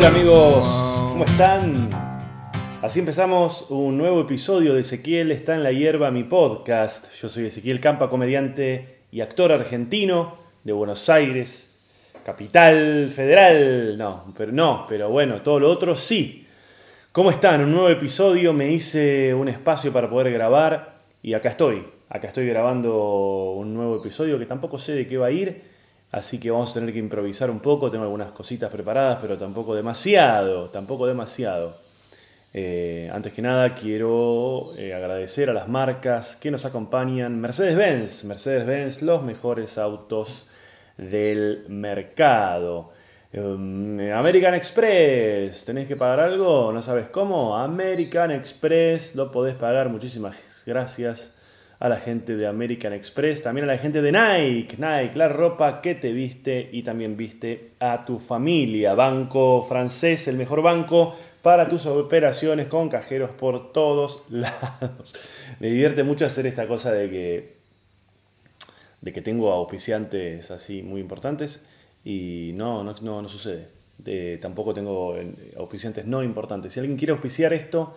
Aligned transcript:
Hola 0.00 0.08
amigos, 0.08 0.66
¿cómo 1.10 1.26
están? 1.26 1.90
Así 2.80 3.00
empezamos 3.00 3.66
un 3.68 3.98
nuevo 3.98 4.22
episodio 4.22 4.72
de 4.72 4.80
Ezequiel 4.80 5.30
está 5.30 5.54
en 5.54 5.62
la 5.62 5.72
hierba, 5.72 6.10
mi 6.10 6.22
podcast. 6.24 7.12
Yo 7.20 7.28
soy 7.28 7.44
Ezequiel 7.44 7.80
Campa, 7.80 8.08
comediante 8.08 9.00
y 9.12 9.20
actor 9.20 9.52
argentino 9.52 10.38
de 10.64 10.72
Buenos 10.72 11.10
Aires, 11.10 11.84
capital 12.24 13.12
federal. 13.14 13.98
No, 13.98 14.24
pero 14.38 14.52
no, 14.52 14.86
pero 14.88 15.10
bueno, 15.10 15.42
todo 15.42 15.60
lo 15.60 15.70
otro 15.70 15.94
sí. 15.94 16.46
¿Cómo 17.12 17.30
están? 17.30 17.60
Un 17.60 17.72
nuevo 17.72 17.90
episodio, 17.90 18.54
me 18.54 18.72
hice 18.72 19.34
un 19.34 19.50
espacio 19.50 19.92
para 19.92 20.08
poder 20.08 20.32
grabar 20.32 20.94
y 21.22 21.34
acá 21.34 21.50
estoy. 21.50 21.84
Acá 22.08 22.28
estoy 22.28 22.46
grabando 22.46 23.50
un 23.50 23.74
nuevo 23.74 23.96
episodio 23.98 24.38
que 24.38 24.46
tampoco 24.46 24.78
sé 24.78 24.94
de 24.94 25.06
qué 25.06 25.18
va 25.18 25.26
a 25.26 25.30
ir, 25.30 25.62
así 26.12 26.38
que 26.38 26.50
vamos 26.50 26.70
a 26.70 26.74
tener 26.74 26.92
que 26.92 26.98
improvisar 26.98 27.50
un 27.50 27.60
poco. 27.60 27.90
Tengo 27.90 28.04
algunas 28.04 28.32
cositas 28.32 28.70
preparadas, 28.70 29.18
pero 29.20 29.38
tampoco 29.38 29.74
demasiado, 29.74 30.68
tampoco 30.68 31.06
demasiado. 31.06 31.76
Eh, 32.52 33.08
antes 33.12 33.32
que 33.32 33.42
nada, 33.42 33.74
quiero 33.76 34.72
eh, 34.76 34.92
agradecer 34.94 35.50
a 35.50 35.52
las 35.52 35.68
marcas 35.68 36.36
que 36.36 36.50
nos 36.50 36.64
acompañan. 36.64 37.40
Mercedes-Benz, 37.40 38.24
Mercedes-Benz, 38.24 39.02
los 39.02 39.22
mejores 39.22 39.78
autos 39.78 40.46
del 40.96 41.64
mercado. 41.68 42.92
Um, 43.32 44.00
American 44.12 44.54
Express, 44.54 45.64
¿tenés 45.64 45.86
que 45.86 45.94
pagar 45.94 46.18
algo? 46.18 46.72
¿No 46.72 46.82
sabes 46.82 47.08
cómo? 47.08 47.56
American 47.56 48.32
Express, 48.32 49.14
lo 49.14 49.30
podés 49.30 49.54
pagar. 49.54 49.88
Muchísimas 49.88 50.36
gracias 50.66 51.32
a 51.80 51.88
la 51.88 51.96
gente 51.96 52.36
de 52.36 52.46
American 52.46 52.92
Express, 52.92 53.42
también 53.42 53.64
a 53.64 53.72
la 53.72 53.78
gente 53.78 54.02
de 54.02 54.12
Nike. 54.12 54.76
Nike, 54.76 55.16
la 55.16 55.28
ropa 55.28 55.80
que 55.80 55.94
te 55.94 56.12
viste 56.12 56.68
y 56.70 56.82
también 56.82 57.16
viste 57.16 57.72
a 57.80 58.04
tu 58.04 58.18
familia. 58.18 58.92
Banco 58.92 59.64
francés, 59.66 60.28
el 60.28 60.36
mejor 60.36 60.60
banco 60.60 61.16
para 61.42 61.70
tus 61.70 61.86
operaciones 61.86 62.68
con 62.68 62.90
cajeros 62.90 63.30
por 63.30 63.72
todos 63.72 64.24
lados. 64.30 65.14
Me 65.58 65.68
divierte 65.68 66.02
mucho 66.02 66.26
hacer 66.26 66.46
esta 66.46 66.68
cosa 66.68 66.92
de 66.92 67.08
que, 67.08 67.56
de 69.00 69.12
que 69.14 69.22
tengo 69.22 69.50
auspiciantes 69.50 70.50
así 70.50 70.82
muy 70.82 71.00
importantes 71.00 71.64
y 72.04 72.52
no, 72.56 72.84
no, 72.84 72.94
no, 73.00 73.26
sucede. 73.26 73.68
tampoco 74.38 74.74
tengo 74.74 75.16
eh, 75.16 75.54
auspiciantes 75.56 76.04
no 76.04 76.22
importantes. 76.22 76.74
Si 76.74 76.80
alguien 76.80 76.98
quiere 76.98 77.12
auspiciar 77.12 77.54
esto, 77.54 77.94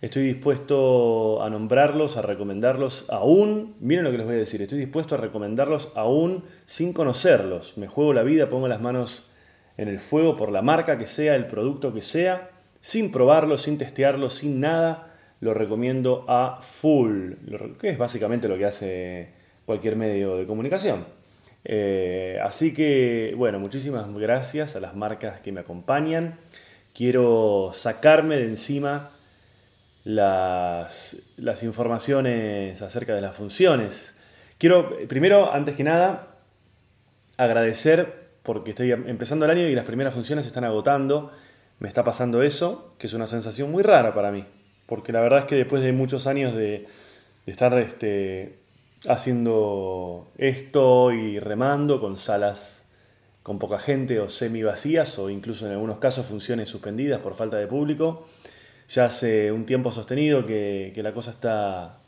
estoy 0.00 0.22
dispuesto 0.22 1.42
a 1.42 1.50
nombrarlos, 1.50 2.16
a 2.16 2.22
recomendarlos 2.22 3.06
aún. 3.08 3.74
Miren 3.80 4.04
lo 4.04 4.10
que 4.10 4.18
les 4.18 4.26
voy 4.26 4.36
a 4.36 4.38
decir, 4.38 4.62
estoy 4.62 4.78
dispuesto 4.78 5.14
a 5.14 5.18
recomendarlos 5.18 5.90
aún 5.94 6.44
sin 6.66 6.92
conocerlos. 6.92 7.76
Me 7.76 7.88
juego 7.88 8.12
la 8.12 8.22
vida, 8.22 8.48
pongo 8.48 8.68
las 8.68 8.80
manos 8.80 9.24
en 9.76 9.88
el 9.88 9.98
fuego 9.98 10.36
por 10.36 10.50
la 10.52 10.62
marca 10.62 10.98
que 10.98 11.06
sea, 11.06 11.34
el 11.34 11.46
producto 11.46 11.92
que 11.92 12.02
sea, 12.02 12.50
sin 12.80 13.10
probarlo, 13.10 13.58
sin 13.58 13.78
testearlo, 13.78 14.30
sin 14.30 14.60
nada. 14.60 15.14
Lo 15.40 15.54
recomiendo 15.54 16.24
a 16.28 16.58
full, 16.60 17.34
que 17.80 17.90
es 17.90 17.98
básicamente 17.98 18.48
lo 18.48 18.58
que 18.58 18.66
hace 18.66 19.28
cualquier 19.66 19.94
medio 19.94 20.36
de 20.36 20.46
comunicación. 20.46 21.04
Eh, 21.64 22.38
así 22.42 22.74
que, 22.74 23.34
bueno, 23.36 23.60
muchísimas 23.60 24.12
gracias 24.14 24.74
a 24.74 24.80
las 24.80 24.96
marcas 24.96 25.40
que 25.40 25.52
me 25.52 25.60
acompañan. 25.60 26.36
Quiero 26.92 27.70
sacarme 27.72 28.36
de 28.36 28.46
encima 28.46 29.10
las, 30.08 31.18
las 31.36 31.62
informaciones 31.62 32.80
acerca 32.80 33.14
de 33.14 33.20
las 33.20 33.36
funciones. 33.36 34.14
Quiero, 34.56 34.96
primero, 35.06 35.52
antes 35.52 35.76
que 35.76 35.84
nada, 35.84 36.28
agradecer 37.36 38.30
porque 38.42 38.70
estoy 38.70 38.90
empezando 38.90 39.44
el 39.44 39.50
año 39.50 39.68
y 39.68 39.74
las 39.74 39.84
primeras 39.84 40.14
funciones 40.14 40.46
se 40.46 40.48
están 40.48 40.64
agotando. 40.64 41.30
Me 41.78 41.88
está 41.88 42.04
pasando 42.04 42.42
eso, 42.42 42.94
que 42.98 43.06
es 43.06 43.12
una 43.12 43.26
sensación 43.26 43.70
muy 43.70 43.82
rara 43.82 44.14
para 44.14 44.30
mí. 44.30 44.46
Porque 44.86 45.12
la 45.12 45.20
verdad 45.20 45.40
es 45.40 45.44
que 45.44 45.56
después 45.56 45.82
de 45.82 45.92
muchos 45.92 46.26
años 46.26 46.54
de, 46.54 46.86
de 47.44 47.52
estar 47.52 47.78
este, 47.78 48.56
haciendo 49.10 50.26
esto 50.38 51.12
y 51.12 51.38
remando 51.38 52.00
con 52.00 52.16
salas 52.16 52.86
con 53.42 53.58
poca 53.58 53.78
gente 53.78 54.20
o 54.20 54.30
semi 54.30 54.62
vacías 54.62 55.18
o 55.18 55.28
incluso 55.28 55.66
en 55.66 55.72
algunos 55.72 55.98
casos 55.98 56.24
funciones 56.24 56.70
suspendidas 56.70 57.20
por 57.20 57.34
falta 57.34 57.58
de 57.58 57.66
público. 57.66 58.26
Ya 58.88 59.04
hace 59.04 59.52
un 59.52 59.66
tiempo 59.66 59.92
sostenido 59.92 60.46
que, 60.46 60.92
la 60.96 61.12
cosa 61.12 61.30
está, 61.30 61.98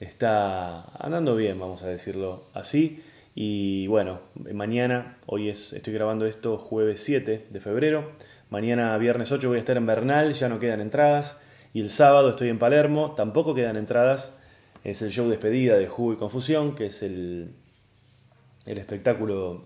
está 0.00 0.84
andando 1.02 1.34
bien, 1.34 1.58
vamos 1.58 1.82
a 1.82 1.88
decirlo 1.88 2.44
así. 2.54 3.02
Y 3.34 3.86
bueno, 3.86 4.20
mañana, 4.52 5.16
hoy 5.26 5.48
es, 5.48 5.72
estoy 5.72 5.94
grabando 5.94 6.26
esto 6.26 6.58
jueves 6.58 7.02
7 7.02 7.46
de 7.48 7.60
febrero. 7.60 8.12
Mañana, 8.50 8.96
viernes 8.98 9.32
8, 9.32 9.48
voy 9.48 9.56
a 9.56 9.60
estar 9.60 9.76
en 9.76 9.86
Bernal, 9.86 10.34
ya 10.34 10.48
no 10.48 10.60
quedan 10.60 10.80
entradas. 10.80 11.40
Y 11.72 11.80
el 11.80 11.90
sábado 11.90 12.30
estoy 12.30 12.48
en 12.48 12.58
Palermo, 12.58 13.14
tampoco 13.16 13.54
quedan 13.54 13.76
entradas 13.76 14.34
es 14.84 15.02
el 15.02 15.10
show 15.10 15.28
despedida 15.28 15.76
de 15.76 15.88
Jugo 15.88 16.14
y 16.14 16.16
Confusión, 16.16 16.74
que 16.74 16.86
es 16.86 17.02
el, 17.02 17.54
el 18.64 18.78
espectáculo 18.78 19.64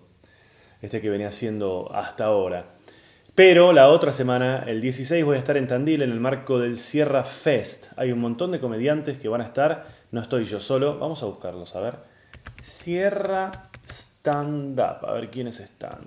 este 0.81 1.01
que 1.01 1.09
venía 1.09 1.29
haciendo 1.29 1.89
hasta 1.93 2.25
ahora. 2.25 2.65
Pero 3.35 3.73
la 3.73 3.89
otra 3.89 4.13
semana, 4.13 4.63
el 4.65 4.79
16, 4.79 5.25
voy 5.25 5.35
a 5.35 5.39
estar 5.39 5.57
en 5.57 5.67
Tandil 5.67 6.01
en 6.01 6.09
el 6.09 6.21
marco 6.21 6.57
del 6.57 6.77
Sierra 6.77 7.25
Fest. 7.25 7.87
Hay 7.97 8.13
un 8.13 8.19
montón 8.19 8.51
de 8.51 8.61
comediantes 8.61 9.17
que 9.17 9.27
van 9.27 9.41
a 9.41 9.45
estar, 9.45 9.87
no 10.11 10.21
estoy 10.21 10.45
yo 10.45 10.61
solo, 10.61 10.97
vamos 10.99 11.21
a 11.21 11.25
buscarlos, 11.25 11.75
a 11.75 11.81
ver. 11.81 11.95
Sierra 12.63 13.51
Stand 13.85 14.79
Up, 14.79 15.05
a 15.05 15.11
ver 15.11 15.29
quiénes 15.29 15.59
están. 15.59 15.99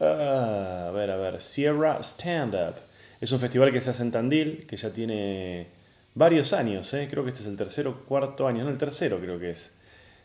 Ah, 0.00 0.86
a 0.88 0.90
ver, 0.90 1.08
a 1.12 1.16
ver, 1.16 1.40
Sierra 1.40 2.02
Stand 2.02 2.54
Up. 2.54 2.74
Es 3.20 3.30
un 3.30 3.38
festival 3.38 3.70
que 3.70 3.80
se 3.80 3.90
hace 3.90 4.02
en 4.02 4.10
Tandil, 4.10 4.66
que 4.66 4.76
ya 4.76 4.90
tiene 4.90 5.68
varios 6.16 6.52
años, 6.52 6.92
¿eh? 6.94 7.06
creo 7.08 7.22
que 7.22 7.30
este 7.30 7.42
es 7.42 7.48
el 7.48 7.56
tercero, 7.56 8.04
cuarto 8.08 8.48
año, 8.48 8.64
no, 8.64 8.70
el 8.70 8.78
tercero 8.78 9.20
creo 9.20 9.38
que 9.38 9.50
es. 9.50 9.76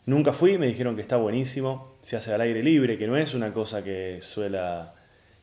Nunca 0.06 0.32
fui, 0.32 0.58
me 0.58 0.66
dijeron 0.66 0.96
que 0.96 1.02
está 1.02 1.18
buenísimo, 1.18 1.98
se 2.02 2.16
hace 2.16 2.34
al 2.34 2.40
aire 2.40 2.64
libre, 2.64 2.98
que 2.98 3.06
no 3.06 3.16
es 3.16 3.32
una 3.32 3.52
cosa 3.52 3.84
que 3.84 4.18
suela, 4.22 4.95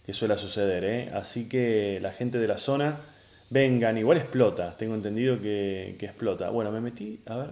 que 0.05 0.13
suela 0.13 0.37
suceder, 0.37 0.83
¿eh? 0.83 1.11
así 1.13 1.47
que 1.47 1.99
la 2.01 2.11
gente 2.11 2.37
de 2.37 2.47
la 2.47 2.57
zona, 2.57 2.97
vengan, 3.49 3.97
igual 3.97 4.17
explota, 4.17 4.75
tengo 4.77 4.95
entendido 4.95 5.39
que, 5.41 5.97
explota. 5.99 6.49
Bueno, 6.49 6.71
me 6.71 6.81
metí, 6.81 7.21
a 7.25 7.37
ver, 7.37 7.49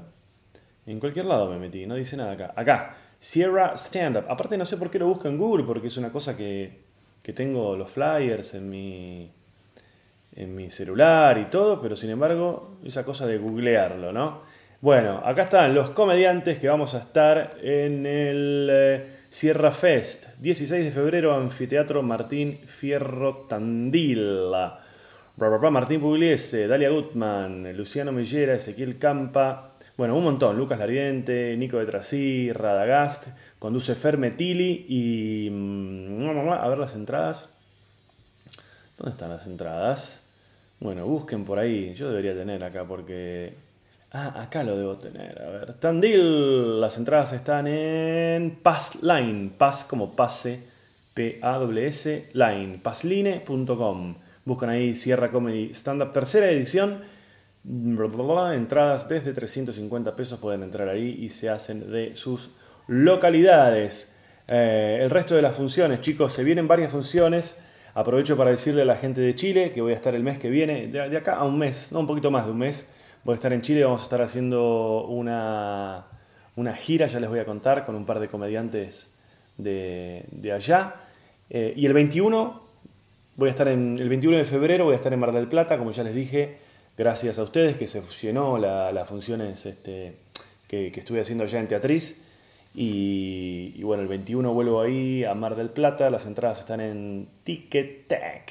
en 0.85 0.99
cualquier 0.99 1.25
lado 1.25 1.49
me 1.49 1.57
metí, 1.59 1.85
no 1.85 1.95
dice 1.95 2.17
nada 2.17 2.33
acá. 2.33 2.53
Acá, 2.55 2.97
Sierra 3.19 3.73
Stand 3.75 4.17
Up, 4.17 4.25
aparte 4.29 4.57
no 4.57 4.65
sé 4.65 4.77
por 4.77 4.89
qué 4.89 4.99
lo 4.99 5.07
busco 5.07 5.27
en 5.27 5.37
Google, 5.37 5.63
porque 5.65 5.87
es 5.87 5.97
una 5.97 6.11
cosa 6.11 6.35
que, 6.35 6.81
que 7.21 7.33
tengo 7.33 7.77
los 7.77 7.89
flyers 7.89 8.55
en 8.55 8.69
mi 8.69 9.31
en 10.35 10.55
mi 10.55 10.71
celular 10.71 11.37
y 11.37 11.45
todo, 11.45 11.81
pero 11.81 11.95
sin 11.95 12.09
embargo, 12.09 12.77
esa 12.85 13.03
cosa 13.03 13.27
de 13.27 13.37
googlearlo, 13.37 14.11
¿no? 14.11 14.41
Bueno, 14.79 15.21
acá 15.23 15.43
están 15.43 15.75
los 15.75 15.91
comediantes 15.91 16.57
que 16.57 16.67
vamos 16.67 16.95
a 16.95 16.99
estar 16.99 17.55
en 17.61 18.05
el 18.05 18.69
eh, 18.71 19.10
Sierra 19.31 19.71
Fest, 19.71 20.25
16 20.39 20.83
de 20.83 20.91
febrero, 20.91 21.33
Anfiteatro 21.33 22.03
Martín 22.03 22.59
Fierro 22.67 23.45
Tandila. 23.47 24.77
Martín 25.71 26.01
Pugliese, 26.01 26.67
Dalia 26.67 26.89
Gutman, 26.89 27.75
Luciano 27.75 28.11
Millera, 28.11 28.55
Ezequiel 28.55 28.99
Campa, 28.99 29.71
bueno, 29.95 30.17
un 30.17 30.25
montón, 30.25 30.57
Lucas 30.57 30.77
Lariente, 30.77 31.55
Nico 31.55 31.77
de 31.77 31.85
Trasí, 31.85 32.51
Radagast, 32.51 33.27
conduce 33.57 33.95
Fermetili 33.95 34.85
y... 34.89 35.49
Mm, 35.49 36.49
a 36.51 36.67
ver 36.67 36.77
las 36.77 36.95
entradas. 36.95 37.57
¿Dónde 38.97 39.11
están 39.11 39.29
las 39.29 39.47
entradas? 39.47 40.23
Bueno, 40.81 41.05
busquen 41.05 41.45
por 41.45 41.57
ahí. 41.57 41.93
Yo 41.93 42.09
debería 42.09 42.33
tener 42.33 42.61
acá 42.65 42.85
porque... 42.85 43.70
Ah, 44.11 44.41
acá 44.41 44.63
lo 44.63 44.77
debo 44.77 44.97
tener. 44.97 45.41
A 45.41 45.49
ver. 45.49 45.73
Tandil. 45.75 46.81
Las 46.81 46.97
entradas 46.97 47.33
están 47.33 47.67
en 47.67 48.57
Passline. 48.61 49.51
Pass 49.57 49.85
como 49.85 50.15
pase. 50.15 50.59
P-A-S 51.13 52.29
Line. 52.33 52.79
Passline.com. 52.83 54.15
Buscan 54.43 54.69
ahí 54.69 54.95
Sierra 54.95 55.29
Comedy 55.29 55.71
Stand 55.73 56.01
Up 56.01 56.11
tercera 56.11 56.49
edición. 56.49 56.99
Entradas 57.63 59.07
desde 59.07 59.33
350 59.33 60.15
pesos 60.15 60.39
pueden 60.39 60.63
entrar 60.63 60.89
ahí 60.89 61.19
y 61.21 61.29
se 61.29 61.49
hacen 61.49 61.91
de 61.91 62.15
sus 62.15 62.49
localidades. 62.87 64.15
Eh, 64.47 64.99
el 65.01 65.09
resto 65.09 65.35
de 65.35 65.41
las 65.41 65.55
funciones, 65.55 66.01
chicos, 66.01 66.33
se 66.33 66.43
vienen 66.43 66.67
varias 66.67 66.91
funciones. 66.91 67.61
Aprovecho 67.93 68.35
para 68.35 68.51
decirle 68.51 68.81
a 68.81 68.85
la 68.85 68.95
gente 68.95 69.21
de 69.21 69.35
Chile 69.35 69.71
que 69.71 69.81
voy 69.81 69.93
a 69.93 69.95
estar 69.95 70.15
el 70.15 70.23
mes 70.23 70.39
que 70.39 70.49
viene, 70.49 70.87
de, 70.87 71.17
acá 71.17 71.35
a 71.35 71.43
un 71.43 71.59
mes, 71.59 71.91
no 71.91 71.99
un 71.99 72.07
poquito 72.07 72.31
más 72.31 72.45
de 72.45 72.51
un 72.51 72.57
mes, 72.57 72.87
voy 73.23 73.33
a 73.33 73.35
estar 73.35 73.53
en 73.53 73.61
Chile, 73.61 73.83
vamos 73.83 74.01
a 74.01 74.03
estar 74.03 74.21
haciendo 74.21 75.05
una, 75.07 76.05
una 76.55 76.73
gira, 76.75 77.07
ya 77.07 77.19
les 77.19 77.29
voy 77.29 77.39
a 77.39 77.45
contar, 77.45 77.85
con 77.85 77.95
un 77.95 78.05
par 78.05 78.19
de 78.19 78.27
comediantes 78.27 79.11
de, 79.57 80.51
allá. 80.53 80.93
Eh, 81.49 81.73
y 81.75 81.85
el 81.85 81.93
21, 81.93 82.61
voy 83.35 83.47
a 83.47 83.51
estar 83.51 83.67
en, 83.67 83.99
el 83.99 84.09
21 84.09 84.37
de 84.37 84.45
febrero 84.45 84.85
voy 84.85 84.93
a 84.93 84.97
estar 84.97 85.13
en 85.13 85.19
Mar 85.19 85.31
del 85.31 85.47
Plata, 85.47 85.77
como 85.77 85.91
ya 85.91 86.03
les 86.03 86.15
dije, 86.15 86.57
gracias 86.97 87.37
a 87.39 87.43
ustedes 87.43 87.77
que 87.77 87.87
se 87.87 88.01
llenó 88.21 88.57
las 88.57 89.07
funciones 89.07 89.65
este, 89.65 90.15
que, 90.67 90.87
estuve 90.87 91.21
haciendo 91.21 91.43
allá 91.43 91.59
en 91.59 91.67
Teatriz. 91.67 92.27
Y, 92.73 93.83
bueno, 93.83 94.01
el 94.01 94.07
21 94.07 94.53
vuelvo 94.53 94.79
ahí 94.79 95.25
a 95.25 95.33
Mar 95.33 95.55
del 95.55 95.69
Plata. 95.69 96.09
Las 96.09 96.25
entradas 96.25 96.61
están 96.61 96.79
en 96.79 97.27
Ticket 97.43 98.07
Tag. 98.07 98.45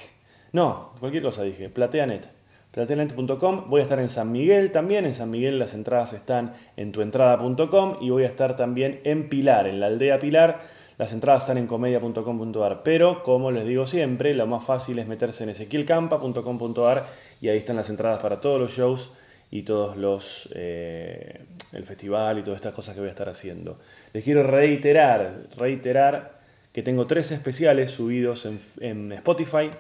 No, 0.53 0.93
cualquier 1.01 1.23
cosa 1.23 1.43
dije, 1.43 1.71
Plateanet. 1.71 2.40
Voy 2.75 3.81
a 3.81 3.83
estar 3.83 3.99
en 3.99 4.09
San 4.09 4.33
Miguel 4.33 4.71
también. 4.71 5.05
En 5.07 5.15
San 5.15 5.31
Miguel 5.31 5.59
las 5.59 5.75
entradas 5.75 6.13
están 6.13 6.55
en 6.77 6.93
tuentrada.com. 6.93 7.97
Y 8.01 8.11
voy 8.11 8.25
a 8.25 8.29
estar 8.29 8.57
también 8.57 9.01
en 9.05 9.29
Pilar, 9.29 9.67
en 9.67 9.81
la 9.81 9.87
aldea 9.87 10.21
Pilar. 10.21 10.59
Las 10.99 11.13
entradas 11.13 11.43
están 11.43 11.59
en 11.59 11.67
comedia.com.ar. 11.67 12.83
Pero, 12.85 13.23
como 13.23 13.51
les 13.51 13.67
digo 13.67 13.87
siempre, 13.87 14.35
lo 14.35 14.47
más 14.47 14.65
fácil 14.65 14.99
es 14.99 15.09
meterse 15.09 15.45
en 15.45 15.51
ezequielcampa.com.ar 15.51 17.07
y 17.41 17.49
ahí 17.49 17.59
están 17.59 17.77
las 17.77 17.89
entradas 17.89 18.21
para 18.21 18.41
todos 18.41 18.61
los 18.61 18.73
shows 18.73 19.11
y 19.51 19.63
todos 19.63 19.97
los. 19.97 20.49
Eh, 20.55 21.41
el 21.73 21.85
festival 21.85 22.39
y 22.39 22.43
todas 22.43 22.57
estas 22.59 22.75
cosas 22.75 22.95
que 22.95 23.01
voy 23.01 23.09
a 23.09 23.13
estar 23.13 23.29
haciendo. 23.29 23.79
Les 24.13 24.25
quiero 24.25 24.43
reiterar, 24.43 25.33
reiterar 25.57 26.33
que 26.73 26.83
tengo 26.83 27.07
tres 27.07 27.31
especiales 27.33 27.91
subidos 27.91 28.47
en, 28.81 29.13
Spotify. 29.13 29.71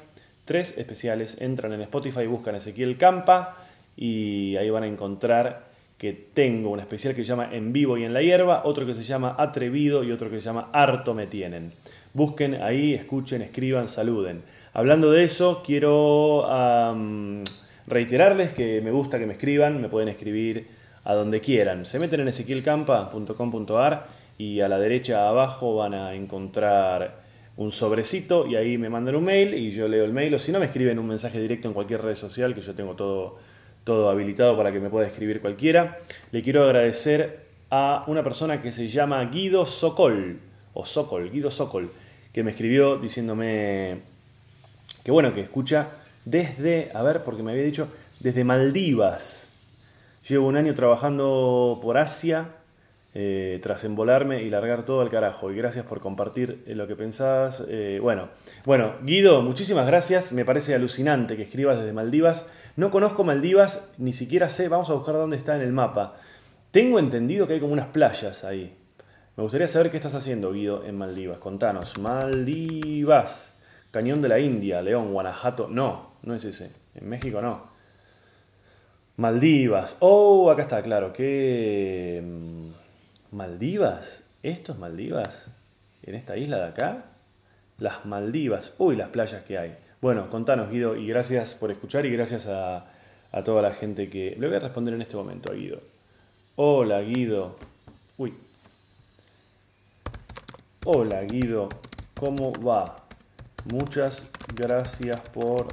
Tres 0.44 0.78
especiales. 0.78 1.40
Entran 1.40 1.72
en 1.72 1.82
Spotify, 1.82 2.26
buscan 2.26 2.54
Ezequiel 2.54 2.96
Campa 2.96 3.56
y 3.96 4.56
ahí 4.56 4.70
van 4.70 4.84
a 4.84 4.86
encontrar 4.86 5.70
que 5.98 6.14
tengo 6.14 6.70
un 6.70 6.80
especial 6.80 7.14
que 7.14 7.22
se 7.22 7.28
llama 7.28 7.50
En 7.52 7.74
vivo 7.74 7.98
y 7.98 8.04
en 8.04 8.14
la 8.14 8.22
hierba, 8.22 8.62
otro 8.64 8.86
que 8.86 8.94
se 8.94 9.04
llama 9.04 9.34
Atrevido 9.36 10.02
y 10.02 10.12
otro 10.12 10.30
que 10.30 10.36
se 10.36 10.46
llama 10.46 10.70
Harto 10.72 11.12
me 11.12 11.26
tienen. 11.26 11.72
Busquen 12.14 12.54
ahí, 12.62 12.94
escuchen, 12.94 13.42
escriban, 13.42 13.86
saluden. 13.86 14.42
Hablando 14.72 15.10
de 15.10 15.24
eso, 15.24 15.62
quiero 15.64 16.46
reiterarles 17.86 18.54
que 18.54 18.80
me 18.80 18.90
gusta 18.90 19.18
que 19.18 19.26
me 19.26 19.34
escriban, 19.34 19.82
me 19.82 19.88
pueden 19.88 20.08
escribir 20.08 20.68
a 21.04 21.14
donde 21.14 21.40
quieran. 21.40 21.84
Se 21.84 21.98
meten 21.98 22.20
en 22.20 22.28
ezequielcampa.com.ar 22.28 24.06
y 24.38 24.60
a 24.60 24.68
la 24.68 24.78
derecha 24.78 25.28
abajo 25.28 25.76
van 25.76 25.92
a 25.92 26.14
encontrar 26.14 27.16
un 27.56 27.72
sobrecito 27.72 28.46
y 28.46 28.56
ahí 28.56 28.78
me 28.78 28.88
mandan 28.88 29.16
un 29.16 29.24
mail 29.24 29.54
y 29.54 29.70
yo 29.72 29.88
leo 29.88 30.04
el 30.04 30.12
mail 30.12 30.34
o 30.34 30.38
si 30.38 30.52
no 30.52 30.58
me 30.58 30.66
escriben 30.66 30.98
un 30.98 31.06
mensaje 31.06 31.40
directo 31.40 31.68
en 31.68 31.74
cualquier 31.74 32.02
red 32.02 32.14
social 32.14 32.54
que 32.54 32.62
yo 32.62 32.74
tengo 32.74 32.94
todo, 32.94 33.38
todo 33.84 34.08
habilitado 34.08 34.56
para 34.56 34.72
que 34.72 34.80
me 34.80 34.88
pueda 34.88 35.06
escribir 35.06 35.40
cualquiera. 35.40 35.98
Le 36.32 36.42
quiero 36.42 36.64
agradecer 36.64 37.40
a 37.70 38.04
una 38.06 38.22
persona 38.22 38.62
que 38.62 38.72
se 38.72 38.88
llama 38.88 39.24
Guido 39.26 39.66
Sokol 39.66 40.40
o 40.74 40.86
Sokol, 40.86 41.30
Guido 41.30 41.50
Sokol, 41.50 41.90
que 42.32 42.42
me 42.42 42.52
escribió 42.52 42.96
diciéndome 42.96 43.98
que 45.04 45.10
bueno, 45.10 45.34
que 45.34 45.40
escucha 45.40 45.88
desde, 46.24 46.90
a 46.94 47.02
ver, 47.02 47.22
porque 47.24 47.42
me 47.42 47.52
había 47.52 47.64
dicho, 47.64 47.88
desde 48.20 48.44
Maldivas. 48.44 49.48
Llevo 50.28 50.48
un 50.48 50.56
año 50.56 50.74
trabajando 50.74 51.78
por 51.82 51.96
Asia, 51.96 52.48
eh, 53.12 53.58
tras 53.62 53.82
embolarme 53.84 54.42
y 54.42 54.50
largar 54.50 54.84
todo 54.84 55.00
al 55.00 55.10
carajo. 55.10 55.50
Y 55.50 55.56
gracias 55.56 55.84
por 55.84 56.00
compartir 56.00 56.62
eh, 56.66 56.74
lo 56.74 56.86
que 56.86 56.96
pensás. 56.96 57.64
Eh, 57.68 57.98
bueno, 58.00 58.28
bueno, 58.64 58.94
Guido, 59.02 59.42
muchísimas 59.42 59.86
gracias. 59.86 60.32
Me 60.32 60.44
parece 60.44 60.74
alucinante 60.74 61.36
que 61.36 61.42
escribas 61.42 61.78
desde 61.78 61.92
Maldivas. 61.92 62.46
No 62.76 62.90
conozco 62.90 63.24
Maldivas, 63.24 63.92
ni 63.98 64.12
siquiera 64.12 64.48
sé, 64.48 64.68
vamos 64.68 64.90
a 64.90 64.94
buscar 64.94 65.16
dónde 65.16 65.36
está 65.36 65.56
en 65.56 65.62
el 65.62 65.72
mapa. 65.72 66.16
Tengo 66.70 66.98
entendido 66.98 67.46
que 67.46 67.54
hay 67.54 67.60
como 67.60 67.72
unas 67.72 67.88
playas 67.88 68.44
ahí. 68.44 68.76
Me 69.36 69.42
gustaría 69.42 69.68
saber 69.68 69.90
qué 69.90 69.96
estás 69.96 70.14
haciendo, 70.14 70.52
Guido, 70.52 70.84
en 70.84 70.96
Maldivas. 70.96 71.38
Contanos. 71.38 71.98
Maldivas. 71.98 73.60
Cañón 73.90 74.22
de 74.22 74.28
la 74.28 74.38
India, 74.38 74.82
León, 74.82 75.12
Guanajuato, 75.12 75.66
no, 75.68 76.12
no 76.22 76.34
es 76.34 76.44
ese. 76.44 76.70
En 76.94 77.08
México 77.08 77.42
no. 77.42 77.62
Maldivas. 79.16 79.96
Oh, 79.98 80.48
acá 80.50 80.62
está, 80.62 80.82
claro. 80.82 81.12
¿Qué. 81.12 82.22
¿Maldivas? 83.32 84.24
¿Esto 84.42 84.72
es 84.72 84.78
Maldivas? 84.78 85.46
¿En 86.02 86.14
esta 86.14 86.36
isla 86.36 86.58
de 86.58 86.64
acá? 86.64 87.04
Las 87.78 88.04
Maldivas. 88.04 88.74
Uy, 88.78 88.96
las 88.96 89.10
playas 89.10 89.44
que 89.44 89.58
hay. 89.58 89.76
Bueno, 90.00 90.30
contanos, 90.30 90.70
Guido, 90.70 90.96
y 90.96 91.06
gracias 91.06 91.54
por 91.54 91.70
escuchar 91.70 92.06
y 92.06 92.10
gracias 92.10 92.46
a, 92.46 92.86
a 93.32 93.44
toda 93.44 93.62
la 93.62 93.72
gente 93.72 94.08
que. 94.10 94.34
Le 94.38 94.46
voy 94.48 94.56
a 94.56 94.60
responder 94.60 94.94
en 94.94 95.02
este 95.02 95.16
momento 95.16 95.52
a 95.52 95.54
Guido. 95.54 95.80
Hola, 96.56 97.00
Guido. 97.02 97.56
Uy. 98.18 98.34
Hola, 100.84 101.22
Guido. 101.22 101.68
¿Cómo 102.18 102.52
va? 102.52 103.06
Muchas 103.72 104.28
gracias 104.54 105.20
por 105.28 105.68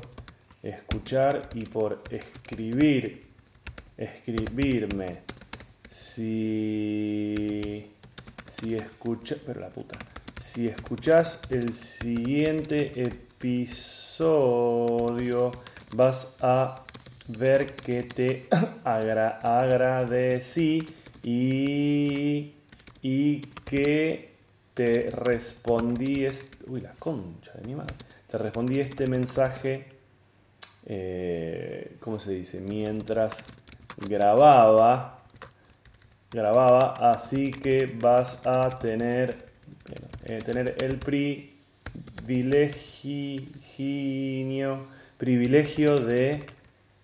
escuchar 0.61 1.41
y 1.55 1.65
por 1.65 2.03
escribir, 2.11 3.25
escribirme. 3.97 5.36
Si, 5.89 7.85
si 8.49 8.75
escuchas, 8.75 9.39
pero 9.45 9.61
la 9.61 9.69
puta, 9.69 9.97
si 10.43 10.67
escuchas 10.67 11.39
el 11.49 11.73
siguiente 11.73 13.01
episodio, 13.01 13.91
vas 15.93 16.35
a 16.41 16.83
ver 17.27 17.75
que 17.75 18.03
te 18.03 18.47
agradecí 18.83 20.85
y, 21.23 22.53
y 23.01 23.41
que 23.65 24.31
te 24.73 25.09
respondí, 25.11 26.27
uy, 26.67 26.81
la 26.81 26.93
concha 26.93 27.51
de 27.53 27.67
mi 27.67 27.75
madre, 27.75 27.95
te 28.27 28.37
respondí 28.37 28.79
este 28.79 29.07
mensaje, 29.07 29.87
eh, 30.85 31.97
¿cómo 31.99 32.19
se 32.19 32.33
dice? 32.33 32.61
Mientras 32.61 33.37
grababa, 33.97 35.16
grababa, 36.31 36.93
así 36.93 37.51
que 37.51 37.93
vas 38.01 38.45
a 38.45 38.69
tener, 38.77 39.35
eh, 40.25 40.39
tener 40.45 40.75
el 40.83 40.97
privilegio, 40.97 41.47
privilegio 45.17 45.97
de 45.97 46.43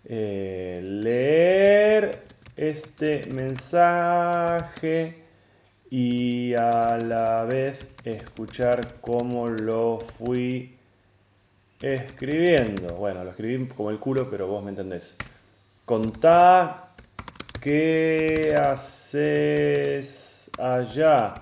eh, 0.06 0.82
leer 0.84 2.24
este 2.56 3.22
mensaje 3.34 5.24
y 5.90 6.54
a 6.56 6.98
la 6.98 7.46
vez 7.46 7.88
escuchar 8.04 9.00
cómo 9.00 9.48
lo 9.48 10.00
fui 10.00 10.76
escribiendo. 11.82 12.96
Bueno, 12.96 13.24
lo 13.24 13.30
escribí 13.30 13.68
como 13.68 13.92
el 13.92 14.00
culo, 14.00 14.30
pero 14.30 14.48
vos 14.48 14.64
me 14.64 14.72
entendés. 14.72 15.16
Contá 15.86 16.83
qué 17.64 18.54
haces 18.62 20.50
allá, 20.60 21.34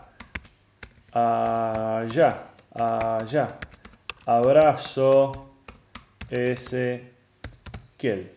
allá, 1.12 2.44
allá. 2.76 3.48
Abrazo 4.28 5.32
ese 6.30 7.14
kiel. 7.98 8.32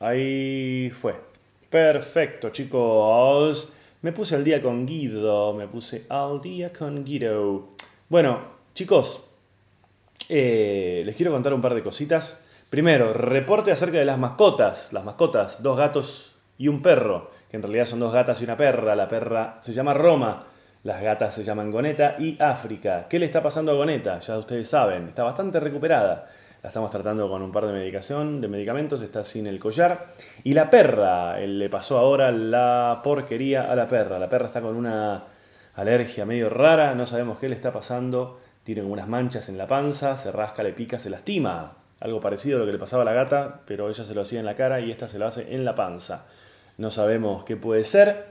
Ahí 0.00 0.90
fue. 0.90 1.20
Perfecto, 1.68 2.48
chicos. 2.48 3.74
Me 4.00 4.12
puse 4.12 4.34
al 4.34 4.44
día 4.44 4.62
con 4.62 4.86
Guido, 4.86 5.52
me 5.52 5.66
puse 5.66 6.06
al 6.08 6.40
día 6.40 6.72
con 6.72 7.04
Guido. 7.04 7.74
Bueno, 8.08 8.40
chicos, 8.74 9.24
eh, 10.30 11.02
les 11.04 11.14
quiero 11.14 11.32
contar 11.32 11.52
un 11.52 11.60
par 11.60 11.74
de 11.74 11.82
cositas. 11.82 12.46
Primero, 12.70 13.12
reporte 13.12 13.70
acerca 13.70 13.98
de 13.98 14.06
las 14.06 14.18
mascotas. 14.18 14.94
Las 14.94 15.04
mascotas, 15.04 15.62
dos 15.62 15.76
gatos 15.76 16.32
y 16.58 16.68
un 16.68 16.82
perro, 16.82 17.30
que 17.50 17.56
en 17.56 17.62
realidad 17.62 17.86
son 17.86 18.00
dos 18.00 18.12
gatas 18.12 18.40
y 18.40 18.44
una 18.44 18.56
perra. 18.56 18.94
La 18.94 19.08
perra 19.08 19.56
se 19.60 19.72
llama 19.72 19.94
Roma, 19.94 20.44
las 20.82 21.00
gatas 21.00 21.34
se 21.34 21.44
llaman 21.44 21.70
Goneta 21.70 22.16
y 22.18 22.36
África. 22.40 23.06
¿Qué 23.08 23.18
le 23.18 23.26
está 23.26 23.42
pasando 23.42 23.72
a 23.72 23.76
Goneta? 23.76 24.18
Ya 24.20 24.36
ustedes 24.36 24.68
saben, 24.68 25.08
está 25.08 25.22
bastante 25.22 25.60
recuperada. 25.60 26.28
La 26.62 26.70
estamos 26.70 26.90
tratando 26.90 27.28
con 27.28 27.40
un 27.40 27.52
par 27.52 27.66
de 27.66 27.72
medicación, 27.72 28.40
de 28.40 28.48
medicamentos, 28.48 29.00
está 29.00 29.22
sin 29.22 29.46
el 29.46 29.60
collar. 29.60 30.06
Y 30.42 30.54
la 30.54 30.68
perra, 30.70 31.38
le 31.38 31.68
pasó 31.68 31.98
ahora 31.98 32.32
la 32.32 33.00
porquería 33.04 33.70
a 33.70 33.76
la 33.76 33.88
perra. 33.88 34.18
La 34.18 34.28
perra 34.28 34.46
está 34.46 34.60
con 34.60 34.74
una 34.74 35.22
alergia 35.76 36.26
medio 36.26 36.50
rara, 36.50 36.96
no 36.96 37.06
sabemos 37.06 37.38
qué 37.38 37.48
le 37.48 37.54
está 37.54 37.72
pasando. 37.72 38.40
Tiene 38.64 38.82
unas 38.82 39.06
manchas 39.06 39.48
en 39.48 39.56
la 39.56 39.68
panza, 39.68 40.16
se 40.16 40.32
rasca, 40.32 40.64
le 40.64 40.72
pica, 40.72 40.98
se 40.98 41.10
lastima. 41.10 41.74
Algo 42.00 42.20
parecido 42.20 42.56
a 42.56 42.60
lo 42.60 42.66
que 42.66 42.72
le 42.72 42.78
pasaba 42.78 43.02
a 43.02 43.06
la 43.06 43.12
gata, 43.12 43.60
pero 43.64 43.88
ella 43.88 44.04
se 44.04 44.14
lo 44.14 44.22
hacía 44.22 44.40
en 44.40 44.46
la 44.46 44.56
cara 44.56 44.80
y 44.80 44.90
esta 44.90 45.06
se 45.06 45.18
lo 45.18 45.26
hace 45.26 45.54
en 45.54 45.64
la 45.64 45.76
panza. 45.76 46.26
No 46.78 46.90
sabemos 46.90 47.44
qué 47.44 47.56
puede 47.56 47.84
ser. 47.84 48.26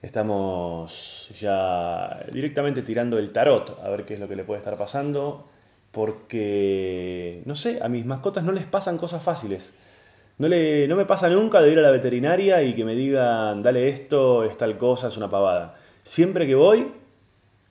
Estamos 0.00 1.28
ya 1.38 2.24
directamente 2.32 2.82
tirando 2.82 3.18
el 3.18 3.32
tarot 3.32 3.78
a 3.84 3.90
ver 3.90 4.04
qué 4.04 4.14
es 4.14 4.20
lo 4.20 4.28
que 4.28 4.36
le 4.36 4.44
puede 4.44 4.58
estar 4.58 4.78
pasando 4.78 5.46
porque, 5.90 7.42
no 7.46 7.56
sé, 7.56 7.80
a 7.82 7.88
mis 7.88 8.06
mascotas 8.06 8.44
no 8.44 8.52
les 8.52 8.64
pasan 8.64 8.96
cosas 8.96 9.22
fáciles. 9.22 9.74
No, 10.38 10.46
le, 10.48 10.86
no 10.86 10.96
me 10.96 11.04
pasa 11.04 11.28
nunca 11.28 11.60
de 11.60 11.72
ir 11.72 11.78
a 11.80 11.82
la 11.82 11.90
veterinaria 11.90 12.62
y 12.62 12.74
que 12.74 12.84
me 12.84 12.94
digan, 12.94 13.62
dale 13.62 13.88
esto, 13.88 14.44
es 14.44 14.56
tal 14.56 14.78
cosa, 14.78 15.08
es 15.08 15.16
una 15.16 15.28
pavada. 15.28 15.74
Siempre 16.04 16.46
que 16.46 16.54
voy, 16.54 16.92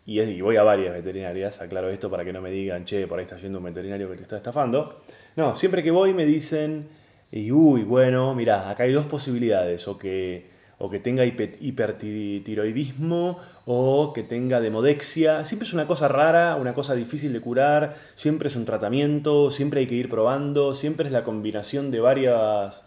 y, 0.05 0.41
voy 0.41 0.57
a 0.57 0.63
varias 0.63 0.93
veterinarias, 0.93 1.61
aclaro 1.61 1.89
esto 1.89 2.09
para 2.09 2.25
que 2.25 2.33
no 2.33 2.41
me 2.41 2.51
digan, 2.51 2.83
che, 2.83 3.07
por 3.07 3.19
ahí 3.19 3.23
está 3.25 3.37
yendo 3.37 3.59
un 3.59 3.63
veterinario 3.63 4.09
que 4.09 4.17
te 4.17 4.23
está 4.23 4.37
estafando. 4.37 5.01
No, 5.37 5.55
siempre 5.55 5.81
que 5.81 5.91
voy 5.91 6.13
me 6.13 6.25
dicen, 6.25 6.89
y 7.31 7.51
uy, 7.51 7.83
bueno, 7.83 8.33
mira, 8.33 8.69
acá 8.69 8.83
hay 8.83 8.91
dos 8.91 9.05
posibilidades, 9.05 9.87
o 9.87 9.97
que, 9.99 10.49
o 10.79 10.89
que 10.89 10.99
tenga 10.99 11.23
hipertiroidismo, 11.25 13.39
o 13.65 14.13
que 14.13 14.23
tenga 14.23 14.59
demodexia. 14.59 15.45
Siempre 15.45 15.67
es 15.67 15.73
una 15.73 15.85
cosa 15.85 16.07
rara, 16.07 16.55
una 16.55 16.73
cosa 16.73 16.95
difícil 16.95 17.31
de 17.33 17.41
curar, 17.41 17.95
siempre 18.15 18.47
es 18.47 18.55
un 18.55 18.65
tratamiento, 18.65 19.51
siempre 19.51 19.81
hay 19.81 19.87
que 19.87 19.95
ir 19.95 20.09
probando, 20.09 20.73
siempre 20.73 21.05
es 21.05 21.11
la 21.11 21.23
combinación 21.23 21.91
de 21.91 21.99
varias, 21.99 22.83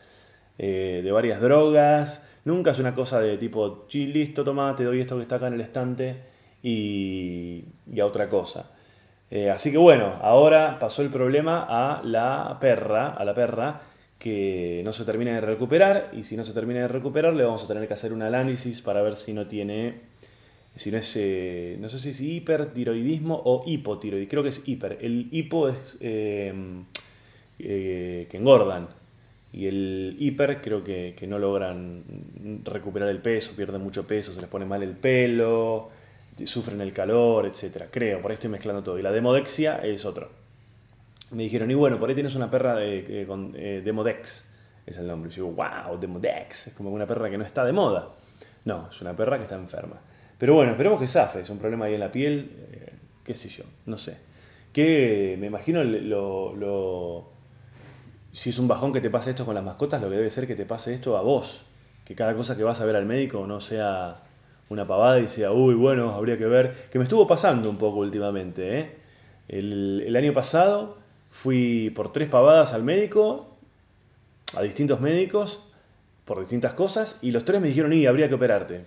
eh, 0.59 1.03
de 1.05 1.13
varias 1.13 1.41
drogas. 1.41 2.27
Nunca 2.45 2.73
es 2.73 2.81
una 2.81 2.95
cosa 2.95 3.21
de 3.21 3.39
tipo, 3.39 3.87
chi, 3.87 4.09
listo, 4.09 4.43
toma, 4.43 4.75
te 4.75 4.83
doy 4.83 5.01
esto 5.01 5.15
que 5.17 5.23
está 5.23 5.37
acá 5.37 5.47
en 5.47 5.55
el 5.55 5.61
estante 5.61 6.17
y, 6.65 7.65
y 7.93 8.01
a 8.01 8.07
otra 8.07 8.29
cosa. 8.29 8.73
Eh, 9.31 9.51
así 9.51 9.71
que 9.71 9.79
bueno, 9.79 10.15
ahora 10.21 10.79
pasó 10.81 11.03
el 11.03 11.11
problema 11.11 11.65
a 11.69 12.03
la 12.03 12.59
perra, 12.61 13.11
a 13.11 13.25
la 13.25 13.35
perra 13.35 13.92
que 14.23 14.83
no 14.85 14.93
se 14.93 15.05
termina 15.05 15.35
de 15.35 15.41
recuperar 15.41 16.13
y 16.13 16.23
si 16.23 16.37
no 16.37 16.45
se 16.45 16.53
termina 16.53 16.83
de 16.83 16.87
recuperar 16.87 17.35
le 17.35 17.43
vamos 17.43 17.65
a 17.65 17.67
tener 17.67 17.89
que 17.89 17.95
hacer 17.95 18.13
un 18.13 18.23
análisis 18.23 18.81
para 18.81 19.03
ver 19.03 19.17
si 19.17 19.33
no 19.33 19.49
tiene, 19.49 19.95
si 20.77 20.93
no 20.93 20.99
es, 20.99 21.17
eh, 21.17 21.77
no 21.81 21.89
sé 21.89 21.99
si 21.99 22.11
es 22.11 22.21
hipertiroidismo 22.21 23.43
o 23.45 23.65
hipotiroidismo, 23.67 24.31
creo 24.31 24.43
que 24.45 24.51
es 24.51 24.69
hiper. 24.69 24.99
El 25.01 25.27
hipo 25.33 25.69
es 25.69 25.97
em, 25.99 26.85
eh, 27.59 28.29
que 28.31 28.37
engordan 28.37 28.87
y 29.53 29.67
el 29.67 30.17
hiper 30.21 30.63
creo 30.63 30.85
que, 30.85 31.17
que 31.19 31.27
no 31.27 31.41
logran 31.41 32.05
recuperar 32.63 33.09
el 33.09 33.19
peso, 33.19 33.57
pierden 33.57 33.81
mucho 33.83 34.07
peso, 34.07 34.33
se 34.33 34.41
les 34.41 34.49
pone 34.49 34.67
mal 34.67 34.85
el 34.85 34.93
pelo, 34.93 35.91
sufren 36.45 36.81
el 36.81 36.93
calor, 36.93 37.45
etcétera. 37.47 37.89
Creo, 37.91 38.23
por 38.23 38.31
ahí 38.31 38.37
estoy 38.37 38.51
mezclando 38.51 38.85
todo. 38.85 39.01
Y 39.01 39.03
la 39.03 39.11
demodexia 39.11 39.79
es 39.79 40.05
otro 40.05 40.42
me 41.33 41.43
dijeron, 41.45 41.71
y 41.71 41.75
bueno, 41.75 41.99
por 41.99 42.09
ahí 42.09 42.15
tienes 42.15 42.35
una 42.35 42.51
perra 42.51 42.77
de, 42.77 43.25
con 43.27 43.53
eh, 43.57 43.83
Demodex, 43.85 44.51
es 44.87 44.99
el 44.99 45.07
nombre. 45.07 45.31
Y 45.31 45.35
yo 45.35 45.45
digo, 45.45 45.57
wow, 45.57 45.99
Demodex, 45.99 46.69
es 46.69 46.75
como 46.75 46.91
una 46.91 47.07
perra 47.07 47.31
que 47.31 47.39
no 47.39 47.45
está 47.45 47.65
de 47.65 47.73
moda. 47.73 48.09
No, 48.65 48.89
es 48.91 49.01
una 49.01 49.15
perra 49.15 49.37
que 49.39 49.45
está 49.45 49.57
enferma. 49.57 50.01
Pero 50.39 50.55
bueno, 50.55 50.73
esperemos 50.73 51.01
que 51.01 51.09
zafe, 51.09 51.41
es 51.41 51.51
un 51.51 51.59
problema 51.59 51.87
ahí 51.87 51.95
en 51.95 52.01
la 52.01 52.11
piel, 52.11 52.51
eh, 52.73 52.93
qué 53.25 53.35
sé 53.35 53.49
yo, 53.49 53.65
no 53.87 53.97
sé. 53.97 54.19
Que 54.73 55.37
me 55.39 55.47
imagino 55.47 55.85
lo, 55.85 57.33
si 58.33 58.51
es 58.51 58.59
un 58.59 58.67
bajón 58.67 58.93
que 58.93 59.01
te 59.01 59.11
pase 59.11 59.31
esto 59.31 59.45
con 59.45 59.55
las 59.55 59.63
mascotas, 59.63 60.01
lo 60.01 60.09
que 60.09 60.17
debe 60.17 60.31
ser 60.31 60.47
que 60.47 60.57
te 60.57 60.65
pase 60.65 60.95
esto 60.95 61.17
a 61.17 61.23
vos. 61.23 61.65
Que 62.05 62.15
cada 62.15 62.35
cosa 62.35 62.57
que 62.57 62.65
vas 62.65 62.81
a 62.81 62.85
ver 62.85 62.97
al 62.97 63.07
médico 63.07 63.47
no 63.47 63.61
sea 63.61 64.17
una 64.71 64.87
pavada 64.87 65.21
y 65.21 65.29
sea, 65.29 65.53
uy, 65.53 65.75
bueno, 65.75 66.15
habría 66.15 66.39
que 66.39 66.47
ver. 66.47 66.75
Que 66.91 66.99
me 66.99 67.05
estuvo 67.05 67.27
pasando 67.27 67.69
un 67.69 67.77
poco 67.77 67.99
últimamente. 67.99 68.79
¿eh? 68.81 68.97
El, 69.49 70.17
año 70.17 70.33
pasado 70.33 70.97
Fui 71.33 71.91
por 71.97 72.13
tres 72.13 72.29
pavadas 72.29 72.75
al 72.75 72.85
médico, 72.85 73.57
a 74.55 74.63
distintos 74.63 75.01
médicos, 75.01 75.67
por 76.27 76.39
distintas 76.39 76.75
cosas, 76.75 77.19
y 77.23 77.31
los 77.31 77.45
tres 77.45 77.61
me 77.61 77.69
dijeron, 77.69 77.93
y 77.95 78.07
habría 78.07 78.29
que 78.29 78.35
operarte. 78.35 78.85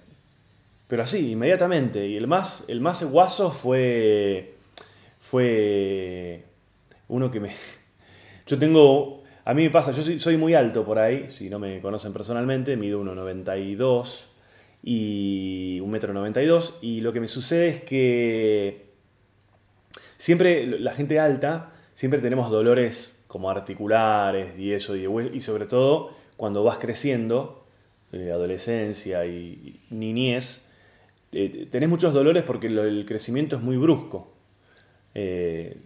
Pero 0.87 1.01
así, 1.01 1.31
inmediatamente. 1.31 2.07
Y 2.07 2.15
el 2.15 2.27
más, 2.27 2.63
el 2.67 2.81
más 2.81 3.03
guaso 3.03 3.51
fue, 3.51 4.55
fue 5.19 6.45
uno 7.07 7.31
que 7.31 7.39
me... 7.39 7.55
Yo 8.47 8.57
tengo... 8.59 9.23
A 9.43 9.53
mí 9.53 9.63
me 9.63 9.69
pasa, 9.69 9.91
yo 9.91 10.01
soy, 10.01 10.19
soy 10.19 10.37
muy 10.37 10.55
alto 10.55 10.83
por 10.83 10.97
ahí, 10.97 11.29
si 11.29 11.51
no 11.51 11.59
me 11.59 11.79
conocen 11.79 12.11
personalmente, 12.13 12.75
mido 12.77 12.99
1,92 13.03 14.23
y 14.81 15.79
1,92 15.81 16.69
m, 16.69 16.77
y 16.81 17.01
lo 17.01 17.13
que 17.13 17.19
me 17.19 17.27
sucede 17.27 17.67
es 17.67 17.81
que 17.83 18.89
siempre 20.17 20.65
la 20.65 20.95
gente 20.95 21.19
alta 21.19 21.74
siempre 21.95 22.19
tenemos 22.19 22.51
dolores 22.51 23.17
como 23.25 23.49
articulares 23.49 24.59
y 24.59 24.73
eso, 24.73 24.95
y, 24.95 25.41
sobre 25.41 25.65
todo 25.65 26.11
cuando 26.37 26.63
vas 26.63 26.77
creciendo, 26.77 27.63
eh, 28.11 28.29
adolescencia 28.31 29.25
y, 29.25 29.81
niñez, 29.89 30.69
eh, 31.31 31.67
tenés 31.71 31.89
muchos 31.89 32.13
dolores 32.13 32.43
porque 32.43 32.67
el 32.67 33.05
crecimiento 33.07 33.55
es 33.55 33.61
muy 33.63 33.77
brusco. 33.77 34.33
Eh, 35.15 35.77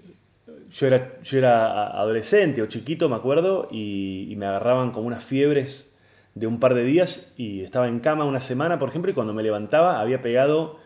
yo, 0.70 0.88
era, 0.88 1.22
yo 1.22 1.38
era 1.38 1.88
adolescente 1.88 2.62
o 2.62 2.66
chiquito, 2.66 3.08
me 3.08 3.16
acuerdo, 3.16 3.68
y, 3.72 4.34
me 4.36 4.48
agarraban 4.48 4.92
como 4.92 5.08
unas 5.08 5.24
fiebres 5.24 5.96
de 6.36 6.48
un 6.48 6.60
par 6.60 6.74
de 6.74 6.84
días 6.84 7.34
y 7.38 7.62
estaba 7.64 7.88
en 7.88 8.00
cama 8.00 8.26
una 8.26 8.42
semana, 8.42 8.80
por 8.80 8.90
ejemplo, 8.90 9.12
y 9.12 9.14
cuando 9.14 9.34
me 9.34 9.44
levantaba 9.44 10.02
había 10.02 10.22
pegado 10.22 10.80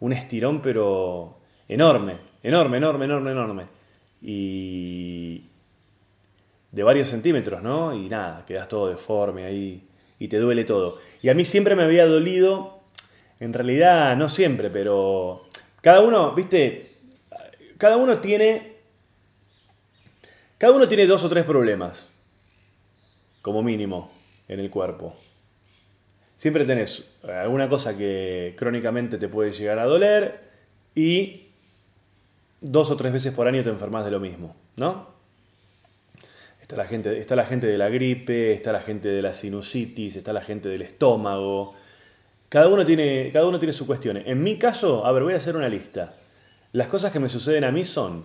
un 0.00 0.12
estirón, 0.12 0.62
pero 0.62 1.38
enorme, 1.68 2.18
enorme, 2.42 2.78
enorme, 2.78 3.04
enorme, 3.04 3.30
enorme 3.32 3.79
y 4.22 5.44
de 6.72 6.82
varios 6.82 7.08
centímetros, 7.08 7.62
¿no? 7.62 7.94
Y 7.94 8.08
nada, 8.08 8.44
quedas 8.46 8.68
todo 8.68 8.88
deforme 8.88 9.44
ahí 9.44 9.88
y 10.18 10.28
te 10.28 10.38
duele 10.38 10.64
todo. 10.64 10.98
Y 11.22 11.28
a 11.28 11.34
mí 11.34 11.44
siempre 11.44 11.74
me 11.74 11.82
había 11.82 12.06
dolido, 12.06 12.80
en 13.40 13.52
realidad 13.52 14.16
no 14.16 14.28
siempre, 14.28 14.70
pero 14.70 15.46
cada 15.80 16.00
uno, 16.00 16.34
viste, 16.34 16.96
cada 17.78 17.96
uno 17.96 18.18
tiene, 18.18 18.76
cada 20.58 20.74
uno 20.74 20.86
tiene 20.86 21.06
dos 21.06 21.24
o 21.24 21.28
tres 21.28 21.44
problemas, 21.44 22.08
como 23.42 23.62
mínimo, 23.62 24.12
en 24.46 24.60
el 24.60 24.70
cuerpo. 24.70 25.16
Siempre 26.36 26.64
tenés 26.64 27.04
alguna 27.22 27.68
cosa 27.68 27.96
que 27.96 28.54
crónicamente 28.56 29.18
te 29.18 29.28
puede 29.28 29.52
llegar 29.52 29.78
a 29.78 29.84
doler 29.84 30.40
y 30.94 31.49
dos 32.60 32.90
o 32.90 32.96
tres 32.96 33.12
veces 33.12 33.32
por 33.32 33.48
año 33.48 33.62
te 33.62 33.70
enfermas 33.70 34.04
de 34.04 34.10
lo 34.10 34.20
mismo, 34.20 34.54
¿no? 34.76 35.08
Está 36.60 36.76
la, 36.76 36.84
gente, 36.84 37.18
está 37.18 37.34
la 37.34 37.46
gente 37.46 37.66
de 37.66 37.78
la 37.78 37.88
gripe, 37.88 38.52
está 38.52 38.70
la 38.70 38.80
gente 38.80 39.08
de 39.08 39.22
la 39.22 39.34
sinusitis, 39.34 40.14
está 40.14 40.32
la 40.32 40.42
gente 40.42 40.68
del 40.68 40.82
estómago. 40.82 41.74
Cada 42.48 42.68
uno 42.68 42.86
tiene, 42.86 43.30
cada 43.32 43.48
uno 43.48 43.58
tiene 43.58 43.72
su 43.72 43.86
cuestión. 43.86 44.18
En 44.18 44.42
mi 44.42 44.56
caso, 44.56 45.04
a 45.04 45.10
ver, 45.10 45.24
voy 45.24 45.34
a 45.34 45.38
hacer 45.38 45.56
una 45.56 45.68
lista. 45.68 46.14
Las 46.72 46.86
cosas 46.86 47.10
que 47.10 47.18
me 47.18 47.28
suceden 47.28 47.64
a 47.64 47.72
mí 47.72 47.84
son, 47.84 48.24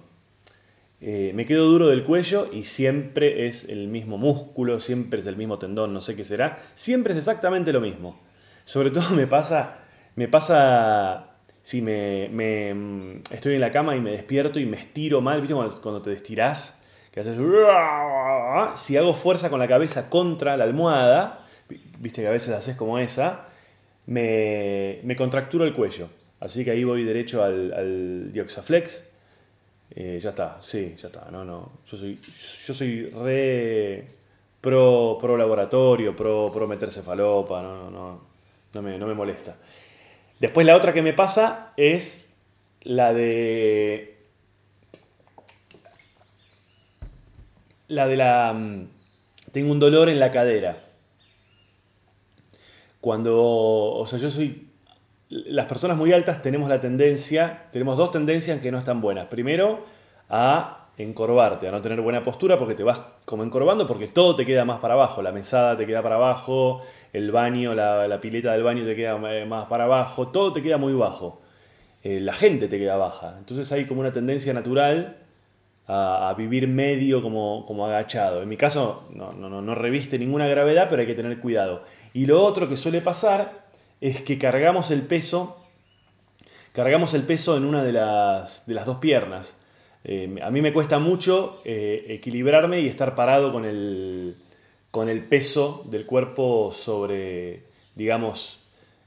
eh, 1.02 1.32
me 1.34 1.48
quedo 1.48 1.66
duro 1.66 1.88
del 1.88 2.04
cuello 2.04 2.48
y 2.54 2.66
siempre 2.66 3.48
es 3.48 3.68
el 3.68 3.88
mismo 3.88 4.20
músculo, 4.20 4.80
siempre 4.80 5.22
es 5.22 5.26
el 5.26 5.38
mismo 5.38 5.58
tendón, 5.58 5.92
no 5.94 6.02
sé 6.02 6.16
qué 6.16 6.24
será. 6.24 6.60
Siempre 6.76 7.14
es 7.14 7.18
exactamente 7.18 7.74
lo 7.74 7.82
mismo. 7.82 8.20
Sobre 8.64 8.92
todo 8.92 9.10
me 9.16 9.26
pasa, 9.26 9.80
me 10.16 10.28
pasa 10.28 11.35
si 11.66 11.82
me, 11.82 12.30
mm, 12.76 13.22
estoy 13.32 13.56
en 13.56 13.62
la 13.62 13.72
cama 13.72 13.96
y 13.96 14.00
me 14.00 14.12
despierto 14.12 14.60
y 14.60 14.68
me 14.68 14.78
estiro 14.78 15.20
mal, 15.20 15.42
¿viste 15.42 15.56
cuando, 15.82 16.00
te 16.00 16.14
estirás? 16.14 16.80
Que 17.12 17.22
haces... 17.22 17.36
Si 18.76 18.96
hago 18.96 19.16
fuerza 19.16 19.50
con 19.50 19.58
la 19.60 19.68
cabeza 19.68 20.08
contra 20.08 20.58
la 20.58 20.64
almohada, 20.66 21.44
viste 21.98 22.22
que 22.22 22.28
a 22.28 22.30
veces 22.30 22.54
haces 22.54 22.76
como 22.76 23.00
esa, 23.00 23.48
me, 24.06 25.00
me 25.06 25.16
contracturo 25.16 25.66
el 25.66 25.74
cuello. 25.74 26.08
Así 26.40 26.64
que 26.64 26.70
ahí 26.70 26.84
voy 26.84 27.04
derecho 27.04 27.44
al, 27.44 27.74
al 27.74 28.32
Dioxaflex. 28.32 29.04
Eh, 29.90 30.20
ya 30.22 30.30
está, 30.30 30.60
sí, 30.62 30.94
ya 31.02 31.08
está. 31.08 31.32
No, 31.32 31.44
no. 31.44 31.80
Yo 31.90 31.98
soy, 31.98 32.20
yo 32.64 32.74
soy 32.76 33.10
re 33.10 34.06
pro, 34.62 35.18
pro 35.20 35.36
laboratorio, 35.36 36.16
pro, 36.16 36.52
pro 36.54 36.68
meterse 36.68 37.02
falopa. 37.02 37.64
No, 37.64 37.76
no, 37.76 37.90
no. 37.90 38.22
No 38.72 38.82
me, 38.84 39.00
no 39.00 39.08
me 39.08 39.16
molesta. 39.16 39.56
Después 40.40 40.66
la 40.68 40.76
otra 40.76 40.94
que 40.94 41.02
me 41.02 41.14
pasa 41.14 41.74
es 41.78 42.30
la 42.82 43.14
de... 43.14 44.18
La 47.88 48.08
de 48.08 48.18
la... 48.18 48.54
Mm, 48.54 48.88
tengo 49.52 49.72
un 49.72 49.80
dolor 49.80 50.10
en 50.10 50.20
la 50.20 50.32
cadera. 50.32 50.84
Cuando... 53.02 53.36
O 53.42 54.06
sea, 54.08 54.20
yo 54.20 54.30
soy... 54.30 54.70
Las 55.30 55.66
personas 55.66 55.98
muy 55.98 56.14
altas 56.14 56.42
tenemos 56.42 56.70
la 56.70 56.80
tendencia, 56.80 57.68
tenemos 57.72 57.98
dos 57.98 58.12
tendencias 58.12 58.60
que 58.60 58.72
no 58.72 58.78
están 58.78 59.02
buenas. 59.02 59.26
Primero, 59.28 59.86
a 60.30 60.85
encorvarte, 60.98 61.68
a 61.68 61.72
no 61.72 61.82
tener 61.82 62.02
buena 62.02 62.24
postura 62.24 62.58
porque 62.58 62.74
te 62.74 62.84
vas 62.84 63.00
como 63.26 63.44
encorvando 63.44 63.86
porque 63.86 64.08
todo 64.08 64.36
te 64.36 64.46
queda 64.46 64.64
más 64.66 64.80
para 64.80 64.94
abajo, 64.94 65.22
la 65.22 65.32
mesada 65.32 65.78
te 65.78 65.86
queda 65.86 66.02
para 66.02 66.16
abajo, 66.16 66.82
el 67.12 67.32
baño, 67.32 67.76
la, 67.76 68.20
pileta 68.22 68.54
del 68.54 68.64
baño 68.64 68.86
te 68.86 68.96
queda 68.96 69.18
más 69.18 69.66
para 69.68 69.86
abajo, 69.86 70.30
todo 70.30 70.54
te 70.54 70.62
queda 70.62 70.78
muy 70.78 70.94
bajo. 70.94 71.42
Eh, 72.04 72.20
la 72.20 72.34
gente 72.34 72.68
te 72.68 72.78
queda 72.78 72.98
baja. 72.98 73.36
Entonces 73.40 73.72
hay 73.72 73.86
como 73.86 74.02
una 74.02 74.14
tendencia 74.14 74.54
natural 74.54 75.18
a, 75.88 76.34
vivir 76.38 76.68
medio 76.68 77.22
como, 77.22 77.66
como, 77.66 77.86
agachado. 77.86 78.42
En 78.42 78.50
mi 78.50 78.58
caso 78.58 79.08
no, 79.12 79.34
no, 79.34 79.50
no 79.62 79.76
reviste 79.76 80.20
ninguna 80.20 80.48
gravedad, 80.48 80.88
pero 80.90 81.02
hay 81.02 81.08
que 81.08 81.16
tener 81.16 81.40
cuidado. 81.40 81.84
Y 82.14 82.26
lo 82.28 82.44
otro 82.44 82.68
que 82.68 82.78
suele 82.78 83.02
pasar 83.02 83.66
es 84.02 84.22
que 84.22 84.38
cargamos 84.38 84.92
el 84.92 85.02
peso, 85.02 85.58
cargamos 86.74 87.14
el 87.14 87.24
peso 87.24 87.58
en 87.58 87.66
una 87.66 87.84
de 87.84 87.94
las, 87.94 88.66
de 88.66 88.74
las 88.74 88.86
dos 88.86 88.98
piernas. 88.98 89.56
Eh, 90.08 90.40
a 90.44 90.52
mí 90.52 90.62
me 90.62 90.72
cuesta 90.72 91.00
mucho 91.00 91.62
eh, 91.66 92.06
equilibrarme 92.10 92.80
y 92.80 92.88
estar 92.88 93.16
parado 93.16 93.52
con 93.52 93.66
el, 93.66 94.36
con 94.92 95.10
el 95.10 95.24
peso 95.24 95.84
del 95.90 96.06
cuerpo 96.06 96.72
sobre, 96.72 97.64
digamos, 97.96 98.60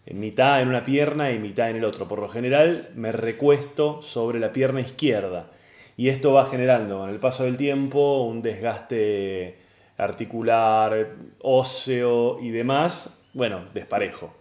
en 0.07 0.19
mitad 0.19 0.61
en 0.61 0.69
una 0.69 0.83
pierna 0.83 1.31
y 1.31 1.39
mitad 1.39 1.71
en 1.71 1.77
el 1.77 1.85
otro. 1.85 2.09
Por 2.09 2.19
lo 2.19 2.29
general 2.29 2.91
me 2.97 3.13
recuesto 3.13 4.03
sobre 4.03 4.41
la 4.41 4.53
pierna 4.53 4.81
izquierda 4.81 5.53
y 5.97 6.09
esto 6.09 6.33
va 6.33 6.47
generando 6.47 6.99
con 6.99 7.11
el 7.11 7.21
paso 7.21 7.45
del 7.45 7.57
tiempo 7.57 8.25
un 8.25 8.43
desgaste 8.43 9.59
articular, 9.99 11.15
óseo 11.43 12.41
y 12.41 12.51
demás, 12.51 13.23
bueno, 13.35 13.67
desparejo. 13.73 14.35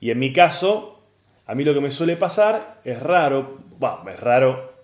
Y 0.00 0.10
en 0.10 0.18
mi 0.18 0.32
caso, 0.32 1.02
a 1.46 1.54
mí 1.54 1.64
lo 1.64 1.74
que 1.74 1.80
me 1.80 1.90
suele 1.90 2.16
pasar 2.16 2.80
es 2.84 3.02
raro, 3.02 3.58
bueno, 3.78 4.08
es 4.08 4.20
raro 4.20 4.77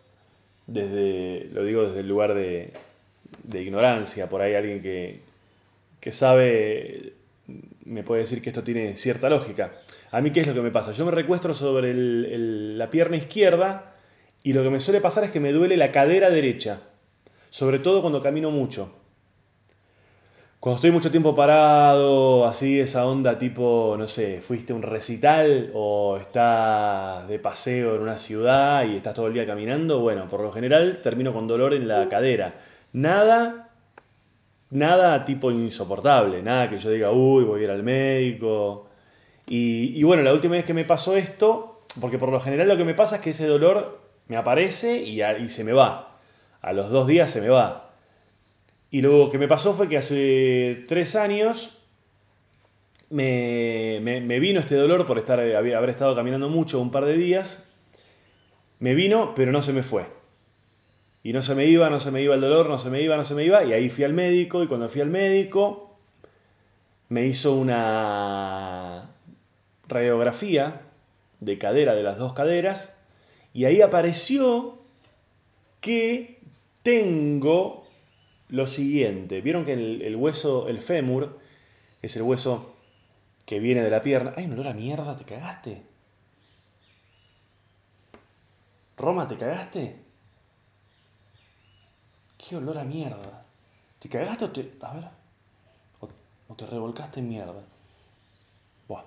desde, 0.66 1.48
lo 1.52 1.64
digo 1.64 1.86
desde 1.86 2.00
el 2.00 2.08
lugar 2.08 2.34
de, 2.34 2.72
de 3.42 3.62
ignorancia, 3.62 4.28
por 4.28 4.40
ahí 4.40 4.54
alguien 4.54 4.82
que, 4.82 5.20
que 6.00 6.12
sabe 6.12 7.14
me 7.84 8.02
puede 8.02 8.22
decir 8.22 8.40
que 8.40 8.50
esto 8.50 8.64
tiene 8.64 8.96
cierta 8.96 9.28
lógica. 9.28 9.72
A 10.10 10.20
mí, 10.20 10.30
¿qué 10.32 10.40
es 10.40 10.46
lo 10.46 10.54
que 10.54 10.60
me 10.60 10.70
pasa? 10.70 10.92
Yo 10.92 11.04
me 11.04 11.10
recuestro 11.10 11.54
sobre 11.54 11.92
la 11.94 12.90
pierna 12.90 13.16
izquierda 13.16 13.94
y 14.42 14.52
lo 14.52 14.62
que 14.62 14.70
me 14.70 14.80
suele 14.80 15.00
pasar 15.00 15.24
es 15.24 15.30
que 15.30 15.40
me 15.40 15.52
duele 15.52 15.76
la 15.76 15.92
cadera 15.92 16.30
derecha, 16.30 16.80
sobre 17.50 17.78
todo 17.78 18.00
cuando 18.00 18.22
camino 18.22 18.50
mucho. 18.50 18.94
Cuando 20.64 20.76
estoy 20.76 20.92
mucho 20.92 21.10
tiempo 21.10 21.34
parado, 21.34 22.46
así 22.46 22.80
esa 22.80 23.04
onda 23.04 23.36
tipo, 23.36 23.96
no 23.98 24.08
sé, 24.08 24.40
fuiste 24.40 24.72
a 24.72 24.76
un 24.76 24.80
recital 24.80 25.70
o 25.74 26.16
estás 26.16 27.28
de 27.28 27.38
paseo 27.38 27.96
en 27.96 28.00
una 28.00 28.16
ciudad 28.16 28.86
y 28.86 28.96
estás 28.96 29.12
todo 29.12 29.26
el 29.26 29.34
día 29.34 29.46
caminando, 29.46 30.00
bueno, 30.00 30.26
por 30.26 30.40
lo 30.40 30.50
general 30.50 31.02
termino 31.02 31.34
con 31.34 31.46
dolor 31.46 31.74
en 31.74 31.86
la 31.86 32.08
cadera. 32.08 32.54
Nada, 32.94 33.72
nada 34.70 35.26
tipo 35.26 35.50
insoportable, 35.50 36.42
nada 36.42 36.70
que 36.70 36.78
yo 36.78 36.90
diga, 36.90 37.10
uy, 37.10 37.44
voy 37.44 37.60
a 37.60 37.64
ir 37.64 37.70
al 37.70 37.82
médico. 37.82 38.86
Y, 39.46 40.02
bueno, 40.02 40.22
la 40.22 40.32
última 40.32 40.54
vez 40.54 40.64
que 40.64 40.72
me 40.72 40.86
pasó 40.86 41.14
esto, 41.14 41.82
porque 42.00 42.16
por 42.16 42.30
lo 42.30 42.40
general 42.40 42.68
lo 42.68 42.78
que 42.78 42.84
me 42.84 42.94
pasa 42.94 43.16
es 43.16 43.20
que 43.20 43.30
ese 43.30 43.46
dolor 43.46 44.00
me 44.28 44.38
aparece 44.38 45.02
y, 45.02 45.20
se 45.50 45.62
me 45.62 45.74
va. 45.74 46.20
A 46.62 46.72
los 46.72 46.88
dos 46.88 47.06
días 47.06 47.30
se 47.30 47.42
me 47.42 47.50
va. 47.50 47.83
Y 48.94 49.02
lo 49.02 49.28
que 49.28 49.38
me 49.38 49.48
pasó 49.48 49.74
fue 49.74 49.88
que 49.88 49.98
hace 49.98 50.84
tres 50.86 51.16
años 51.16 51.76
me, 53.10 53.98
vino 54.38 54.60
este 54.60 54.76
dolor 54.76 55.04
por 55.04 55.18
estar, 55.18 55.40
haber 55.40 55.90
estado 55.90 56.14
caminando 56.14 56.48
mucho 56.48 56.80
un 56.80 56.92
par 56.92 57.04
de 57.04 57.16
días. 57.16 57.64
Me 58.78 58.94
vino, 58.94 59.32
pero 59.34 59.50
no 59.50 59.62
se 59.62 59.72
me 59.72 59.82
fue. 59.82 60.06
Y 61.24 61.32
no 61.32 61.42
se 61.42 61.56
me 61.56 61.66
iba, 61.66 61.90
no 61.90 61.98
se 61.98 62.12
me 62.12 62.22
iba 62.22 62.36
el 62.36 62.40
dolor, 62.40 62.68
no 62.68 62.78
se 62.78 62.88
me 62.88 63.02
iba, 63.02 63.16
no 63.16 63.24
se 63.24 63.34
me 63.34 63.42
iba. 63.44 63.64
Y 63.64 63.72
ahí 63.72 63.90
fui 63.90 64.04
al 64.04 64.12
médico 64.12 64.62
y 64.62 64.68
cuando 64.68 64.88
fui 64.88 65.00
al 65.00 65.10
médico 65.10 65.98
me 67.08 67.26
hizo 67.26 67.52
una 67.52 69.10
radiografía 69.88 70.82
de 71.40 71.58
cadera 71.58 71.96
de 71.96 72.04
las 72.04 72.16
dos 72.16 72.32
caderas 72.32 72.94
y 73.52 73.64
ahí 73.64 73.80
apareció 73.80 74.78
que 75.80 76.38
tengo 76.84 77.83
lo 78.54 78.68
siguiente. 78.68 79.40
Vieron 79.40 79.64
que 79.64 79.72
el, 79.72 80.16
hueso, 80.16 80.68
el 80.68 80.80
fémur, 80.80 81.40
es 82.02 82.14
el 82.14 82.22
hueso 82.22 82.76
que 83.46 83.58
viene 83.58 83.82
de 83.82 83.90
la 83.90 84.00
pierna. 84.00 84.32
¡Ay, 84.36 84.44
un 84.44 84.52
olor 84.52 84.68
a 84.68 84.74
mierda! 84.74 85.16
¿Te 85.16 85.24
cagaste? 85.24 85.82
Roma, 88.96 89.26
¿te 89.26 89.36
cagaste? 89.36 89.96
¡Qué 92.38 92.56
olor 92.56 92.78
a 92.78 92.84
mierda! 92.84 93.44
¿Te 93.98 94.08
cagaste 94.08 94.44
o 94.44 94.50
te.? 94.50 94.72
A 94.82 94.94
ver. 94.94 95.04
¿O, 96.48 96.54
te 96.54 96.64
revolcaste 96.66 97.18
en 97.20 97.28
mierda? 97.28 97.64
Buah. 98.86 99.04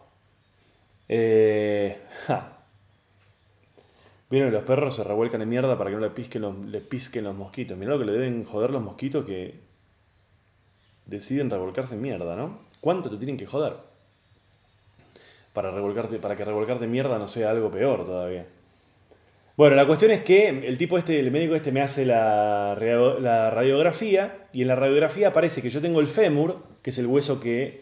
Eh. 1.08 2.02
Vieron 4.30 4.52
los 4.52 4.64
perros 4.64 4.96
se 4.96 5.04
revuelcan 5.04 5.42
en 5.42 5.50
mierda 5.50 5.78
para 5.78 5.90
que 5.90 5.96
no 5.96 6.02
le 6.02 6.10
pisquen 6.10 6.42
los, 6.42 7.34
los 7.34 7.36
mosquitos. 7.36 7.78
Mirá 7.78 7.92
lo 7.92 8.00
que 8.00 8.06
le 8.06 8.12
deben 8.12 8.44
joder 8.44 8.72
los 8.72 8.84
mosquitos 8.84 9.26
que 9.26 9.60
deciden 11.06 11.50
revolcarse 11.50 11.96
en 11.96 12.02
mierda, 12.02 12.36
¿no? 12.36 12.60
¿Cuánto 12.82 13.10
te 13.10 13.18
tienen 13.18 13.38
que 13.38 13.46
joder? 13.46 13.74
Para, 15.54 15.72
revolcarte, 15.72 16.20
para 16.20 16.36
que 16.36 16.44
revolcarte 16.44 16.86
en 16.86 16.92
mierda 16.92 17.18
no 17.18 17.28
sea 17.28 17.52
algo 17.52 17.72
peor 17.72 18.06
todavía. 18.06 18.46
Bueno, 19.56 19.76
la 19.76 19.88
cuestión 19.88 20.12
es 20.12 20.22
que 20.22 20.50
el 20.50 20.78
tipo 20.78 21.00
este, 21.00 21.20
el 21.20 21.32
médico 21.32 21.56
este 21.56 21.72
me 21.72 21.82
hace 21.82 22.06
la, 22.06 22.78
la 23.20 23.50
radiografía 23.50 24.50
y 24.54 24.62
en 24.62 24.68
la 24.68 24.76
radiografía 24.76 25.30
aparece 25.30 25.64
que 25.64 25.72
yo 25.72 25.82
tengo 25.82 26.00
el 26.00 26.06
fémur, 26.06 26.64
que 26.84 26.92
es 26.92 26.98
el 27.00 27.08
hueso 27.08 27.40
que, 27.40 27.82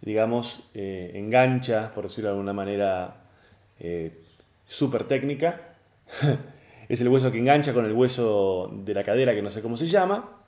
digamos, 0.00 0.68
eh, 0.74 1.12
engancha, 1.14 1.92
por 1.94 2.04
decirlo 2.04 2.30
de 2.30 2.32
alguna 2.32 2.52
manera 2.52 3.28
eh, 3.78 4.24
súper 4.66 5.04
técnica, 5.04 5.73
es 6.88 7.00
el 7.00 7.08
hueso 7.08 7.30
que 7.30 7.38
engancha 7.38 7.72
con 7.72 7.84
el 7.84 7.92
hueso 7.92 8.70
de 8.72 8.94
la 8.94 9.04
cadera 9.04 9.34
que 9.34 9.42
no 9.42 9.50
sé 9.50 9.62
cómo 9.62 9.76
se 9.76 9.88
llama. 9.88 10.40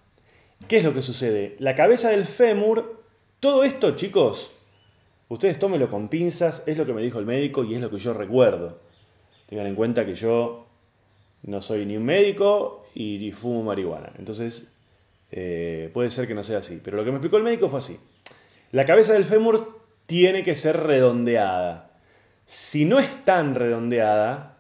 ¿Qué 0.69 0.79
es 0.79 0.85
lo 0.85 0.95
que 0.95 1.03
sucede? 1.03 1.57
La 1.59 1.75
cabeza 1.75 2.11
del 2.11 2.25
fémur, 2.25 3.03
todo 3.41 3.65
esto 3.65 3.95
chicos, 3.95 4.51
ustedes 5.29 5.59
tómenlo 5.59 5.91
con 5.91 6.09
pinzas, 6.09 6.63
es 6.67 6.79
lo 6.79 6.87
que 6.87 6.93
me 6.93 7.03
dijo 7.03 7.19
el 7.19 7.27
médico 7.27 7.65
y 7.65 7.75
es 7.75 7.81
lo 7.81 7.91
que 7.91 7.99
yo 7.99 8.15
recuerdo. 8.15 8.81
Tengan 9.49 9.67
en 9.67 9.75
cuenta 9.75 10.05
que 10.05 10.15
yo 10.15 10.67
no 11.43 11.61
soy 11.63 11.87
ni 11.87 11.97
un 11.97 12.05
médico 12.05 12.87
y, 12.95 13.31
fumo 13.33 13.63
marihuana. 13.63 14.13
Entonces, 14.19 14.73
eh, 15.31 15.91
puede 15.93 16.11
ser 16.11 16.27
que 16.27 16.35
no 16.35 16.43
sea 16.43 16.59
así. 16.59 16.81
Pero 16.83 16.97
lo 16.97 17.05
que 17.05 17.11
me 17.11 17.17
explicó 17.19 17.37
el 17.37 17.43
médico 17.43 17.69
fue 17.69 17.79
así. 17.79 17.99
La 18.73 18.85
cabeza 18.85 19.13
del 19.13 19.25
fémur 19.25 19.81
tiene 20.07 20.43
que 20.43 20.55
ser 20.57 20.79
redondeada. 20.79 21.91
Si 22.45 22.85
no 22.85 22.99
es 22.99 23.25
tan 23.25 23.55
redondeada, 23.55 24.56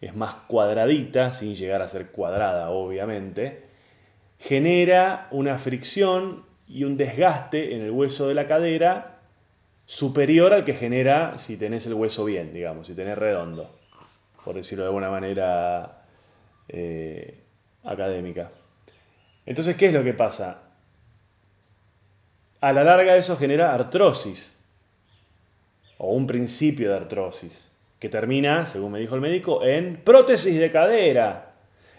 es 0.00 0.14
más 0.14 0.34
cuadradita, 0.46 1.32
sin 1.32 1.54
llegar 1.54 1.82
a 1.82 1.88
ser 1.88 2.10
cuadrada, 2.10 2.70
obviamente, 2.70 3.64
genera 4.38 5.28
una 5.30 5.58
fricción 5.58 6.44
y 6.68 6.84
un 6.84 6.96
desgaste 6.96 7.74
en 7.74 7.82
el 7.82 7.90
hueso 7.90 8.28
de 8.28 8.34
la 8.34 8.46
cadera 8.46 9.20
superior 9.86 10.52
al 10.52 10.64
que 10.64 10.74
genera 10.74 11.38
si 11.38 11.56
tenés 11.56 11.86
el 11.86 11.94
hueso 11.94 12.24
bien, 12.24 12.52
digamos, 12.52 12.88
si 12.88 12.94
tenés 12.94 13.16
redondo, 13.16 13.78
por 14.44 14.56
decirlo 14.56 14.84
de 14.84 14.88
alguna 14.88 15.10
manera 15.10 16.02
eh, 16.68 17.42
académica. 17.84 18.50
Entonces, 19.46 19.76
¿qué 19.76 19.86
es 19.86 19.92
lo 19.92 20.02
que 20.02 20.12
pasa? 20.12 20.62
A 22.60 22.72
la 22.72 22.82
larga 22.82 23.16
eso 23.16 23.36
genera 23.36 23.74
artrosis, 23.74 24.52
o 25.98 26.12
un 26.12 26.26
principio 26.26 26.90
de 26.90 26.96
artrosis 26.96 27.70
que 27.98 28.08
termina, 28.08 28.66
según 28.66 28.92
me 28.92 29.00
dijo 29.00 29.14
el 29.14 29.20
médico, 29.20 29.64
en 29.64 29.96
prótesis 29.96 30.58
de 30.58 30.70
cadera. 30.70 31.54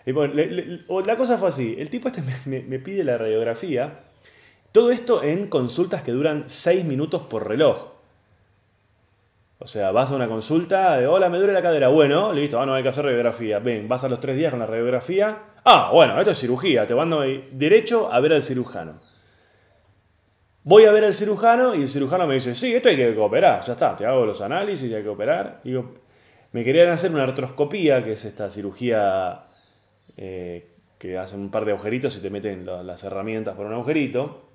Y 0.05 0.13
la 0.13 1.15
cosa 1.17 1.37
fue 1.37 1.49
así, 1.49 1.75
el 1.77 1.89
tipo 1.89 2.07
este 2.07 2.23
me, 2.45 2.79
pide 2.79 3.03
la 3.03 3.17
radiografía, 3.17 3.99
todo 4.71 4.91
esto 4.91 5.23
en 5.23 5.47
consultas 5.47 6.03
que 6.03 6.11
duran 6.11 6.45
6 6.47 6.85
minutos 6.85 7.23
por 7.23 7.47
reloj. 7.47 7.93
O 9.59 9.65
sea, 9.65 9.91
vas 9.91 10.11
a 10.11 10.15
una 10.15 10.27
consulta 10.27 10.97
de, 10.97 11.07
hola, 11.07 11.29
me 11.29 11.39
duele 11.39 11.51
la 11.51 11.63
cadera. 11.63 11.87
Bueno, 11.87 12.31
listo, 12.31 12.61
ah, 12.61 12.65
no 12.67 12.75
hay 12.75 12.83
que 12.83 12.89
hacer 12.89 13.05
radiografía. 13.05 13.57
Ven, 13.57 13.87
vas 13.87 14.03
a 14.03 14.09
los 14.09 14.19
3 14.19 14.37
días 14.37 14.51
con 14.51 14.59
la 14.59 14.67
radiografía. 14.67 15.45
Ah, 15.65 15.89
bueno, 15.91 16.17
esto 16.19 16.31
es 16.31 16.37
cirugía, 16.37 16.85
te 16.85 16.93
mando 16.93 17.23
derecho 17.51 18.13
a 18.13 18.19
ver 18.19 18.33
al 18.33 18.43
cirujano. 18.43 19.06
Voy 20.67 20.83
a 20.83 20.91
ver 20.91 21.05
al 21.05 21.13
cirujano 21.13 21.75
y 21.75 21.83
el 21.83 21.89
cirujano 21.89 22.27
me 22.27 22.33
dice, 22.33 22.53
sí, 22.53 22.75
esto 22.75 22.89
hay 22.89 22.97
que 22.97 23.17
operar, 23.17 23.61
ya 23.63 23.71
está, 23.71 23.95
te 23.95 24.05
hago 24.05 24.25
los 24.25 24.41
análisis 24.41 24.91
y 24.91 24.93
hay 24.93 25.01
que 25.01 25.07
operar. 25.07 25.61
Digo, 25.63 25.93
me 26.51 26.65
querían 26.65 26.89
hacer 26.89 27.09
una 27.09 27.23
artroscopía, 27.23 28.03
que 28.03 28.11
es 28.11 28.25
esta 28.25 28.49
cirugía 28.49 29.45
eh, 30.17 30.67
que 30.97 31.17
hacen 31.17 31.39
un 31.39 31.51
par 31.51 31.63
de 31.63 31.71
agujeritos 31.71 32.17
y 32.17 32.19
te 32.19 32.29
meten 32.29 32.65
las 32.65 33.01
herramientas 33.05 33.55
por 33.55 33.65
un 33.65 33.75
agujerito. 33.75 34.49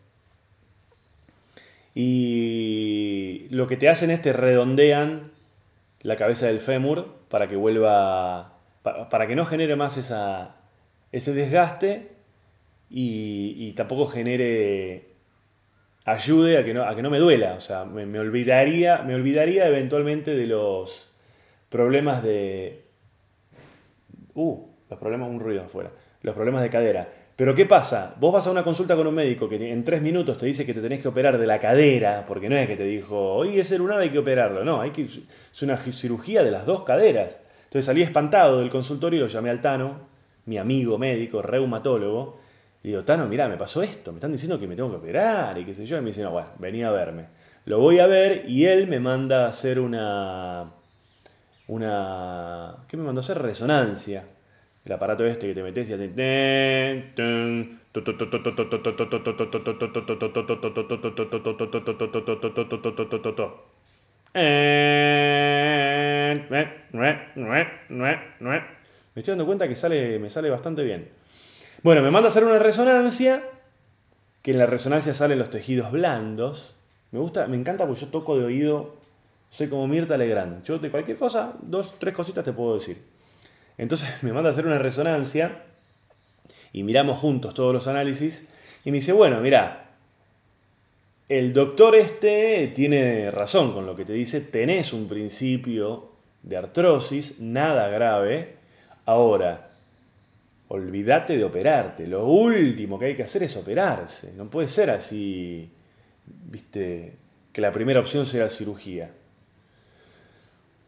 Y 1.94 3.46
lo 3.48 3.66
que 3.66 3.78
te 3.78 3.88
hacen 3.88 4.10
es 4.10 4.20
te 4.20 4.34
redondean 4.34 5.32
la 6.02 6.16
cabeza 6.16 6.44
del 6.44 6.60
fémur 6.60 7.08
para 7.30 7.48
que 7.48 7.56
vuelva, 7.56 8.58
para, 8.82 9.26
que 9.26 9.34
no 9.34 9.46
genere 9.46 9.76
más 9.76 9.96
esa, 9.96 10.56
ese 11.10 11.32
desgaste 11.32 12.10
y 12.90 13.72
tampoco 13.72 14.08
genere 14.08 15.11
ayude 16.04 16.58
a 16.58 16.64
que 16.64 16.74
no, 16.74 16.84
a 16.84 16.94
que 16.94 17.02
no 17.02 17.10
me 17.10 17.18
duela. 17.18 17.54
O 17.54 17.60
sea, 17.60 17.84
me, 17.84 18.18
olvidaría, 18.18 19.02
me 19.02 19.14
olvidaría 19.14 19.66
eventualmente 19.66 20.34
de 20.34 20.46
los 20.46 21.12
problemas 21.68 22.22
de... 22.22 22.84
Uh, 24.34 24.66
los 24.88 24.98
problemas, 24.98 25.30
un 25.30 25.40
ruido 25.40 25.62
afuera. 25.62 25.90
Los 26.22 26.34
problemas 26.34 26.62
de 26.62 26.70
cadera. 26.70 27.08
Pero 27.34 27.54
¿qué 27.54 27.64
pasa? 27.64 28.14
Vos 28.20 28.32
vas 28.32 28.46
a 28.46 28.50
una 28.50 28.62
consulta 28.62 28.94
con 28.94 29.06
un 29.06 29.14
médico 29.14 29.48
que 29.48 29.72
en 29.72 29.84
tres 29.84 30.02
minutos 30.02 30.36
te 30.36 30.46
dice 30.46 30.66
que 30.66 30.74
te 30.74 30.82
tenés 30.82 31.00
que 31.00 31.08
operar 31.08 31.38
de 31.38 31.46
la 31.46 31.58
cadera, 31.58 32.24
porque 32.26 32.48
no 32.48 32.56
es 32.56 32.68
que 32.68 32.76
te 32.76 32.84
dijo, 32.84 33.34
oye, 33.34 33.60
ese 33.60 33.78
lunar 33.78 34.00
hay 34.00 34.10
que 34.10 34.18
operarlo. 34.18 34.64
No, 34.64 34.80
hay 34.80 34.90
que, 34.90 35.04
es 35.04 35.62
una 35.62 35.78
cirugía 35.78 36.42
de 36.42 36.50
las 36.50 36.66
dos 36.66 36.84
caderas. 36.84 37.38
Entonces 37.64 37.86
salí 37.86 38.02
espantado 38.02 38.60
del 38.60 38.68
consultorio 38.68 39.18
y 39.18 39.22
lo 39.22 39.28
llamé 39.28 39.48
al 39.48 39.62
Tano, 39.62 40.08
mi 40.44 40.58
amigo 40.58 40.98
médico, 40.98 41.40
reumatólogo, 41.40 42.38
y 42.82 42.88
digo, 42.88 43.04
Tano, 43.04 43.26
mirá, 43.28 43.48
me 43.48 43.56
pasó 43.56 43.82
esto, 43.82 44.10
me 44.12 44.16
están 44.18 44.32
diciendo 44.32 44.58
que 44.58 44.66
me 44.66 44.74
tengo 44.74 44.90
que 44.90 44.96
operar 44.96 45.56
y 45.56 45.64
qué 45.64 45.72
sé 45.72 45.86
yo. 45.86 45.98
Y 45.98 46.00
me 46.00 46.08
dice, 46.08 46.22
no, 46.22 46.32
bueno, 46.32 46.48
venía 46.58 46.88
a 46.88 46.90
verme. 46.90 47.26
Lo 47.64 47.78
voy 47.78 48.00
a 48.00 48.06
ver 48.06 48.44
y 48.48 48.64
él 48.64 48.88
me 48.88 48.98
manda 48.98 49.46
a 49.46 49.48
hacer 49.50 49.78
una. 49.78 50.72
Una. 51.68 52.78
¿Qué 52.88 52.96
me 52.96 53.04
mandó 53.04 53.20
a 53.20 53.22
hacer? 53.22 53.38
Resonancia. 53.38 54.24
El 54.84 54.92
aparato 54.92 55.24
este 55.24 55.46
que 55.46 55.54
te 55.54 55.62
metes 55.62 55.88
y 55.88 55.92
hace. 55.92 56.08
Me 69.14 69.20
estoy 69.20 69.32
dando 69.32 69.46
cuenta 69.46 69.68
que 69.68 69.76
sale, 69.76 70.18
me 70.18 70.30
sale 70.30 70.50
bastante 70.50 70.82
bien. 70.82 71.21
Bueno, 71.82 72.00
me 72.02 72.12
manda 72.12 72.28
a 72.28 72.30
hacer 72.30 72.44
una 72.44 72.60
resonancia, 72.60 73.42
que 74.42 74.52
en 74.52 74.58
la 74.58 74.66
resonancia 74.66 75.14
salen 75.14 75.40
los 75.40 75.50
tejidos 75.50 75.90
blandos. 75.90 76.76
Me 77.10 77.18
gusta, 77.18 77.48
me 77.48 77.56
encanta 77.56 77.86
porque 77.86 78.02
yo 78.02 78.08
toco 78.08 78.38
de 78.38 78.44
oído, 78.44 78.94
soy 79.50 79.68
como 79.68 79.88
Mirta 79.88 80.16
Legrand. 80.16 80.62
Yo 80.62 80.78
de 80.78 80.92
cualquier 80.92 81.16
cosa, 81.16 81.54
dos, 81.60 81.98
tres 81.98 82.14
cositas 82.14 82.44
te 82.44 82.52
puedo 82.52 82.74
decir. 82.74 83.02
Entonces 83.78 84.10
me 84.22 84.32
manda 84.32 84.50
a 84.50 84.52
hacer 84.52 84.66
una 84.66 84.78
resonancia 84.78 85.64
y 86.72 86.84
miramos 86.84 87.18
juntos 87.18 87.52
todos 87.54 87.74
los 87.74 87.88
análisis 87.88 88.48
y 88.84 88.92
me 88.92 88.98
dice, 88.98 89.12
bueno, 89.12 89.40
mira, 89.40 89.90
el 91.28 91.52
doctor 91.52 91.96
este 91.96 92.70
tiene 92.74 93.30
razón 93.32 93.72
con 93.72 93.86
lo 93.86 93.96
que 93.96 94.04
te 94.04 94.12
dice, 94.12 94.40
tenés 94.40 94.92
un 94.92 95.08
principio 95.08 96.10
de 96.42 96.56
artrosis, 96.56 97.40
nada 97.40 97.88
grave, 97.88 98.62
Ahora, 99.04 99.71
olvídate 100.72 101.36
de 101.36 101.44
operarte. 101.44 102.06
Lo 102.06 102.26
último 102.26 102.98
que 102.98 103.06
hay 103.06 103.14
que 103.14 103.22
hacer 103.22 103.42
es 103.42 103.56
operarse. 103.56 104.32
No 104.34 104.48
puede 104.48 104.68
ser 104.68 104.88
así, 104.88 105.70
viste, 106.26 107.16
que 107.52 107.60
la 107.60 107.72
primera 107.72 108.00
opción 108.00 108.24
sea 108.24 108.48
cirugía. 108.48 109.10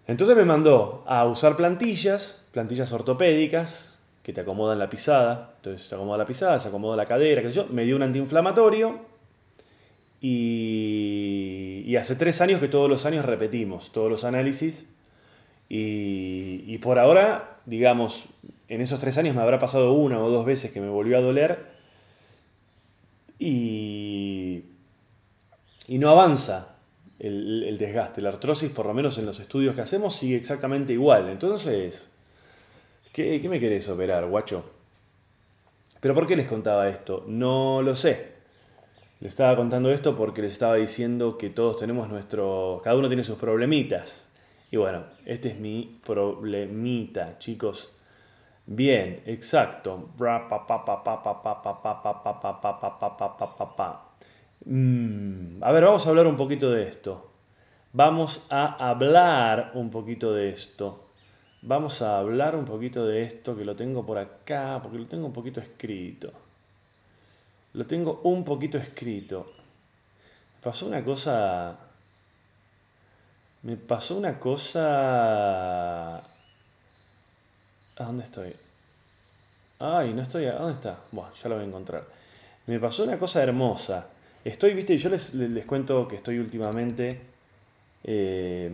Entonces 0.07 0.35
me 0.37 0.45
mandó 0.45 1.05
a 1.07 1.27
usar 1.27 1.55
plantillas, 1.55 2.45
plantillas 2.53 2.93
ortopédicas, 2.93 3.99
que 4.23 4.33
te 4.33 4.41
acomodan 4.41 4.79
la 4.79 4.89
pisada. 4.89 5.53
Entonces 5.57 5.87
se 5.87 5.95
acomoda 5.95 6.17
la 6.17 6.27
pisada, 6.27 6.59
se 6.61 6.69
acomoda 6.69 6.97
la 6.97 7.05
cadera, 7.05 7.43
qué 7.43 7.49
sé 7.49 7.55
yo. 7.55 7.67
Me 7.67 7.85
dio 7.85 7.97
un 7.97 8.03
antiinflamatorio. 8.03 9.13
Y, 10.23 11.83
y 11.85 11.97
hace 11.97 12.17
tres 12.17 12.41
años 12.41 12.59
que 12.59 12.69
todos 12.69 12.89
los 12.89 13.05
años 13.05 13.27
repetimos 13.27 13.93
todos 13.93 14.11
los 14.11 14.25
análisis 14.25 14.87
y, 15.69 16.79
por 16.79 16.99
ahora, 16.99 17.59
digamos, 17.67 18.25
en 18.69 18.81
esos 18.81 18.99
tres 18.99 19.19
años 19.19 19.35
me 19.35 19.43
habrá 19.43 19.59
pasado 19.59 19.93
una 19.93 20.21
o 20.21 20.31
dos 20.31 20.47
veces 20.47 20.73
que 20.73 20.81
me 20.81 20.89
volvió 20.89 21.19
a 21.19 21.21
doler 21.21 21.67
y, 23.39 24.65
y 25.89 25.99
no 25.99 26.11
avanza 26.11 26.77
el, 27.19 27.77
desgaste. 27.79 28.21
La 28.21 28.31
artrosis, 28.31 28.71
por 28.71 28.87
lo 28.87 28.95
menos 28.95 29.19
en 29.19 29.27
los 29.27 29.41
estudios 29.41 29.75
que 29.75 29.83
hacemos, 29.83 30.17
sigue 30.17 30.37
exactamente 30.37 30.93
igual. 30.93 31.29
Entonces, 31.29 32.09
¿qué, 33.13 33.41
qué 33.41 33.49
me 33.49 33.61
querés 33.61 33.89
operar, 33.89 34.27
guacho? 34.27 34.65
¿Pero 36.01 36.15
por 36.15 36.27
qué 36.27 36.37
les 36.37 36.47
contaba 36.47 36.89
esto? 36.89 37.25
No 37.27 37.83
lo 37.83 37.95
sé. 37.95 38.35
Les 39.21 39.33
estaba 39.33 39.57
contando 39.57 39.91
esto 39.91 40.17
porque 40.17 40.43
les 40.43 40.53
estaba 40.53 40.75
diciendo 40.77 41.39
que 41.39 41.49
todos 41.51 41.79
tenemos 41.79 42.09
nuestro... 42.09 42.81
Cada 42.85 42.97
uno 42.97 43.09
tiene 43.09 43.25
sus 43.25 43.39
problemitas. 43.39 44.29
Y 44.71 44.77
bueno, 44.77 45.05
este 45.25 45.49
es 45.51 45.59
mi 45.59 45.99
problemita, 46.05 47.39
chicos. 47.39 47.94
Bien, 48.67 49.23
exacto. 49.27 50.09
a 54.67 55.73
ver, 55.73 55.85
vamos 55.85 56.07
a 56.07 56.11
hablar 56.11 56.27
un 56.27 56.37
poquito 56.37 56.71
de 56.71 56.89
esto. 56.89 57.31
Vamos 57.93 58.47
a 58.51 58.89
hablar 58.89 59.73
un 59.75 59.91
poquito 59.91 60.33
de 60.33 60.51
esto. 60.51 61.05
Vamos 61.63 62.03
a 62.03 62.19
hablar 62.19 62.57
un 62.57 62.65
poquito 62.65 63.07
de 63.07 63.23
esto, 63.23 63.57
que 63.57 63.65
lo 63.65 63.77
tengo 63.77 64.05
por 64.05 64.19
acá, 64.19 64.81
porque 64.83 64.99
lo 64.99 65.07
tengo 65.07 65.27
un 65.27 65.33
poquito 65.33 65.61
escrito. 65.61 66.33
Lo 67.75 67.87
tengo 67.87 68.21
un 68.25 68.45
poquito 68.45 68.79
escrito. 68.79 69.53
Pasó 70.63 70.87
una 70.87 71.05
cosa 71.05 71.79
me 73.65 73.79
pasó 73.79 74.19
una 74.19 74.39
cosa... 74.39 76.23
¿A 77.97 78.05
dónde 78.05 78.25
estoy? 78.25 78.53
Ay, 79.79 80.13
no 80.15 80.23
estoy... 80.23 80.47
¿A 80.47 80.55
dónde 80.55 80.75
está? 80.75 80.99
Bueno, 81.13 81.31
ya 81.35 81.49
lo 81.49 81.55
voy 81.57 81.65
a 81.65 81.69
encontrar. 81.69 82.05
Me 82.67 82.81
pasó 82.81 83.05
una 83.05 83.19
cosa 83.19 83.43
hermosa. 83.43 84.07
Estoy, 84.45 84.75
viste, 84.75 84.97
yo 84.99 85.11
les, 85.11 85.35
les 85.35 85.65
cuento 85.65 86.09
que 86.09 86.17
estoy 86.17 86.39
últimamente 86.39 87.21
eh, 88.03 88.71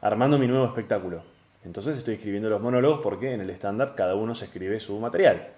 armando 0.00 0.38
mi 0.38 0.46
nuevo 0.46 0.66
espectáculo. 0.66 1.22
Entonces 1.64 1.98
estoy 1.98 2.14
escribiendo 2.14 2.48
los 2.48 2.60
monólogos 2.60 3.00
porque 3.02 3.32
en 3.32 3.40
el 3.40 3.50
stand-up 3.50 3.94
cada 3.94 4.14
uno 4.14 4.34
se 4.34 4.46
escribe 4.46 4.78
su 4.80 4.98
material. 4.98 5.48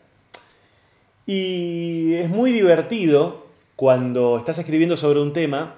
Y 1.27 2.15
es 2.15 2.29
muy 2.29 2.53
divertido 2.53 3.47
cuando 3.77 4.39
estás 4.39 4.59
escribiendo 4.59 4.97
sobre 4.97 5.21
un 5.21 5.33
tema 5.33 5.77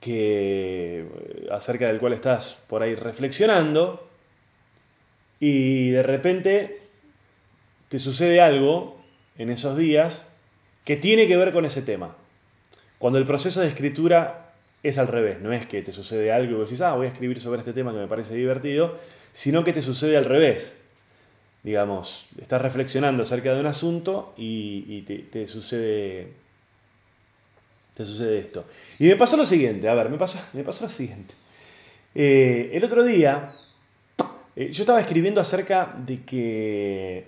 que, 0.00 1.00
eh, 1.00 1.48
acerca 1.50 1.86
del 1.86 1.98
cual 1.98 2.12
estás 2.12 2.56
por 2.68 2.82
ahí 2.82 2.94
reflexionando 2.94 4.06
y 5.40 5.90
de 5.90 6.02
repente 6.02 6.80
te 7.88 7.98
sucede 7.98 8.40
algo 8.40 8.96
en 9.38 9.50
esos 9.50 9.76
días 9.76 10.26
que 10.84 10.96
tiene 10.96 11.26
que 11.26 11.36
ver 11.36 11.52
con 11.52 11.64
ese 11.64 11.82
tema. 11.82 12.16
Cuando 12.98 13.18
el 13.18 13.26
proceso 13.26 13.60
de 13.60 13.68
escritura 13.68 14.52
es 14.82 14.98
al 14.98 15.08
revés, 15.08 15.40
no 15.40 15.52
es 15.52 15.66
que 15.66 15.82
te 15.82 15.92
sucede 15.92 16.32
algo 16.32 16.56
y 16.56 16.60
decís, 16.60 16.80
ah, 16.80 16.94
voy 16.94 17.06
a 17.06 17.10
escribir 17.10 17.40
sobre 17.40 17.60
este 17.60 17.72
tema 17.72 17.92
que 17.92 17.98
me 17.98 18.06
parece 18.06 18.34
divertido, 18.34 18.96
sino 19.32 19.64
que 19.64 19.72
te 19.72 19.82
sucede 19.82 20.16
al 20.16 20.24
revés. 20.24 20.76
Digamos, 21.62 22.26
estás 22.40 22.62
reflexionando 22.62 23.24
acerca 23.24 23.52
de 23.52 23.60
un 23.60 23.66
asunto 23.66 24.32
y, 24.36 25.02
te 25.02 25.46
sucede 25.48 26.28
te 27.94 28.04
sucede 28.04 28.38
esto. 28.38 28.66
Y 28.98 29.06
me 29.06 29.16
pasó 29.16 29.38
lo 29.38 29.46
siguiente, 29.46 29.88
a 29.88 29.94
ver, 29.94 30.10
me 30.10 30.18
pasó, 30.18 30.38
me 30.52 30.62
pasó 30.62 30.84
lo 30.84 30.90
siguiente. 30.90 31.34
Eh, 32.14 32.70
el 32.74 32.84
otro 32.84 33.02
día, 33.02 33.54
eh, 34.56 34.72
yo 34.72 34.82
estaba 34.82 35.00
escribiendo 35.00 35.40
acerca 35.40 35.94
de 36.06 36.22
que, 36.22 37.24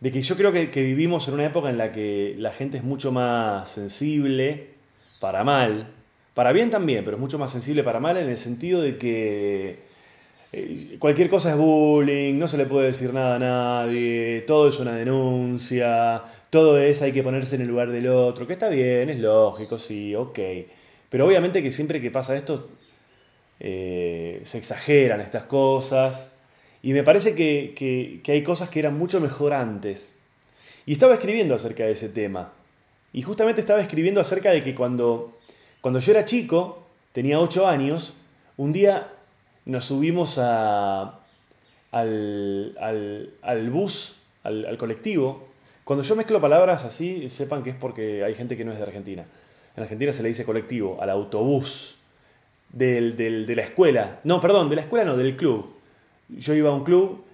de 0.00 0.12
que 0.12 0.22
yo 0.22 0.36
creo 0.36 0.52
que, 0.52 0.82
vivimos 0.82 1.26
en 1.26 1.34
una 1.34 1.46
época 1.46 1.68
en 1.68 1.78
la 1.78 1.90
que 1.90 2.36
la 2.38 2.52
gente 2.52 2.76
es 2.76 2.84
mucho 2.84 3.10
más 3.10 3.68
sensible 3.68 4.68
para 5.20 5.42
mal, 5.42 5.88
para 6.34 6.52
bien 6.52 6.70
también, 6.70 7.04
pero 7.04 7.16
es 7.16 7.20
mucho 7.20 7.38
más 7.38 7.50
sensible 7.50 7.82
para 7.82 7.98
mal 7.98 8.16
en 8.18 8.28
el 8.28 8.38
sentido 8.38 8.82
de 8.82 8.98
que 8.98 9.80
eh, 10.52 10.96
cualquier 11.00 11.28
cosa 11.28 11.50
es 11.50 11.56
bullying, 11.56 12.38
no 12.38 12.46
se 12.46 12.58
le 12.58 12.66
puede 12.66 12.86
decir 12.86 13.12
nada 13.12 13.36
a 13.36 13.38
nadie, 13.40 14.44
todo 14.46 14.68
es 14.68 14.78
una 14.78 14.94
denuncia, 14.94 16.22
todo 16.50 16.78
es 16.78 17.02
hay 17.02 17.12
que 17.12 17.24
ponerse 17.24 17.56
en 17.56 17.62
el 17.62 17.68
lugar 17.68 17.90
del 17.90 18.06
otro, 18.08 18.46
que 18.46 18.52
está 18.52 18.68
bien, 18.68 19.10
es 19.10 19.18
lógico, 19.18 19.76
sí, 19.78 20.14
ok. 20.14 20.38
Pero 21.10 21.26
obviamente 21.26 21.62
que 21.62 21.70
siempre 21.72 22.00
que 22.00 22.10
pasa 22.10 22.36
esto 22.36 22.68
eh, 23.60 24.42
se 24.44 24.58
exageran 24.58 25.20
estas 25.20 25.44
cosas. 25.44 26.32
Y 26.82 26.92
me 26.92 27.02
parece 27.02 27.34
que, 27.34 28.22
hay 28.26 28.42
cosas 28.42 28.70
que 28.70 28.78
eran 28.78 28.98
mucho 28.98 29.20
mejor 29.20 29.52
antes. 29.52 30.16
Y 30.84 30.92
estaba 30.92 31.14
escribiendo 31.14 31.54
acerca 31.54 31.84
de 31.84 31.92
ese 31.92 32.08
tema. 32.08 32.52
Y 33.12 33.22
justamente 33.22 33.60
estaba 33.60 33.80
escribiendo 33.80 34.20
acerca 34.20 34.50
de 34.50 34.62
que 34.62 34.74
cuando, 34.74 35.38
cuando 35.80 36.00
yo 36.00 36.12
era 36.12 36.24
chico, 36.24 36.86
tenía 37.12 37.40
8 37.40 37.66
años, 37.66 38.14
un 38.56 38.72
día 38.72 39.12
nos 39.64 39.86
subimos 39.86 40.38
a, 40.38 41.20
al, 41.90 42.76
al, 43.42 43.70
bus, 43.70 44.16
al 44.44 44.76
colectivo, 44.78 45.48
cuando 45.86 46.02
yo 46.02 46.16
mezclo 46.16 46.40
palabras 46.40 46.84
así, 46.84 47.28
sepan 47.28 47.62
que 47.62 47.70
es 47.70 47.76
porque 47.76 48.24
hay 48.24 48.34
gente 48.34 48.56
que 48.56 48.64
no 48.64 48.72
es 48.72 48.78
de 48.78 48.82
Argentina. 48.82 49.24
En 49.76 49.84
Argentina 49.84 50.12
se 50.12 50.24
le 50.24 50.30
dice 50.30 50.44
colectivo, 50.44 50.98
al 51.00 51.10
autobús, 51.10 51.98
de 52.70 53.54
la 53.54 53.62
escuela. 53.62 54.20
No, 54.24 54.40
perdón, 54.40 54.68
de 54.68 54.76
la 54.76 54.82
escuela 54.82 55.04
no, 55.04 55.16
del 55.16 55.36
club. 55.36 55.74
Yo 56.28 56.54
iba 56.54 56.70
a 56.70 56.72
un 56.72 56.84
club 56.84 57.24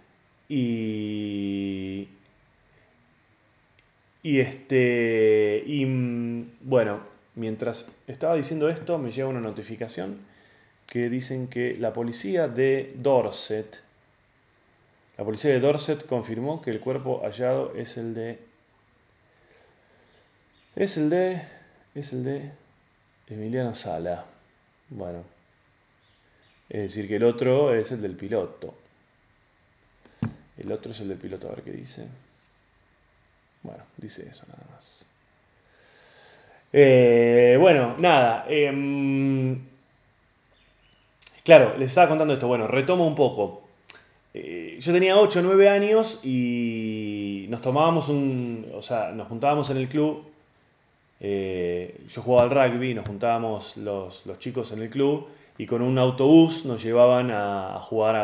y. 0.49 2.09
Y 4.23 4.41
este. 4.41 5.63
Y 5.67 5.85
mm, 5.87 6.59
bueno, 6.61 7.01
mientras 7.35 7.93
estaba 8.07 8.35
diciendo 8.35 8.69
esto, 8.69 8.99
me 8.99 9.11
llega 9.11 9.29
una 9.29 9.41
notificación 9.41 10.19
que 10.87 11.09
dicen 11.09 11.49
que 11.49 11.77
la 11.79 11.93
policía 11.93 12.49
de 12.49 12.93
Dorset 12.97 13.83
la 15.19 15.25
policía 15.25 15.53
de 15.53 15.61
Dorset 15.61 16.07
confirmó 16.07 16.63
que 16.63 16.71
el 16.71 16.81
cuerpo 16.81 17.21
hallado 17.23 17.75
es 17.77 17.97
el 17.99 18.15
de. 18.15 18.39
Es 20.75 20.97
el 20.97 21.11
de. 21.11 21.43
Es 21.95 22.13
el 22.13 22.25
de. 22.25 22.51
Emiliano 23.29 23.75
Sala. 23.75 24.25
Bueno. 24.95 25.25
Es 26.69 26.83
decir, 26.83 27.09
que 27.09 27.17
el 27.17 27.25
otro 27.25 27.75
es 27.75 27.93
el 27.93 28.01
del 28.01 28.17
piloto. 28.17 28.75
El 30.57 30.71
otro 30.73 30.93
es 30.93 31.01
el 31.01 31.09
del 31.09 31.19
piloto, 31.19 31.49
a 31.49 31.53
ver 31.53 31.63
qué 31.63 31.73
dice. 31.73 32.07
Bueno, 33.63 33.83
dice 33.97 34.29
eso 34.29 34.45
nada 34.49 34.65
más. 34.73 35.05
Eh, 36.73 37.57
bueno, 37.61 37.97
nada. 37.99 38.47
Em, 38.49 39.61
claro, 41.45 41.77
les 41.77 41.91
estaba 41.91 42.09
contando 42.09 42.35
esto. 42.35 42.49
Bueno, 42.49 42.67
retomo 42.67 43.07
un 43.07 43.15
poco. 43.15 43.63
Eh, 44.35 44.79
yo 44.81 44.93
tenía 44.93 45.19
8 45.19 45.41
o 45.41 45.43
9 45.43 45.69
años 45.69 46.21
y 46.23 47.47
nos 47.51 47.61
tomábamos 47.61 48.09
un. 48.09 48.71
O 48.75 48.83
sea, 48.83 49.13
nos 49.13 49.29
juntábamos 49.29 49.69
en 49.71 49.77
el 49.77 49.89
club 49.89 50.32
eh, 51.25 52.01
yo 52.09 52.21
jugaba 52.21 52.43
al 52.43 52.73
rugby, 52.73 52.95
nos 52.95 53.07
juntábamos 53.07 53.77
los, 53.77 54.25
chicos 54.41 54.73
en 54.73 54.83
el 54.83 54.91
club 54.91 55.29
y 55.57 55.67
con 55.67 55.81
un 55.81 55.97
autobús 55.97 56.65
nos 56.65 56.83
llevaban 56.83 57.31
a, 57.31 57.79
jugar 57.81 58.17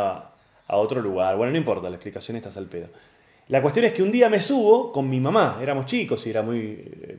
a, 0.66 0.76
otro 0.76 1.00
lugar. 1.00 1.36
Bueno, 1.36 1.52
no 1.52 1.58
importa, 1.58 1.88
la 1.88 1.94
explicación 1.94 2.36
está 2.36 2.50
al 2.58 2.66
pedo. 2.66 2.88
La 3.46 3.62
cuestión 3.62 3.84
es 3.84 3.92
que 3.92 4.02
un 4.02 4.10
día 4.10 4.28
me 4.28 4.40
subo 4.40 4.90
con 4.90 5.08
mi 5.08 5.20
mamá, 5.20 5.60
éramos 5.62 5.86
chicos 5.86 6.26
y 6.26 6.30
era 6.30 6.42
muy 6.42 6.58
eh, 6.58 7.18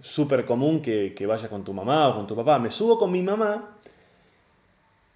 súper 0.00 0.46
común 0.46 0.80
que, 0.80 1.14
vayas 1.26 1.50
con 1.50 1.62
tu 1.62 1.74
mamá 1.74 2.08
o 2.08 2.14
con 2.16 2.26
tu 2.26 2.34
papá. 2.34 2.58
Me 2.58 2.70
subo 2.70 2.98
con 2.98 3.12
mi 3.12 3.20
mamá 3.20 3.76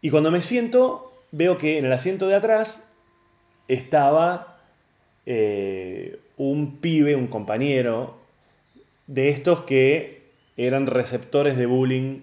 y 0.02 0.10
cuando 0.10 0.30
me 0.30 0.42
siento 0.42 1.10
veo 1.30 1.56
que 1.56 1.78
en 1.78 1.86
el 1.86 1.92
asiento 1.92 2.28
de 2.28 2.34
atrás 2.34 2.90
estaba 3.66 4.58
eh, 5.24 6.20
un 6.36 6.76
pibe, 6.76 7.16
un 7.16 7.28
compañero, 7.28 8.21
de 9.12 9.28
estos 9.28 9.62
que 9.62 10.22
eran 10.56 10.86
receptores 10.86 11.56
de 11.56 11.66
bullying 11.66 12.18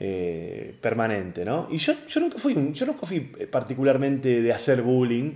eh, 0.00 0.74
permanente, 0.80 1.44
¿no? 1.44 1.68
Y 1.70 1.78
yo, 1.78 1.94
yo, 2.06 2.20
nunca 2.20 2.38
fui, 2.38 2.54
yo 2.72 2.86
nunca 2.86 3.06
fui 3.06 3.20
particularmente 3.20 4.42
de 4.42 4.52
hacer 4.52 4.82
bullying, 4.82 5.32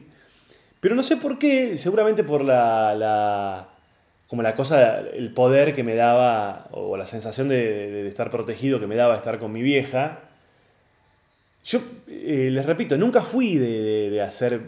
pero 0.81 0.95
no 0.95 1.03
sé 1.03 1.17
por 1.17 1.39
qué, 1.39 1.77
seguramente 1.79 2.25
por 2.25 2.45
la, 2.45 3.69
como 4.27 4.43
la 4.43 4.55
cosa, 4.55 5.01
el 5.01 5.33
poder 5.33 5.75
que 5.75 5.83
me 5.83 5.95
daba, 5.95 6.69
o 6.73 6.97
la 6.97 7.07
sensación 7.07 7.49
de, 7.49 8.07
estar 8.07 8.31
protegido 8.31 8.81
que 8.81 8.87
me 8.87 8.97
daba 8.97 9.17
estar 9.17 9.39
con 9.39 9.53
mi 9.53 9.63
vieja. 9.63 10.21
Yo 11.65 11.81
eh, 12.07 12.49
les 12.53 12.65
repito, 12.65 12.97
nunca 12.97 13.23
fui 13.23 13.57
de 13.57 14.23
hacer 14.23 14.61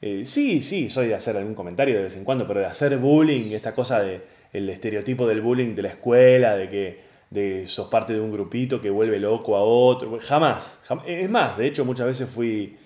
eh, 0.00 0.24
sí, 0.24 0.62
sí, 0.62 0.90
soy 0.90 1.08
de 1.08 1.14
hacer 1.16 1.36
algún 1.36 1.54
comentario 1.54 1.96
de 1.96 2.04
vez 2.04 2.16
en 2.16 2.24
cuando, 2.24 2.46
pero 2.46 2.60
de 2.60 2.66
hacer 2.66 2.96
bullying, 2.98 3.52
esta 3.52 3.74
cosa 3.74 4.00
de 4.00 4.20
el 4.52 4.68
estereotipo 4.68 5.26
del 5.26 5.40
bullying 5.40 5.74
de 5.74 5.82
la 5.82 5.88
escuela, 5.88 6.56
de 6.56 6.68
que 6.68 7.00
de, 7.30 7.66
sos 7.66 7.88
parte 7.88 8.12
de 8.12 8.20
un 8.20 8.32
grupito 8.32 8.80
que 8.80 8.90
vuelve 8.90 9.18
loco 9.18 9.56
a 9.56 9.62
otro, 9.62 10.18
jamás, 10.20 10.80
Es 11.06 11.28
más, 11.28 11.58
de 11.58 11.66
hecho 11.66 11.84
muchas 11.84 12.06
veces 12.06 12.28
fui, 12.28 12.76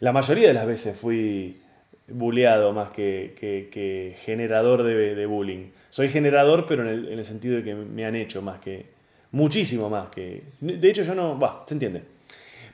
la 0.00 0.12
mayoría 0.12 0.48
de 0.48 0.54
las 0.54 0.66
veces 0.66 0.96
fui 0.96 1.60
bulleado 2.08 2.72
más 2.72 2.90
que, 2.90 4.16
generador 4.24 4.82
de, 4.82 5.26
bullying. 5.26 5.70
Soy 5.90 6.08
generador, 6.08 6.66
pero 6.66 6.88
en 6.88 7.18
el, 7.18 7.24
sentido 7.24 7.56
de 7.56 7.64
que 7.64 7.74
me 7.74 8.04
han 8.04 8.16
hecho 8.16 8.42
más 8.42 8.58
que, 8.58 8.86
muchísimo 9.30 9.88
más 9.88 10.08
que... 10.08 10.42
De 10.60 10.90
hecho 10.90 11.02
yo 11.02 11.14
no, 11.14 11.38
va, 11.38 11.64
se 11.66 11.74
entiende. 11.74 12.02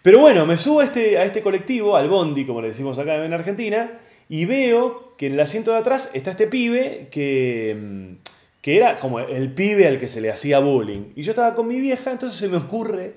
Pero 0.03 0.21
bueno, 0.21 0.47
me 0.47 0.57
subo 0.57 0.81
a 0.81 0.85
este, 0.85 1.19
a 1.19 1.25
este 1.25 1.43
colectivo, 1.43 1.97
al 1.97 2.09
bondi, 2.09 2.47
como 2.47 2.63
le 2.63 2.69
decimos 2.69 2.99
acá 2.99 3.25
en 3.25 3.33
Argentina, 3.33 3.91
y 4.29 4.45
veo 4.45 5.15
que 5.17 5.27
en 5.27 5.35
el 5.35 5.41
asiento 5.41 5.73
de 5.73 5.79
atrás 5.79 6.11
está 6.15 6.31
este 6.31 6.47
pibe 6.47 7.09
que, 7.11 7.77
mm, 7.79 8.28
que 8.61 8.77
era 8.77 8.97
como 8.97 9.21
el 9.21 9.53
pibe 9.53 9.87
al 9.87 9.99
que 9.99 10.09
se 10.09 10.21
le 10.21 10.31
hacía 10.31 10.59
bullying. 10.59 11.13
Y 11.17 11.23
yo 11.23 11.33
estaba 11.33 11.55
con 11.55 11.69
mi 11.69 11.81
vieja, 11.81 12.13
entonces 12.13 12.39
se 12.39 12.49
me 12.49 12.57
ocurre 12.57 13.15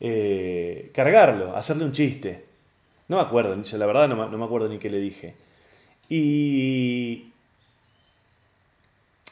eh, 0.00 0.90
cargarlo, 0.94 1.56
hacerle 1.56 1.84
un 1.84 1.92
chiste. 1.92 2.44
No 3.08 3.16
me 3.16 3.22
acuerdo, 3.22 3.56
la 3.56 3.86
verdad 3.86 4.08
no, 4.08 4.28
no 4.28 4.38
me 4.38 4.44
acuerdo 4.44 4.68
ni 4.68 4.78
qué 4.78 4.90
le 4.90 4.98
dije. 4.98 5.34
Y, 6.08 7.32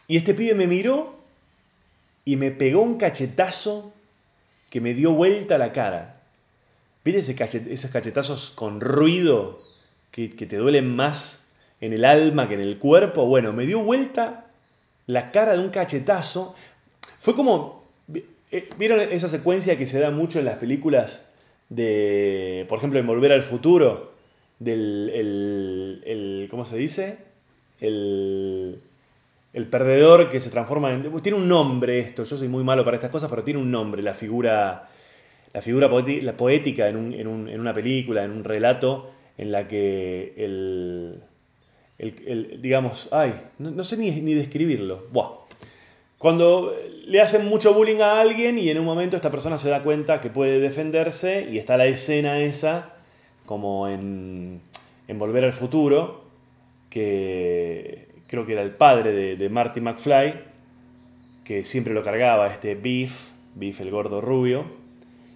y 0.09 0.17
este 0.17 0.35
pibe 0.35 0.55
me 0.55 0.67
miró 0.67 1.15
y 2.25 2.37
me 2.37 2.51
pegó 2.51 2.83
un 2.83 2.97
cachetazo 2.97 3.93
que 4.71 4.81
me 4.81 4.95
dio 4.95 5.13
vuelta 5.13 5.59
la 5.59 5.73
cara. 5.73 6.21
¿Viste 7.05 7.35
esos 7.73 7.91
cachetazos 7.91 8.51
con 8.51 8.81
ruido 8.81 9.59
que, 10.11 10.29
te 10.29 10.57
duelen 10.57 10.95
más 10.95 11.45
en 11.81 11.93
el 11.93 12.05
alma 12.05 12.49
que 12.49 12.55
en 12.55 12.61
el 12.61 12.79
cuerpo? 12.79 13.27
Bueno, 13.27 13.53
me 13.53 13.67
dio 13.67 13.83
vuelta 13.83 14.50
la 15.11 15.31
cara 15.31 15.53
de 15.53 15.59
un 15.59 15.71
cachetazo. 15.71 16.55
Fue 17.19 17.35
como... 17.35 17.85
Eh, 18.53 18.69
¿Vieron 18.79 19.01
esa 19.01 19.29
secuencia 19.29 19.79
que 19.79 19.87
se 19.87 20.01
da 20.01 20.11
mucho 20.11 20.39
en 20.39 20.45
las 20.45 20.57
películas 20.57 21.31
de, 21.69 22.67
por 22.69 22.79
ejemplo, 22.79 22.99
en 22.99 23.07
Volver 23.07 23.33
al 23.33 23.43
Futuro? 23.43 24.13
Del, 24.59 25.11
el, 26.05 26.49
¿cómo 26.51 26.65
se 26.65 26.77
dice? 26.77 27.19
El, 27.81 28.81
el 29.53 29.67
perdedor 29.67 30.29
que 30.29 30.41
se 30.41 30.51
transforma 30.51 30.93
en... 30.93 31.23
Tiene 31.23 31.39
un 31.39 31.49
nombre 31.49 31.99
esto, 31.99 32.25
yo 32.25 32.37
soy 32.37 32.49
muy 32.49 32.65
malo 32.65 32.85
para 32.85 32.97
estas 32.97 33.11
cosas, 33.11 33.31
pero 33.31 33.43
tiene 33.43 33.61
un 33.61 33.71
nombre, 33.71 34.03
la 34.03 34.15
figura, 34.15 34.89
la 35.53 35.63
figura 35.63 35.89
poética 36.37 36.89
en, 36.89 36.97
un, 36.97 37.13
en, 37.15 37.27
un, 37.27 37.49
en, 37.49 37.61
una 37.61 37.73
película, 37.73 38.25
en 38.25 38.33
un 38.33 38.45
relato, 38.45 39.11
en 39.39 39.53
la 39.53 39.67
que 39.67 40.35
el... 40.37 41.23
el, 42.01 42.61
digamos, 42.63 43.09
ay, 43.13 43.35
no, 43.59 43.85
sé 43.85 43.97
ni, 43.97 44.11
ni 44.11 44.35
describirlo. 44.35 45.07
Buah. 45.13 45.41
Cuando 46.19 46.75
le 47.07 47.21
hacen 47.21 47.47
mucho 47.47 47.73
bullying 47.73 48.01
a 48.01 48.21
alguien 48.21 48.59
y 48.59 48.69
en 48.69 48.79
un 48.79 48.85
momento 48.85 49.17
esta 49.17 49.31
persona 49.31 49.57
se 49.57 49.71
da 49.71 49.83
cuenta 49.83 50.21
que 50.21 50.29
puede 50.29 50.61
defenderse 50.61 51.49
y 51.51 51.59
está 51.59 51.77
la 51.77 51.87
escena 51.87 52.41
esa, 52.41 52.95
como 53.47 53.89
en, 53.89 54.61
en 55.09 55.19
Volver 55.19 55.45
al 55.45 55.53
Futuro, 55.53 56.25
que 56.91 58.09
creo 58.27 58.47
que 58.47 58.53
era 58.53 58.63
el 58.63 58.71
padre 58.71 59.37
de, 59.37 59.49
Marty 59.49 59.81
McFly, 59.81 60.35
que 61.43 61.65
siempre 61.65 61.95
lo 61.95 62.05
cargaba, 62.05 62.47
este 62.47 62.77
Beef, 62.77 63.31
Beef 63.57 63.81
el 63.81 63.91
gordo 63.91 64.21
rubio. 64.21 64.67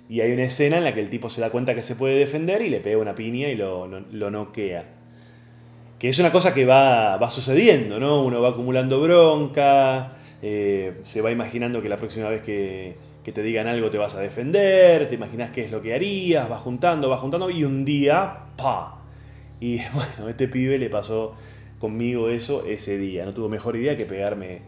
Y 0.09 0.21
hay 0.21 0.31
una 0.31 0.45
escena 0.45 0.77
en 0.79 0.85
la 0.85 0.95
que 0.95 1.01
el 1.01 1.11
tipo 1.11 1.29
se 1.29 1.41
da 1.41 1.51
cuenta 1.51 1.75
que 1.75 1.83
se 1.83 1.97
puede 1.97 2.15
defender 2.15 2.63
y 2.63 2.69
le 2.69 2.79
pega 2.79 2.99
una 2.99 3.17
piña 3.17 3.49
y 3.49 3.57
lo, 3.57 3.89
lo, 3.89 4.31
noquea. 4.31 4.85
Que 6.05 6.11
es 6.11 6.19
una 6.19 6.31
cosa 6.31 6.53
que 6.53 6.67
va, 6.67 7.17
va, 7.17 7.31
sucediendo, 7.31 7.99
¿no? 7.99 8.23
Uno 8.25 8.43
va 8.43 8.51
acumulando 8.51 9.01
bronca, 9.01 10.13
eh, 10.43 10.99
se 11.01 11.23
va 11.23 11.31
imaginando 11.31 11.81
que 11.81 11.89
la 11.89 11.97
próxima 11.97 12.29
vez 12.29 12.43
que, 12.43 12.99
te 13.23 13.43
digan 13.43 13.69
algo 13.69 13.89
te 13.89 13.97
vas 13.97 14.15
a 14.15 14.21
defender, 14.21 15.09
te 15.09 15.15
imaginas 15.15 15.51
qué 15.51 15.65
es 15.65 15.71
lo 15.71 15.81
que 15.81 15.95
harías, 15.95 16.47
vas 16.47 16.61
juntando, 16.61 17.09
vas 17.09 17.21
juntando 17.23 17.49
y 17.49 17.65
un 17.65 17.87
día, 17.87 18.37
¡pa! 18.55 18.99
Y 19.61 19.79
bueno, 19.95 20.27
a 20.27 20.29
este 20.29 20.47
pibe 20.47 20.77
le 20.77 20.91
pasó 20.91 21.37
conmigo 21.79 22.29
eso 22.29 22.67
ese 22.67 22.99
día. 22.99 23.25
No 23.25 23.33
tuvo 23.33 23.49
mejor 23.49 23.75
idea 23.75 23.97
que 23.97 24.05
pegarme 24.05 24.61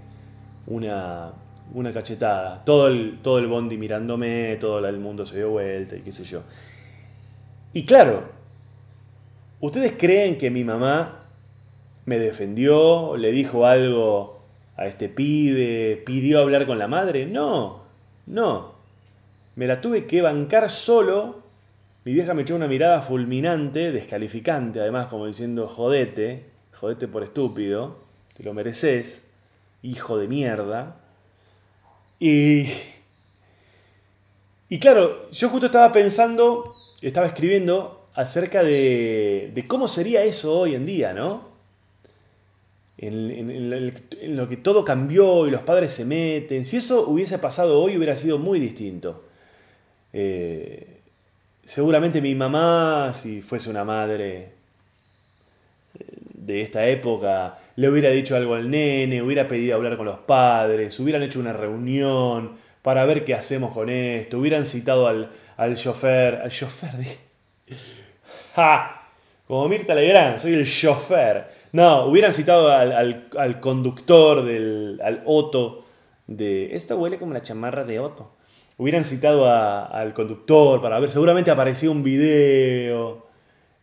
una, 0.66 1.34
una 1.74 1.92
cachetada. 1.92 2.64
Todo 2.64 2.88
el, 2.88 3.18
todo 3.20 3.40
el 3.40 3.46
bondi 3.46 3.76
mirándome, 3.76 4.56
todo 4.58 4.78
el 4.88 4.98
mundo 4.98 5.26
se 5.26 5.36
dio 5.36 5.50
vuelta 5.50 5.96
y 5.96 6.00
qué 6.00 6.12
sé 6.12 6.24
yo. 6.24 6.44
Y 7.74 7.84
claro, 7.84 8.22
¿ustedes 9.60 9.92
creen 9.98 10.38
que 10.38 10.50
mi 10.50 10.64
mamá 10.64 11.24
me 12.06 12.18
defendió, 12.18 13.16
le 13.16 13.32
dijo 13.32 13.66
algo 13.66 14.40
a 14.76 14.86
este 14.86 15.08
pibe, 15.08 16.02
pidió 16.06 16.40
hablar 16.40 16.66
con 16.66 16.78
la 16.78 16.88
madre? 16.88 17.26
No, 17.26 17.82
no. 18.26 18.74
Me 19.56 19.66
la 19.66 19.80
tuve 19.80 20.06
que 20.06 20.22
bancar 20.22 20.70
solo. 20.70 21.42
Mi 22.04 22.12
vieja 22.12 22.34
me 22.34 22.42
echó 22.42 22.54
una 22.54 22.68
mirada 22.68 23.02
fulminante, 23.02 23.90
descalificante, 23.90 24.80
además 24.80 25.06
como 25.06 25.26
diciendo, 25.26 25.66
jodete, 25.68 26.44
jodete 26.72 27.08
por 27.08 27.24
estúpido, 27.24 27.98
te 28.36 28.44
lo 28.44 28.54
mereces, 28.54 29.26
hijo 29.82 30.16
de 30.16 30.28
mierda. 30.28 31.00
Y, 32.20 32.68
y 34.68 34.78
claro, 34.78 35.28
yo 35.32 35.48
justo 35.48 35.66
estaba 35.66 35.90
pensando, 35.92 36.72
estaba 37.02 37.26
escribiendo 37.26 38.06
acerca 38.14 38.62
de, 38.62 39.50
de 39.52 39.66
cómo 39.66 39.88
sería 39.88 40.22
eso 40.22 40.56
hoy 40.56 40.76
en 40.76 40.86
día, 40.86 41.12
¿no? 41.12 41.55
En, 42.98 44.36
lo 44.36 44.48
que 44.48 44.56
todo 44.56 44.84
cambió 44.84 45.46
y 45.46 45.50
los 45.50 45.62
padres 45.62 45.92
se 45.92 46.04
meten. 46.04 46.64
Si 46.64 46.78
eso 46.78 47.08
hubiese 47.08 47.38
pasado 47.38 47.80
hoy 47.80 47.96
hubiera 47.96 48.16
sido 48.16 48.38
muy 48.38 48.58
distinto. 48.58 49.24
Eh, 50.12 51.00
seguramente 51.64 52.20
mi 52.20 52.34
mamá, 52.34 53.12
si 53.14 53.42
fuese 53.42 53.68
una 53.68 53.84
madre 53.84 54.56
de 56.32 56.62
esta 56.62 56.86
época 56.86 57.58
le 57.76 57.88
hubiera 57.88 58.10
dicho 58.10 58.36
algo 58.36 58.54
al 58.54 58.70
nene, 58.70 59.20
hubiera 59.20 59.46
pedido 59.46 59.76
hablar 59.76 59.96
con 59.96 60.06
los 60.06 60.18
padres, 60.18 60.98
hubieran 60.98 61.22
hecho 61.22 61.40
una 61.40 61.52
reunión 61.52 62.56
para 62.82 63.04
ver 63.04 63.24
qué 63.24 63.34
hacemos 63.34 63.74
con 63.74 63.90
esto, 63.90 64.38
hubieran 64.38 64.64
citado 64.64 65.06
al, 65.06 65.30
al 65.56 65.76
chofer, 65.76 66.36
al 66.36 66.50
chofer, 66.50 66.92
¡Ja! 68.54 69.02
Como 69.46 69.68
Mirta 69.68 69.94
Legrand, 69.94 70.40
soy 70.40 70.54
el 70.54 70.66
chofer. 70.66 71.55
No, 71.76 72.06
hubieran 72.06 72.32
citado 72.32 72.70
al, 72.70 73.60
conductor, 73.60 74.46
del, 74.46 74.98
al 75.04 75.20
Otto, 75.26 75.84
de... 76.26 76.74
Esto 76.74 76.96
huele 76.96 77.18
como 77.18 77.34
la 77.34 77.42
chamarra 77.42 77.84
de 77.84 78.00
Otto. 78.00 78.32
Hubieran 78.78 79.04
citado 79.04 79.46
al 79.46 80.14
conductor 80.14 80.80
para 80.80 80.98
ver, 80.98 81.10
seguramente 81.10 81.50
aparecía 81.50 81.90
un 81.90 82.02
video 82.02 83.26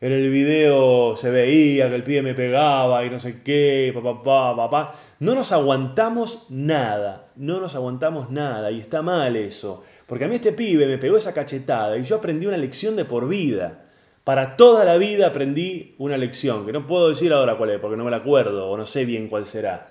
en 0.03 0.11
el 0.11 0.29
video 0.31 1.15
se 1.15 1.31
veía 1.31 1.87
que 1.87 1.95
el 1.95 2.03
pibe 2.03 2.21
me 2.21 2.33
pegaba 2.33 3.05
y 3.05 3.09
no 3.09 3.19
sé 3.19 3.41
qué, 3.41 3.97
papá, 4.03 4.53
papá. 4.53 4.95
No 5.19 5.33
nos 5.33 5.53
aguantamos 5.53 6.47
nada, 6.49 7.27
no 7.37 7.61
nos 7.61 7.73
aguantamos 7.75 8.29
nada 8.29 8.69
y 8.69 8.81
está 8.81 9.01
mal 9.01 9.37
eso. 9.37 9.81
Porque 10.05 10.25
a 10.25 10.27
mí 10.27 10.35
este 10.35 10.51
pibe 10.51 10.87
me 10.87 10.97
pegó 10.97 11.15
esa 11.15 11.33
cachetada 11.33 11.97
y 11.97 12.03
yo 12.03 12.17
aprendí 12.17 12.45
una 12.45 12.57
lección 12.57 12.97
de 12.97 13.05
por 13.05 13.29
vida. 13.29 13.82
Para 14.23 14.55
toda 14.55 14.85
la 14.85 14.97
vida 14.97 15.27
aprendí 15.27 15.95
una 15.97 16.17
lección, 16.17 16.65
que 16.65 16.71
no 16.71 16.87
puedo 16.87 17.09
decir 17.09 17.33
ahora 17.33 17.57
cuál 17.57 17.71
es, 17.71 17.79
porque 17.79 17.97
no 17.97 18.05
me 18.05 18.11
la 18.11 18.17
acuerdo 18.17 18.69
o 18.69 18.77
no 18.77 18.85
sé 18.85 19.03
bien 19.03 19.27
cuál 19.27 19.45
será. 19.45 19.89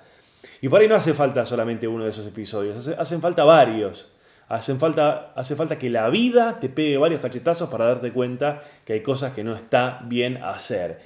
Y 0.62 0.68
por 0.68 0.80
ahí 0.80 0.88
no 0.88 0.94
hace 0.94 1.12
falta 1.12 1.44
solamente 1.44 1.86
uno 1.86 2.04
de 2.04 2.10
esos 2.10 2.26
episodios, 2.26 2.88
hacen 2.88 3.20
falta 3.20 3.44
varios. 3.44 4.12
Hacen 4.48 4.78
falta, 4.78 5.32
hace 5.34 5.56
falta 5.56 5.78
que 5.78 5.88
la 5.88 6.10
vida 6.10 6.60
te 6.60 6.68
pegue 6.68 6.98
varios 6.98 7.22
cachetazos 7.22 7.70
para 7.70 7.86
darte 7.86 8.12
cuenta 8.12 8.62
que 8.84 8.92
hay 8.92 9.02
cosas 9.02 9.32
que 9.32 9.42
no 9.42 9.56
está 9.56 10.00
bien 10.04 10.36
hacer. 10.36 11.00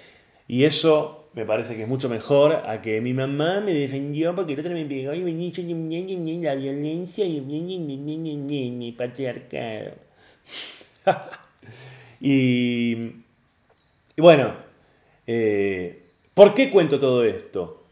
Y 0.48 0.64
eso 0.64 1.28
me 1.32 1.44
parece 1.44 1.76
que 1.76 1.82
es 1.82 1.88
mucho 1.88 2.08
mejor 2.08 2.52
a 2.54 2.82
que 2.82 3.00
mi 3.00 3.12
mamá 3.12 3.60
me 3.60 3.72
defendió 3.72 4.34
porque 4.34 4.54
el 4.54 4.60
otro 4.60 4.72
me 4.72 4.84
pegó 4.84 5.14
y 5.14 5.22
me 5.22 6.42
la 6.42 6.54
violencia 6.54 7.24
y 7.24 7.40
mi 7.40 8.92
patriarcado. 8.92 9.92
y, 12.20 13.12
y 14.16 14.20
bueno, 14.20 14.54
eh, 15.26 16.02
¿por 16.34 16.54
qué 16.54 16.70
cuento 16.70 16.98
todo 16.98 17.24
esto? 17.24 17.82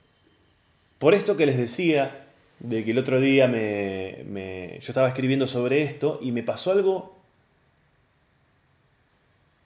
Por 0.99 1.15
esto 1.15 1.37
que 1.37 1.47
les 1.47 1.59
decía 1.59 2.27
de 2.61 2.85
que 2.85 2.93
el 2.93 2.99
otro 2.99 3.21
día 3.21 3.47
me, 3.47 4.79
yo 4.81 4.87
estaba 4.89 5.09
escribiendo 5.09 5.47
sobre 5.47 5.83
esto 5.83 6.19
y 6.23 6.33
me 6.33 6.43
pasó 6.43 6.73
algo 6.73 7.17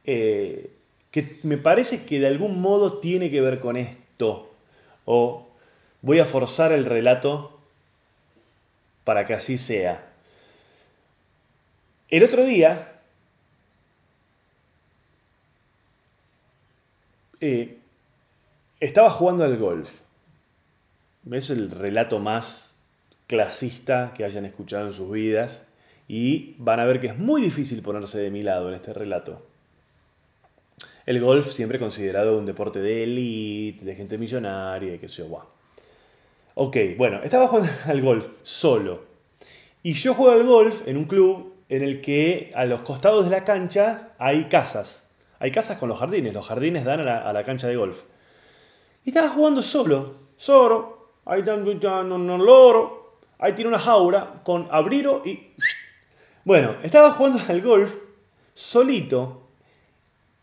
eh, 0.05 0.71
que 1.11 1.39
me 1.43 1.59
parece 1.59 2.05
que 2.05 2.19
de 2.19 2.27
algún 2.27 2.61
modo 2.61 2.99
tiene 2.99 3.31
que 3.31 3.41
ver 3.41 3.61
con 3.61 3.77
esto. 3.77 4.51
O 5.05 5.47
voy 6.03 6.19
a 6.19 6.25
forzar 6.25 6.73
el 6.73 6.85
relato 6.85 7.61
para 9.05 9.27
que 9.27 9.35
así 9.35 9.59
sea. 9.59 10.13
El 12.09 12.25
otro 12.25 12.45
día 12.45 12.98
estaba 18.81 19.11
jugando 19.11 19.45
al 19.45 19.57
golf. 19.57 20.01
Es 21.31 21.51
el 21.51 21.71
relato 21.71 22.19
más 22.19 22.75
clasista 23.27 24.13
que 24.17 24.25
hayan 24.25 24.45
escuchado 24.45 24.87
en 24.87 24.93
sus 24.93 25.11
vidas 25.11 25.67
y 26.09 26.55
van 26.59 26.81
a 26.81 26.87
ver 26.87 27.01
que 27.01 27.09
es 27.09 27.19
muy 27.19 27.43
difícil 27.43 27.83
ponerse 27.83 28.19
de 28.19 28.31
mi 28.31 28.43
lado 28.43 28.69
en 28.69 28.75
este 28.75 28.95
relato. 28.95 29.47
El 31.05 31.21
golf 31.21 31.51
siempre 31.51 31.79
considerado 31.79 32.39
un 32.39 32.47
deporte 32.47 32.81
de 32.81 33.05
élite, 33.05 33.85
de 33.85 33.95
gente 33.95 34.19
millonaria 34.19 34.95
y 34.95 35.09
se 35.09 35.23
yo, 35.29 35.47
Ok, 36.55 36.77
bueno, 36.97 37.23
estaba 37.23 37.47
jugando 37.49 37.71
al 37.87 38.03
golf 38.03 38.29
solo. 38.43 39.05
Y 39.83 39.95
yo 39.95 40.15
juego 40.15 40.33
al 40.33 40.45
golf 40.45 40.87
en 40.87 40.97
un 40.97 41.05
club 41.05 41.55
en 41.69 41.83
el 41.83 42.01
que 42.01 42.53
a 42.55 42.65
los 42.65 42.81
costados 42.81 43.25
de 43.25 43.31
la 43.31 43.45
cancha 43.45 44.15
hay 44.19 44.45
casas. 44.45 45.08
Hay 45.39 45.51
casas 45.51 45.79
con 45.79 45.89
los 45.89 45.99
jardines. 45.99 46.33
Los 46.35 46.47
jardines 46.47 46.85
dan 46.85 47.07
a 47.07 47.33
la, 47.33 47.45
cancha 47.45 47.69
de 47.69 47.77
golf. 47.77 48.03
Y 49.05 49.11
estaba 49.11 49.29
jugando 49.29 49.63
solo. 49.63 50.17
Solo. 50.37 51.13
Ahí 51.25 51.41
está 51.41 51.55
un 51.55 52.45
loro. 52.45 53.19
Ahí 53.39 53.53
tiene 53.53 53.69
una 53.69 53.79
jaula 53.79 54.41
con 54.45 54.69
abriro 54.71 55.23
y... 55.25 55.55
Bueno, 56.45 56.77
estaba 56.83 57.13
jugando 57.13 57.41
al 57.49 57.61
golf 57.61 57.95
solito 58.55 59.49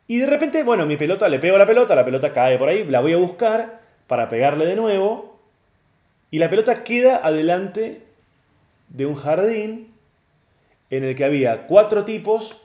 y 0.08 0.20
de 0.20 0.28
repente, 0.28 0.64
bueno, 0.64 0.86
mi 0.86 0.98
pelota, 0.98 1.28
le 1.28 1.40
pego 1.40 1.58
la 1.58 1.66
pelota, 1.66 1.96
la 1.96 2.06
pelota 2.06 2.32
cae 2.32 2.58
por 2.58 2.70
ahí, 2.70 2.84
la 2.84 3.02
voy 3.02 3.14
a 3.14 3.18
buscar 3.18 3.82
para 4.08 4.30
pegarle 4.30 4.66
de 4.66 4.76
nuevo. 4.76 5.40
Y 6.30 6.40
la 6.40 6.50
pelota 6.50 6.84
queda 6.84 7.18
adelante 7.26 8.04
de 8.90 9.06
un 9.06 9.16
jardín 9.16 9.94
en 10.92 11.04
el 11.04 11.16
que 11.16 11.26
había 11.26 11.66
cuatro 11.66 12.06
tipos 12.06 12.62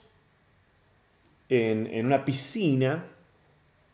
en, 1.50 2.06
una 2.06 2.24
piscina, 2.24 3.04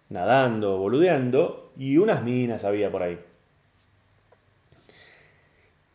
nadando, 0.08 0.78
boludeando, 0.78 1.72
y 1.76 1.96
unas 1.96 2.22
minas 2.22 2.64
había 2.64 2.90
por 2.90 3.02
ahí. 3.02 3.18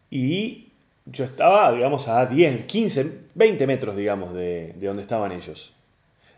Y 0.10 0.72
yo 1.06 1.24
estaba, 1.24 1.72
digamos, 1.72 2.08
a 2.08 2.26
10, 2.26 2.66
15, 2.66 3.20
20 3.36 3.68
metros, 3.68 3.96
digamos, 3.96 4.34
de, 4.34 4.74
de 4.74 4.88
donde 4.88 5.04
estaban 5.04 5.32
ellos. 5.32 5.74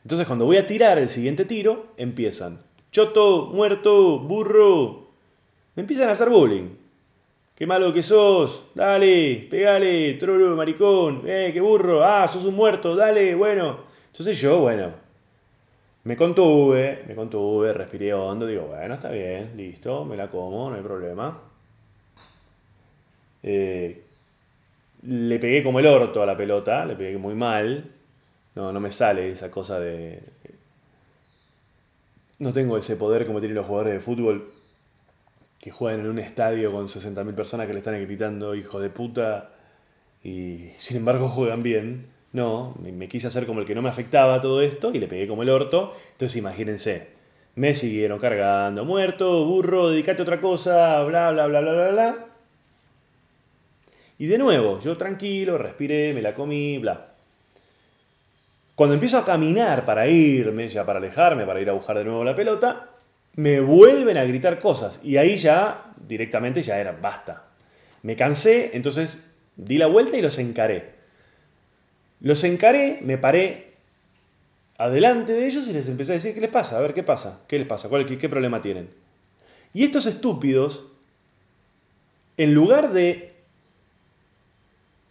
Entonces 0.04 0.28
cuando 0.28 0.46
voy 0.46 0.58
a 0.58 0.68
tirar 0.68 1.00
el 1.00 1.10
siguiente 1.10 1.46
tiro, 1.46 1.88
empiezan. 1.98 2.60
Choto, 2.92 3.48
muerto, 3.48 4.20
burro. 4.20 5.08
Me 5.76 5.82
empiezan 5.82 6.10
a 6.10 6.12
hacer 6.12 6.30
bullying. 6.30 6.76
Qué 7.56 7.66
malo 7.66 7.94
que 7.94 8.04
sos. 8.04 8.66
Dale, 8.76 9.48
pegale, 9.50 10.14
trolo, 10.16 10.56
maricón. 10.56 11.22
Eh, 11.26 11.52
qué 11.54 11.62
burro. 11.62 12.04
Ah, 12.04 12.28
sos 12.28 12.46
un 12.46 12.56
muerto. 12.56 12.96
Dale, 12.96 13.34
bueno. 13.36 13.80
Entonces 14.08 14.40
yo, 14.40 14.60
bueno, 14.60 14.94
me 16.04 16.18
contuve, 16.18 17.04
me 17.08 17.16
contuve, 17.16 17.74
respiré 17.74 18.14
hondo. 18.14 18.46
Digo, 18.46 18.68
bueno, 18.68 18.96
está 18.96 19.10
bien, 19.10 19.56
listo, 19.56 20.06
me 20.06 20.18
la 20.18 20.30
como, 20.30 20.70
no 20.70 20.76
hay 20.76 20.84
problema. 20.84 21.40
Eh, 23.44 24.04
le 25.04 25.40
pegué 25.40 25.64
como 25.64 25.80
el 25.80 25.86
orto 25.88 26.22
a 26.24 26.26
la 26.26 26.38
pelota, 26.38 26.86
le 26.86 26.96
pegué 26.96 27.18
muy 27.18 27.36
mal. 27.36 27.92
No, 28.56 28.72
no 28.72 28.80
me 28.80 28.92
sale 28.92 29.30
esa 29.32 29.50
cosa 29.52 29.80
de... 29.80 30.22
No 32.40 32.54
tengo 32.54 32.78
ese 32.78 32.96
poder 32.98 33.26
como 33.26 33.40
tienen 33.40 33.56
los 33.56 33.66
jugadores 33.66 33.94
de 33.94 34.00
fútbol 34.00 34.52
que 35.60 35.72
juegan 35.72 36.02
en 36.02 36.08
un 36.08 36.20
estadio 36.20 36.72
con 36.72 36.88
60.000 36.88 37.34
personas 37.36 37.68
que 37.68 37.74
le 37.74 37.80
están 37.80 38.02
gritando 38.02 38.54
hijo 38.54 38.82
de 38.82 38.90
puta 38.90 39.52
y 40.24 40.72
sin 40.78 40.98
embargo 40.98 41.30
juegan 41.30 41.64
bien. 41.64 42.13
No, 42.34 42.76
me, 42.82 43.08
quise 43.08 43.28
hacer 43.28 43.46
como 43.46 43.60
el 43.60 43.66
que 43.66 43.76
no 43.76 43.84
me 43.84 43.90
afectaba 43.90 44.42
todo 44.42 44.62
esto 44.62 44.92
y 44.94 45.00
le 45.00 45.08
pegué 45.08 45.28
como 45.28 45.44
el 45.44 45.50
orto. 45.50 45.94
Entonces 46.14 46.36
imagínense, 46.38 47.10
me 47.56 47.76
siguieron 47.76 48.20
cargando, 48.20 48.84
muerto, 48.86 49.46
burro, 49.46 49.90
dedicate 49.90 50.22
a 50.22 50.24
otra 50.24 50.42
cosa, 50.42 51.04
bla, 51.04 51.32
bla, 51.32 51.46
bla, 51.46 51.62
bla, 51.62 51.74
bla, 51.74 51.88
bla. 51.90 52.26
Y 54.18 54.26
de 54.26 54.38
nuevo, 54.40 54.80
yo 54.80 54.98
tranquilo, 54.98 55.60
respiré, 55.60 56.14
me 56.14 56.24
la 56.24 56.34
comí, 56.34 56.80
bla. 56.80 57.14
Cuando 58.74 58.96
empiezo 58.96 59.20
a 59.20 59.26
caminar 59.26 59.86
para 59.86 60.08
irme, 60.08 60.68
ya 60.70 60.84
para 60.86 60.98
alejarme, 60.98 61.46
para 61.46 61.62
ir 61.62 61.70
a 61.70 61.74
buscar 61.74 61.98
de 61.98 62.04
nuevo 62.04 62.24
la 62.24 62.36
pelota, 62.36 62.90
me 63.36 63.60
vuelven 63.60 64.18
a 64.18 64.24
gritar 64.24 64.60
cosas. 64.60 65.00
Y 65.04 65.18
ahí 65.18 65.36
ya, 65.36 65.94
directamente, 66.08 66.64
ya 66.64 66.80
era, 66.80 66.98
basta. 67.00 67.44
Me 68.02 68.16
cansé, 68.16 68.72
entonces 68.74 69.30
di 69.56 69.78
la 69.78 69.86
vuelta 69.86 70.18
y 70.18 70.24
los 70.24 70.40
encaré. 70.40 70.93
Los 72.24 72.44
encaré, 72.44 73.00
me 73.04 73.20
paré 73.20 73.74
adelante 74.78 75.34
de 75.34 75.46
ellos 75.46 75.68
y 75.68 75.74
les 75.74 75.88
empecé 75.88 76.14
a 76.14 76.16
decir, 76.16 76.34
¿qué 76.34 76.42
les 76.42 76.50
pasa? 76.50 76.78
A 76.78 76.82
ver, 76.82 76.96
¿qué 76.96 77.04
pasa? 77.04 77.42
¿Qué 77.48 77.60
les 77.60 77.68
pasa? 77.68 77.90
¿Cuál, 77.90 78.08
qué, 78.08 78.30
problema 78.30 78.64
tienen? 78.64 78.90
Y 79.76 79.84
estos 79.84 80.08
estúpidos, 80.08 80.88
en 82.38 82.56
lugar 82.56 82.92
de, 82.92 83.36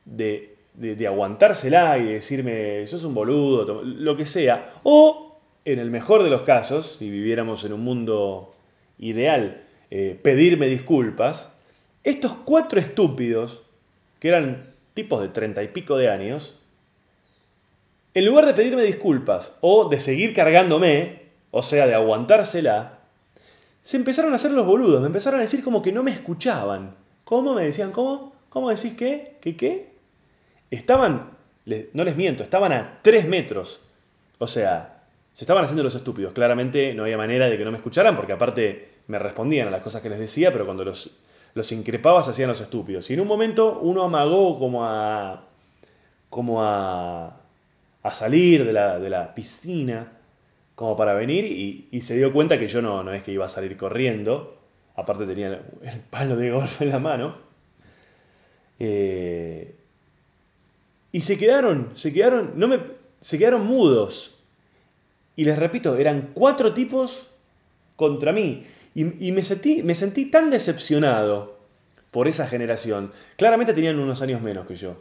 de 0.05 0.53
de, 0.75 1.07
aguantársela 1.07 1.99
y 1.99 2.05
decirme, 2.05 2.87
sos 2.87 3.05
un 3.05 3.15
boludo, 3.15 3.83
lo 3.83 4.17
que 4.17 4.27
sea. 4.27 4.73
O, 4.83 5.39
en 5.65 5.79
el 5.79 5.91
mejor 5.91 6.23
de 6.23 6.31
los 6.31 6.43
casos, 6.43 6.97
si 6.99 7.11
viviéramos 7.11 7.65
en 7.65 7.73
un 7.73 7.81
mundo 7.81 8.55
ideal, 8.99 9.63
eh, 9.91 10.19
pedirme 10.23 10.67
disculpas. 10.67 11.53
Estos 12.05 12.33
cuatro 12.33 12.81
estúpidos, 12.81 13.63
que 14.19 14.29
eran 14.29 14.73
tipos 14.95 15.21
de 15.21 15.29
treinta 15.29 15.63
y 15.63 15.69
pico 15.69 15.97
de 15.97 16.09
años, 16.09 16.59
en 18.15 18.27
lugar 18.27 18.47
de 18.47 18.55
pedirme 18.55 18.83
disculpas 18.83 19.59
o 19.61 19.89
de 19.89 20.01
seguir 20.01 20.35
cargándome, 20.35 21.23
o 21.51 21.63
sea, 21.63 21.87
de 21.87 21.95
aguantársela, 21.95 22.99
se 23.83 23.97
empezaron 23.97 24.33
a 24.33 24.37
hacer 24.37 24.53
los 24.53 24.67
boludos, 24.67 25.01
me 25.01 25.09
empezaron 25.09 25.41
a 25.41 25.43
decir 25.43 25.65
como 25.65 25.83
que 25.83 25.93
no 25.93 26.03
me 26.03 26.13
escuchaban. 26.13 26.95
¿Cómo? 27.25 27.55
Me 27.55 27.65
decían, 27.65 27.91
¿cómo? 27.91 28.33
¿Cómo 28.49 28.71
decís 28.71 28.95
qué? 28.95 29.39
¿Qué 29.41 29.57
qué? 29.57 29.93
estaban, 30.73 31.31
no 31.93 32.05
les 32.05 32.17
miento, 32.17 32.43
estaban 32.43 32.73
a 32.73 32.99
3 33.03 33.29
metros. 33.29 33.81
O 34.39 34.47
sea, 34.47 35.05
se 35.35 35.45
estaban 35.45 35.63
haciendo 35.63 35.85
los 35.85 35.95
estúpidos. 35.95 36.33
Claramente 36.33 36.95
no 36.95 37.05
había 37.05 37.17
manera 37.17 37.49
de 37.49 37.57
que 37.57 37.65
no 37.65 37.71
me 37.71 37.77
escucharan, 37.77 38.17
porque 38.17 38.33
aparte 38.33 38.89
me 39.07 39.19
respondían 39.19 39.69
a 39.69 39.71
las 39.71 39.83
cosas 39.83 40.03
que 40.03 40.09
les 40.09 40.19
decía, 40.19 40.53
pero 40.53 40.65
cuando 40.65 40.85
los, 40.85 41.11
los 41.55 41.71
increpaba 41.73 42.23
se 42.23 42.31
hacían 42.31 42.49
los 42.49 42.61
estúpidos. 42.61 43.09
Y 43.11 43.15
en 43.15 43.21
un 43.21 43.29
momento 43.29 43.81
uno 43.81 44.03
amagó 44.03 44.59
como 44.59 44.85
a. 44.85 45.45
como 46.29 46.65
a. 46.65 47.39
a 48.03 48.13
salir 48.13 48.65
de 48.65 48.73
la, 48.73 48.99
de 48.99 49.11
la 49.11 49.35
piscina, 49.35 50.13
como 50.75 50.97
para 50.97 51.15
venir, 51.15 51.45
y, 51.45 52.01
se 52.01 52.17
dio 52.17 52.33
cuenta 52.33 52.59
que 52.59 52.69
yo 52.69 52.83
no, 52.83 53.03
no 53.03 53.13
es 53.13 53.23
que 53.23 53.33
iba 53.33 53.47
a 53.47 53.49
salir 53.49 53.77
corriendo. 53.77 54.59
Aparte 54.97 55.27
tenía 55.27 55.49
el, 55.49 56.01
palo 56.11 56.37
de 56.37 56.51
golf 56.51 56.83
en 56.83 56.89
la 56.91 56.99
mano. 56.99 57.37
Eh, 58.79 59.77
y 61.13 61.21
se 61.21 61.39
quedaron, 61.39 61.91
se 61.95 62.13
quedaron, 62.13 62.53
no 62.57 62.69
me, 62.69 62.81
se 63.21 63.39
quedaron 63.39 63.67
mudos. 63.67 64.39
Y 65.37 65.45
les 65.45 65.59
repito, 65.59 65.97
eran 65.97 66.31
cuatro 66.35 66.75
tipos 66.75 67.29
contra 67.97 68.33
mí. 68.33 68.67
Y, 68.95 69.33
me, 69.33 69.43
sentí, 69.43 69.83
me 69.83 69.95
sentí 69.95 70.27
tan 70.27 70.51
decepcionado 70.51 71.59
por 72.11 72.29
esa 72.29 72.47
generación. 72.47 73.13
Claramente 73.37 73.73
tenían 73.73 73.99
unos 73.99 74.21
años 74.21 74.43
menos 74.43 74.67
que 74.67 74.77
yo. 74.77 74.97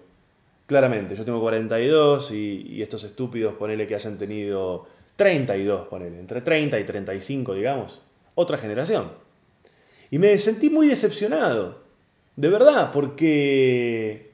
Claramente, 0.72 1.16
yo 1.16 1.26
tengo 1.26 1.42
42 1.42 2.32
y, 2.32 2.66
y 2.66 2.82
estos 2.82 3.04
estúpidos, 3.04 3.56
ponele 3.56 3.86
que 3.88 3.94
hayan 3.94 4.18
tenido 4.18 4.88
32, 5.18 5.90
ponele, 5.90 6.18
entre 6.18 6.40
30 6.40 6.80
y 6.80 6.86
35, 6.86 7.56
digamos. 7.56 8.00
Otra 8.36 8.58
generación. 8.58 9.12
Y 10.12 10.18
me 10.18 10.40
sentí 10.40 10.70
muy 10.70 10.88
decepcionado. 10.88 11.82
De 12.38 12.48
verdad, 12.48 12.90
porque 12.94 14.32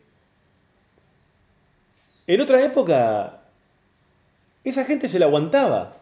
en 2.28 2.42
otra 2.42 2.64
época 2.64 3.42
esa 4.64 4.86
gente 4.86 5.08
se 5.08 5.18
la 5.18 5.26
aguantaba. 5.26 5.98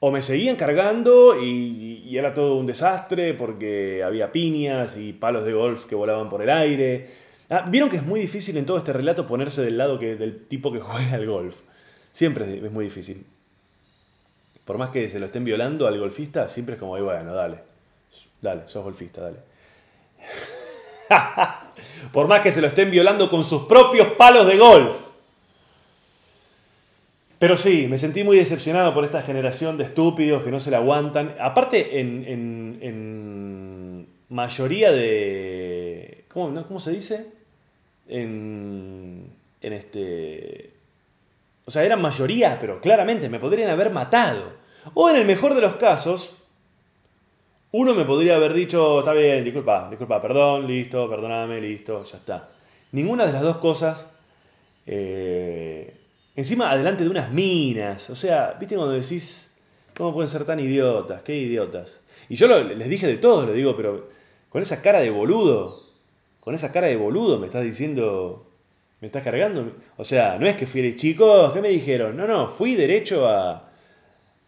O 0.00 0.10
me 0.10 0.20
seguían 0.20 0.56
cargando 0.56 1.40
y, 1.40 2.02
y, 2.04 2.18
era 2.18 2.34
todo 2.34 2.56
un 2.56 2.66
desastre 2.66 3.34
porque 3.34 4.02
había 4.02 4.32
piñas 4.32 4.96
y 4.96 5.12
palos 5.12 5.44
de 5.44 5.52
golf 5.52 5.86
que 5.86 5.94
volaban 5.94 6.28
por 6.28 6.42
el 6.42 6.50
aire. 6.50 7.25
Ah, 7.48 7.64
Vieron 7.68 7.88
que 7.88 7.96
es 7.96 8.02
muy 8.02 8.20
difícil 8.20 8.56
en 8.56 8.66
todo 8.66 8.78
este 8.78 8.92
relato 8.92 9.26
ponerse 9.26 9.62
del 9.62 9.78
lado 9.78 9.98
que, 9.98 10.16
del 10.16 10.46
tipo 10.46 10.72
que 10.72 10.80
juega 10.82 11.14
al 11.14 11.26
golf. 11.26 11.56
Siempre 12.12 12.64
es 12.64 12.72
muy 12.72 12.84
difícil. 12.86 13.24
Por 14.64 14.78
más 14.78 14.90
que 14.90 15.08
se 15.08 15.20
lo 15.20 15.26
estén 15.26 15.44
violando 15.44 15.86
al 15.86 15.98
golfista, 15.98 16.48
siempre 16.48 16.74
es 16.74 16.80
como, 16.80 17.00
bueno, 17.00 17.34
dale. 17.34 17.60
Dale, 18.40 18.62
sos 18.66 18.82
golfista, 18.82 19.20
dale. 19.20 19.38
Por 22.12 22.26
más 22.26 22.40
que 22.40 22.50
se 22.50 22.60
lo 22.60 22.66
estén 22.66 22.90
violando 22.90 23.30
con 23.30 23.44
sus 23.44 23.66
propios 23.66 24.08
palos 24.08 24.46
de 24.46 24.58
golf. 24.58 24.96
Pero 27.38 27.56
sí, 27.56 27.86
me 27.88 27.98
sentí 27.98 28.24
muy 28.24 28.38
decepcionado 28.38 28.94
por 28.94 29.04
esta 29.04 29.20
generación 29.20 29.76
de 29.76 29.84
estúpidos 29.84 30.42
que 30.42 30.50
no 30.50 30.58
se 30.58 30.70
la 30.70 30.78
aguantan. 30.78 31.36
Aparte, 31.38 32.00
en, 32.00 32.24
en, 32.26 32.78
en 32.80 34.08
mayoría 34.30 34.90
de. 34.90 36.24
¿cómo? 36.28 36.66
¿Cómo 36.66 36.80
se 36.80 36.92
dice? 36.92 37.35
En. 38.08 39.32
En 39.60 39.72
este. 39.72 40.72
O 41.64 41.70
sea, 41.70 41.84
eran 41.84 42.00
mayoría, 42.00 42.58
pero 42.60 42.80
claramente 42.80 43.28
me 43.28 43.40
podrían 43.40 43.70
haber 43.70 43.90
matado. 43.90 44.52
O 44.94 45.10
en 45.10 45.16
el 45.16 45.26
mejor 45.26 45.54
de 45.54 45.60
los 45.60 45.74
casos, 45.76 46.36
uno 47.72 47.94
me 47.94 48.04
podría 48.04 48.36
haber 48.36 48.54
dicho, 48.54 49.00
está 49.00 49.12
bien, 49.12 49.42
disculpa, 49.42 49.88
disculpa, 49.90 50.22
perdón, 50.22 50.66
listo, 50.66 51.10
perdóname, 51.10 51.60
listo, 51.60 52.04
ya 52.04 52.16
está. 52.18 52.48
Ninguna 52.92 53.26
de 53.26 53.32
las 53.32 53.42
dos 53.42 53.56
cosas. 53.56 54.08
Eh, 54.86 55.96
encima, 56.36 56.70
adelante 56.70 57.02
de 57.02 57.10
unas 57.10 57.32
minas. 57.32 58.08
O 58.10 58.16
sea, 58.16 58.56
¿viste 58.60 58.76
cuando 58.76 58.94
decís, 58.94 59.56
¿cómo 59.96 60.14
pueden 60.14 60.30
ser 60.30 60.44
tan 60.44 60.60
idiotas? 60.60 61.22
¿Qué 61.22 61.34
idiotas? 61.36 62.00
Y 62.28 62.36
yo 62.36 62.46
les 62.46 62.88
dije 62.88 63.06
de 63.08 63.16
todo, 63.16 63.44
lo 63.44 63.52
digo, 63.52 63.76
pero 63.76 64.08
con 64.48 64.62
esa 64.62 64.80
cara 64.80 65.00
de 65.00 65.10
boludo, 65.10 65.85
con 66.46 66.54
esa 66.54 66.70
cara 66.70 66.86
de 66.86 66.94
boludo 66.94 67.40
me 67.40 67.46
estás 67.46 67.64
diciendo 67.64 68.46
me 69.00 69.08
estás 69.08 69.24
cargando. 69.24 69.72
O 69.96 70.04
sea, 70.04 70.38
no 70.38 70.46
es 70.46 70.54
que 70.54 70.64
fui 70.64 70.94
chicos, 70.94 71.52
¿qué 71.52 71.60
me 71.60 71.70
dijeron? 71.70 72.16
No, 72.16 72.24
no, 72.24 72.48
fui 72.48 72.76
derecho 72.76 73.26
a, 73.26 73.68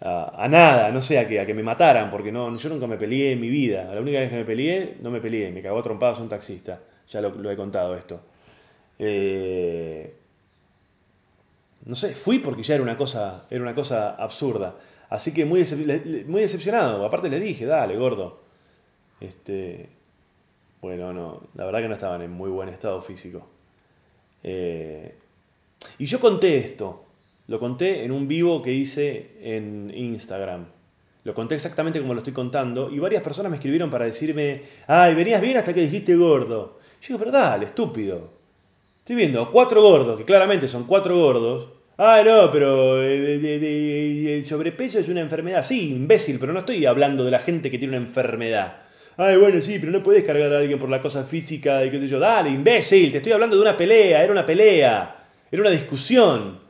a, 0.01 0.47
nada, 0.49 0.93
no 0.93 1.03
sé, 1.03 1.19
a 1.19 1.27
que, 1.27 1.41
a 1.41 1.45
que 1.45 1.55
me 1.55 1.65
mataran, 1.65 2.09
porque 2.09 2.31
no, 2.31 2.57
yo 2.57 2.69
nunca 2.69 2.87
me 2.87 2.99
peleé 2.99 3.33
en 3.33 3.41
mi 3.41 3.49
vida. 3.49 3.93
La 3.93 4.01
única 4.01 4.21
vez 4.21 4.31
que 4.31 4.37
me 4.37 4.45
peleé, 4.45 4.99
no 5.03 5.11
me 5.11 5.21
peleé, 5.21 5.51
me 5.51 5.61
cagó 5.61 5.81
a 5.81 5.83
trompadas 5.83 6.21
un 6.21 6.29
taxista. 6.29 6.81
Ya 7.09 7.21
lo, 7.21 7.51
he 7.51 7.57
contado 7.57 7.97
esto. 7.97 8.21
Eh, 8.97 10.15
no 11.85 11.97
sé, 11.97 12.15
fui 12.15 12.39
porque 12.39 12.63
ya 12.63 12.75
era 12.75 12.85
una 12.85 12.97
cosa, 12.97 13.49
era 13.51 13.61
una 13.61 13.75
cosa 13.75 14.15
absurda. 14.15 14.77
Así 15.11 15.35
que 15.35 15.45
muy, 15.45 15.65
muy 16.29 16.43
decepcionado. 16.43 17.05
Aparte 17.05 17.29
le 17.29 17.41
dije, 17.41 17.67
dale, 17.67 17.97
gordo. 17.97 18.41
Este, 19.21 19.98
bueno, 20.81 21.13
no, 21.13 21.43
la 21.55 21.65
verdad 21.65 21.81
que 21.81 21.89
no 21.89 21.95
estaban 21.95 22.23
en 22.23 22.31
muy 22.31 22.51
buen 22.51 22.69
estado 22.69 23.01
físico. 23.03 23.47
Eh, 24.43 25.15
y 25.99 26.07
yo 26.07 26.21
conté 26.21 26.59
esto, 26.59 27.05
lo 27.49 27.59
conté 27.59 28.05
en 28.05 28.13
un 28.13 28.29
vivo 28.29 28.63
que 28.63 28.73
hice 28.73 29.33
en 29.41 29.93
Instagram. 29.95 30.67
Lo 31.25 31.35
conté 31.35 31.57
exactamente 31.57 32.01
como 32.01 32.15
lo 32.15 32.21
estoy 32.21 32.33
contando 32.33 32.91
y 32.91 32.99
varias 32.99 33.23
personas 33.23 33.51
me 33.51 33.57
escribieron 33.57 33.91
para 33.91 34.05
decirme, 34.05 34.63
ay, 34.87 35.15
venías 35.15 35.41
bien 35.41 35.57
hasta 35.57 35.75
que 35.75 35.81
dijiste 35.81 36.15
gordo. 36.15 36.79
Yo 37.01 37.09
digo, 37.09 37.19
pero 37.19 37.33
dale, 37.33 37.67
estúpido. 37.67 38.31
Estoy 39.01 39.17
viendo 39.17 39.51
cuatro 39.51 39.83
gordos, 39.83 40.19
que 40.19 40.25
claramente 40.25 40.69
son 40.69 40.85
cuatro 40.85 41.17
gordos. 41.17 41.69
Ay, 41.97 42.25
no, 42.25 42.51
pero 42.53 43.03
el 43.03 44.45
sobrepeso 44.47 45.01
es 45.01 45.09
una 45.09 45.21
enfermedad. 45.21 45.65
Sí, 45.65 45.91
imbécil, 45.91 46.39
pero 46.39 46.53
no 46.53 46.61
estoy 46.61 46.87
hablando 46.87 47.25
de 47.25 47.31
la 47.31 47.41
gente 47.41 47.71
que 47.71 47.79
tiene 47.79 47.97
una 47.97 48.07
enfermedad. 48.07 48.88
Ay, 49.21 49.37
bueno, 49.37 49.61
sí, 49.61 49.81
pero 49.81 49.91
no 49.91 50.01
puedes 50.01 50.23
cargar 50.23 50.53
a 50.55 50.59
alguien 50.59 50.79
por 50.79 50.89
la 50.89 51.01
cosa 51.01 51.25
física 51.25 51.85
y 51.85 51.91
qué 51.91 51.99
sé 51.99 52.07
yo. 52.07 52.21
Dale, 52.21 52.51
imbécil, 52.51 53.11
te 53.11 53.17
estoy 53.17 53.33
hablando 53.33 53.57
de 53.57 53.63
una 53.63 53.77
pelea, 53.77 54.23
era 54.23 54.31
una 54.31 54.47
pelea, 54.47 55.27
era 55.51 55.61
una 55.61 55.71
discusión. 55.71 56.61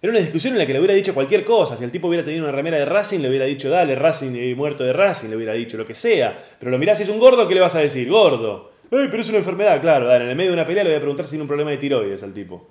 Era 0.00 0.12
una 0.12 0.20
discusión 0.20 0.52
en 0.54 0.60
la 0.60 0.66
que 0.66 0.72
le 0.72 0.78
hubiera 0.78 0.94
dicho 0.94 1.12
cualquier 1.12 1.44
cosa. 1.44 1.76
Si 1.76 1.82
el 1.82 1.90
tipo 1.90 2.06
hubiera 2.06 2.24
tenido 2.24 2.44
una 2.44 2.52
remera 2.52 2.78
de 2.78 2.84
Racing, 2.84 3.18
le 3.18 3.28
hubiera 3.28 3.46
dicho, 3.46 3.68
dale, 3.68 3.96
Racing, 3.96 4.32
y 4.36 4.54
muerto 4.54 4.84
de 4.84 4.92
Racing, 4.92 5.28
le 5.28 5.36
hubiera 5.36 5.52
dicho 5.52 5.76
lo 5.76 5.84
que 5.84 5.92
sea. 5.92 6.40
Pero 6.56 6.70
lo 6.70 6.78
mirás 6.78 6.98
si 6.98 7.02
es 7.02 7.10
un 7.10 7.18
gordo, 7.18 7.48
¿qué 7.48 7.54
le 7.54 7.60
vas 7.60 7.74
a 7.74 7.80
decir? 7.80 8.08
Gordo. 8.08 8.70
Ay, 8.92 9.08
pero 9.10 9.20
es 9.20 9.28
una 9.28 9.38
enfermedad, 9.38 9.80
claro. 9.80 10.06
Dale, 10.06 10.26
en 10.26 10.30
el 10.30 10.36
medio 10.36 10.52
de 10.52 10.56
una 10.56 10.66
pelea 10.66 10.84
le 10.84 10.90
voy 10.90 10.98
a 10.98 11.00
preguntar 11.00 11.26
si 11.26 11.30
tiene 11.30 11.42
un 11.42 11.48
problema 11.48 11.72
de 11.72 11.78
tiroides 11.78 12.22
al 12.22 12.32
tipo. 12.32 12.64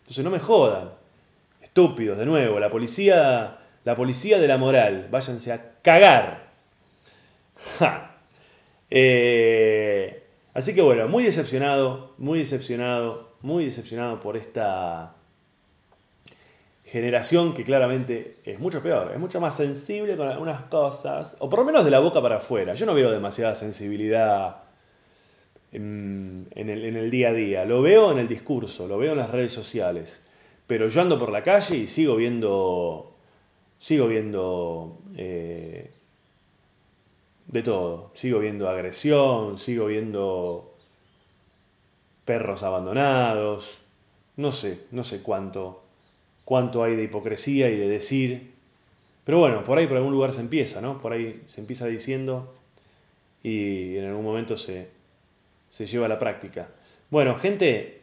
Entonces 0.00 0.24
no 0.24 0.30
me 0.30 0.40
jodan. 0.40 0.90
Estúpidos, 1.62 2.18
de 2.18 2.26
nuevo. 2.26 2.58
La 2.58 2.68
policía, 2.68 3.58
la 3.84 3.94
policía 3.94 4.40
de 4.40 4.48
la 4.48 4.58
moral. 4.58 5.06
Váyanse 5.08 5.52
a 5.52 5.74
cagar. 5.82 6.48
Ja. 7.78 8.13
Eh, 8.96 10.22
así 10.54 10.72
que 10.72 10.80
bueno, 10.80 11.08
muy 11.08 11.24
decepcionado, 11.24 12.14
muy 12.16 12.38
decepcionado, 12.38 13.32
muy 13.42 13.64
decepcionado 13.64 14.20
por 14.20 14.36
esta 14.36 15.16
generación 16.84 17.54
que 17.54 17.64
claramente 17.64 18.36
es 18.44 18.60
mucho 18.60 18.80
peor, 18.80 19.10
es 19.12 19.18
mucho 19.18 19.40
más 19.40 19.56
sensible 19.56 20.16
con 20.16 20.28
algunas 20.28 20.60
cosas, 20.66 21.36
o 21.40 21.50
por 21.50 21.58
lo 21.58 21.64
menos 21.64 21.84
de 21.84 21.90
la 21.90 21.98
boca 21.98 22.22
para 22.22 22.36
afuera. 22.36 22.74
Yo 22.74 22.86
no 22.86 22.94
veo 22.94 23.10
demasiada 23.10 23.56
sensibilidad 23.56 24.62
en, 25.72 26.46
el, 26.54 27.10
día 27.10 27.30
a 27.30 27.32
día, 27.32 27.64
lo 27.64 27.82
veo 27.82 28.12
en 28.12 28.18
el 28.18 28.28
discurso, 28.28 28.86
lo 28.86 28.96
veo 28.96 29.10
en 29.10 29.18
las 29.18 29.30
redes 29.32 29.52
sociales, 29.52 30.22
pero 30.68 30.86
yo 30.86 31.00
ando 31.00 31.18
por 31.18 31.32
la 31.32 31.42
calle 31.42 31.78
y 31.78 31.88
sigo 31.88 32.14
viendo, 32.14 33.16
sigo 33.80 34.06
viendo 34.06 35.00
eh, 35.16 35.90
de 37.46 37.62
todo. 37.62 38.10
Sigo 38.14 38.38
viendo 38.38 38.68
agresión, 38.68 39.58
sigo 39.58 39.86
viendo 39.86 40.74
perros 42.24 42.62
abandonados. 42.62 43.78
No 44.36 44.52
sé, 44.52 44.86
no 44.90 45.04
sé 45.04 45.22
cuánto, 45.22 45.82
cuánto 46.44 46.82
hay 46.82 46.96
de 46.96 47.04
hipocresía 47.04 47.70
y 47.70 47.76
de 47.76 47.88
decir. 47.88 48.52
Pero 49.24 49.38
bueno, 49.38 49.64
por 49.64 49.78
ahí 49.78 49.86
por 49.86 49.96
algún 49.96 50.12
lugar 50.12 50.32
se 50.32 50.40
empieza, 50.40 50.80
¿no? 50.80 51.00
Por 51.00 51.12
ahí 51.12 51.42
se 51.46 51.60
empieza 51.60 51.86
diciendo 51.86 52.54
y 53.42 53.96
en 53.96 54.06
algún 54.06 54.24
momento 54.24 54.56
se, 54.56 54.88
se 55.70 55.86
lleva 55.86 56.06
a 56.06 56.08
la 56.08 56.18
práctica. 56.18 56.68
Bueno, 57.10 57.38
gente, 57.38 58.02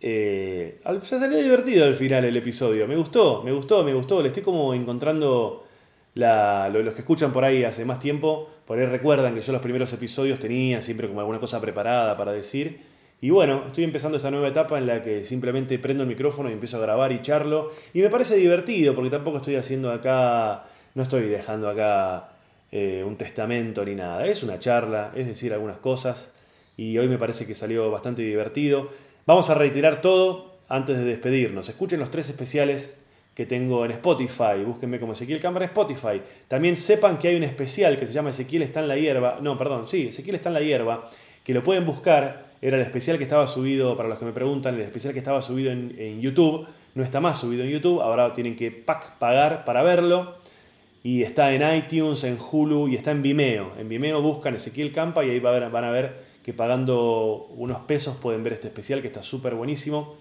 eh, 0.00 0.80
se 1.00 1.18
salió 1.18 1.38
divertido 1.38 1.84
al 1.86 1.94
final 1.94 2.24
el 2.24 2.36
episodio. 2.36 2.86
Me 2.86 2.96
gustó, 2.96 3.42
me 3.42 3.52
gustó, 3.52 3.84
me 3.84 3.94
gustó. 3.94 4.22
Le 4.22 4.28
estoy 4.28 4.42
como 4.42 4.74
encontrando 4.74 5.66
los 6.14 6.94
que 6.94 7.00
escuchan 7.00 7.32
por 7.32 7.44
ahí 7.44 7.64
hace 7.64 7.84
más 7.84 7.98
tiempo, 7.98 8.50
por 8.66 8.78
ahí 8.78 8.86
recuerdan 8.86 9.34
que 9.34 9.40
yo 9.40 9.52
los 9.52 9.62
primeros 9.62 9.92
episodios 9.92 10.38
tenía 10.38 10.80
siempre 10.82 11.08
como 11.08 11.20
alguna 11.20 11.38
cosa 11.38 11.60
preparada 11.60 12.16
para 12.16 12.32
decir. 12.32 12.80
Y 13.20 13.30
bueno, 13.30 13.62
estoy 13.68 13.84
empezando 13.84 14.16
esta 14.16 14.32
nueva 14.32 14.48
etapa 14.48 14.78
en 14.78 14.86
la 14.88 15.00
que 15.00 15.24
simplemente 15.24 15.78
prendo 15.78 16.02
el 16.02 16.08
micrófono 16.08 16.50
y 16.50 16.54
empiezo 16.54 16.78
a 16.78 16.80
grabar 16.80 17.12
y 17.12 17.22
charlo. 17.22 17.70
Y 17.94 18.00
me 18.00 18.10
parece 18.10 18.36
divertido 18.36 18.94
porque 18.94 19.10
tampoco 19.10 19.36
estoy 19.36 19.54
haciendo 19.54 19.92
acá, 19.92 20.64
no 20.94 21.04
estoy 21.04 21.28
dejando 21.28 21.68
acá 21.68 22.30
eh, 22.72 23.04
un 23.06 23.16
testamento 23.16 23.84
ni 23.84 23.94
nada. 23.94 24.26
Es 24.26 24.42
una 24.42 24.58
charla, 24.58 25.12
es 25.14 25.28
decir 25.28 25.52
algunas 25.52 25.78
cosas. 25.78 26.34
Y 26.76 26.98
hoy 26.98 27.06
me 27.06 27.16
parece 27.16 27.46
que 27.46 27.54
salió 27.54 27.90
bastante 27.92 28.22
divertido. 28.22 28.90
Vamos 29.24 29.50
a 29.50 29.54
reiterar 29.54 30.00
todo 30.00 30.56
antes 30.68 30.96
de 30.96 31.04
despedirnos. 31.04 31.68
Escuchen 31.68 32.00
los 32.00 32.10
tres 32.10 32.28
especiales 32.28 32.96
que 33.34 33.46
tengo 33.46 33.84
en 33.84 33.92
Spotify. 33.92 34.62
Búsquenme 34.64 35.00
como 35.00 35.14
Ezequiel 35.14 35.40
Cámara 35.40 35.64
en 35.64 35.70
Spotify. 35.70 36.20
También 36.48 36.76
sepan 36.76 37.18
que 37.18 37.28
hay 37.28 37.36
un 37.36 37.44
especial 37.44 37.98
que 37.98 38.06
se 38.06 38.12
llama 38.12 38.30
Ezequiel 38.30 38.62
está 38.62 38.80
en 38.80 38.88
la 38.88 38.96
hierba. 38.96 39.38
No, 39.40 39.56
perdón, 39.56 39.88
sí, 39.88 40.08
Ezequiel 40.08 40.36
está 40.36 40.50
en 40.50 40.54
la 40.54 40.60
hierba. 40.60 41.08
Que 41.42 41.54
lo 41.54 41.62
pueden 41.64 41.86
buscar. 41.86 42.52
Era 42.60 42.76
el 42.76 42.82
especial 42.82 43.18
que 43.18 43.24
estaba 43.24 43.48
subido, 43.48 43.96
para 43.96 44.08
los 44.08 44.18
que 44.18 44.24
me 44.24 44.32
preguntan, 44.32 44.76
el 44.76 44.82
especial 44.82 45.12
que 45.12 45.18
estaba 45.18 45.42
subido 45.42 45.72
en, 45.72 46.20
YouTube. 46.20 46.66
No 46.94 47.02
está 47.02 47.20
más 47.20 47.40
subido 47.40 47.64
en 47.64 47.70
YouTube. 47.70 48.00
Ahora 48.00 48.34
tienen 48.34 48.54
que 48.54 48.70
pagar 48.70 49.64
para 49.64 49.82
verlo. 49.82 50.36
Y 51.02 51.22
está 51.22 51.52
en 51.52 51.76
iTunes, 51.76 52.22
en 52.22 52.38
Hulu 52.38 52.86
y 52.86 52.94
está 52.94 53.10
en 53.10 53.22
Vimeo. 53.22 53.72
En 53.78 53.88
Vimeo 53.88 54.22
buscan 54.22 54.54
Ezequiel 54.54 54.92
Campa 54.92 55.24
y 55.24 55.30
ahí 55.30 55.40
van 55.40 55.84
a 55.84 55.90
ver 55.90 56.32
que 56.44 56.52
pagando 56.52 57.48
unos 57.56 57.80
pesos 57.80 58.16
pueden 58.16 58.44
ver 58.44 58.52
este 58.52 58.68
especial 58.68 59.00
que 59.00 59.08
está 59.08 59.22
súper 59.22 59.54
buenísimo. 59.54 60.16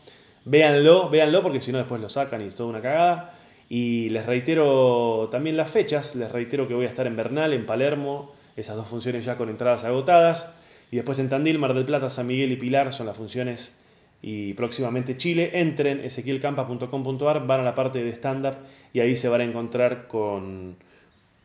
Véanlo, 0.45 1.09
véanlo 1.09 1.43
porque 1.43 1.61
si 1.61 1.71
no 1.71 1.77
después 1.77 2.01
lo 2.01 2.09
sacan 2.09 2.41
y 2.41 2.45
es 2.45 2.55
toda 2.55 2.69
una 2.69 2.81
cagada. 2.81 3.37
Y 3.69 4.09
les 4.09 4.25
reitero 4.25 5.29
también 5.31 5.55
las 5.55 5.69
fechas, 5.69 6.15
les 6.15 6.31
reitero 6.31 6.67
que 6.67 6.73
voy 6.73 6.85
a 6.85 6.89
estar 6.89 7.07
en 7.07 7.15
Bernal, 7.15 7.53
en 7.53 7.65
Palermo, 7.65 8.33
esas 8.55 8.75
dos 8.75 8.87
funciones 8.87 9.23
ya 9.23 9.37
con 9.37 9.49
entradas 9.49 9.83
agotadas. 9.83 10.53
Y 10.91 10.97
después 10.97 11.19
en 11.19 11.29
Tandil, 11.29 11.57
Mar 11.57 11.73
del 11.73 11.85
Plata, 11.85 12.09
San 12.09 12.27
Miguel 12.27 12.51
y 12.51 12.57
Pilar 12.57 12.91
son 12.91 13.05
las 13.05 13.15
funciones 13.15 13.73
y 14.21 14.53
próximamente 14.53 15.15
Chile. 15.15 15.51
Entren 15.53 16.01
ezequielcampa.com.ar, 16.01 17.47
van 17.47 17.61
a 17.61 17.63
la 17.63 17.75
parte 17.75 18.03
de 18.03 18.11
stand-up 18.11 18.55
y 18.93 18.99
ahí 18.99 19.15
se 19.15 19.29
van 19.29 19.41
a 19.41 19.45
encontrar 19.45 20.07
con, 20.07 20.75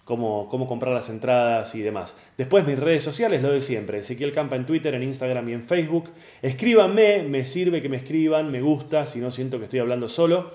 cómo, 0.06 0.48
cómo 0.48 0.66
comprar 0.66 0.94
las 0.94 1.10
entradas 1.10 1.74
y 1.74 1.82
demás. 1.82 2.16
Después 2.38 2.64
mis 2.64 2.78
redes 2.78 3.02
sociales, 3.02 3.42
lo 3.42 3.50
de 3.50 3.60
siempre, 3.60 3.98
Ezequiel 3.98 4.32
Campa 4.32 4.56
en 4.56 4.64
Twitter, 4.64 4.94
en 4.94 5.02
Instagram 5.02 5.48
y 5.50 5.52
en 5.52 5.62
Facebook. 5.62 6.10
Escríbanme, 6.40 7.24
me 7.24 7.44
sirve 7.44 7.82
que 7.82 7.90
me 7.90 7.98
escriban, 7.98 8.50
me 8.50 8.62
gusta, 8.62 9.04
si 9.04 9.18
no 9.18 9.30
siento 9.30 9.58
que 9.58 9.64
estoy 9.64 9.80
hablando 9.80 10.08
solo. 10.08 10.52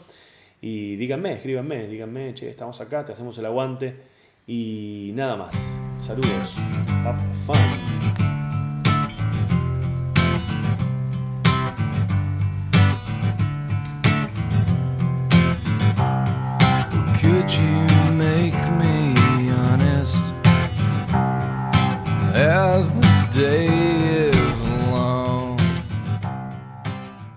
Y 0.61 0.95
díganme, 0.95 1.33
escríbanme, 1.33 1.87
díganme, 1.87 2.33
che, 2.33 2.49
estamos 2.49 2.79
acá, 2.79 3.03
te 3.03 3.11
hacemos 3.11 3.37
el 3.37 3.45
aguante. 3.45 3.95
Y 4.47 5.11
nada 5.15 5.35
más. 5.35 5.53
Saludos. 5.99 6.55
Have 7.03 7.19
fun. 7.45 8.30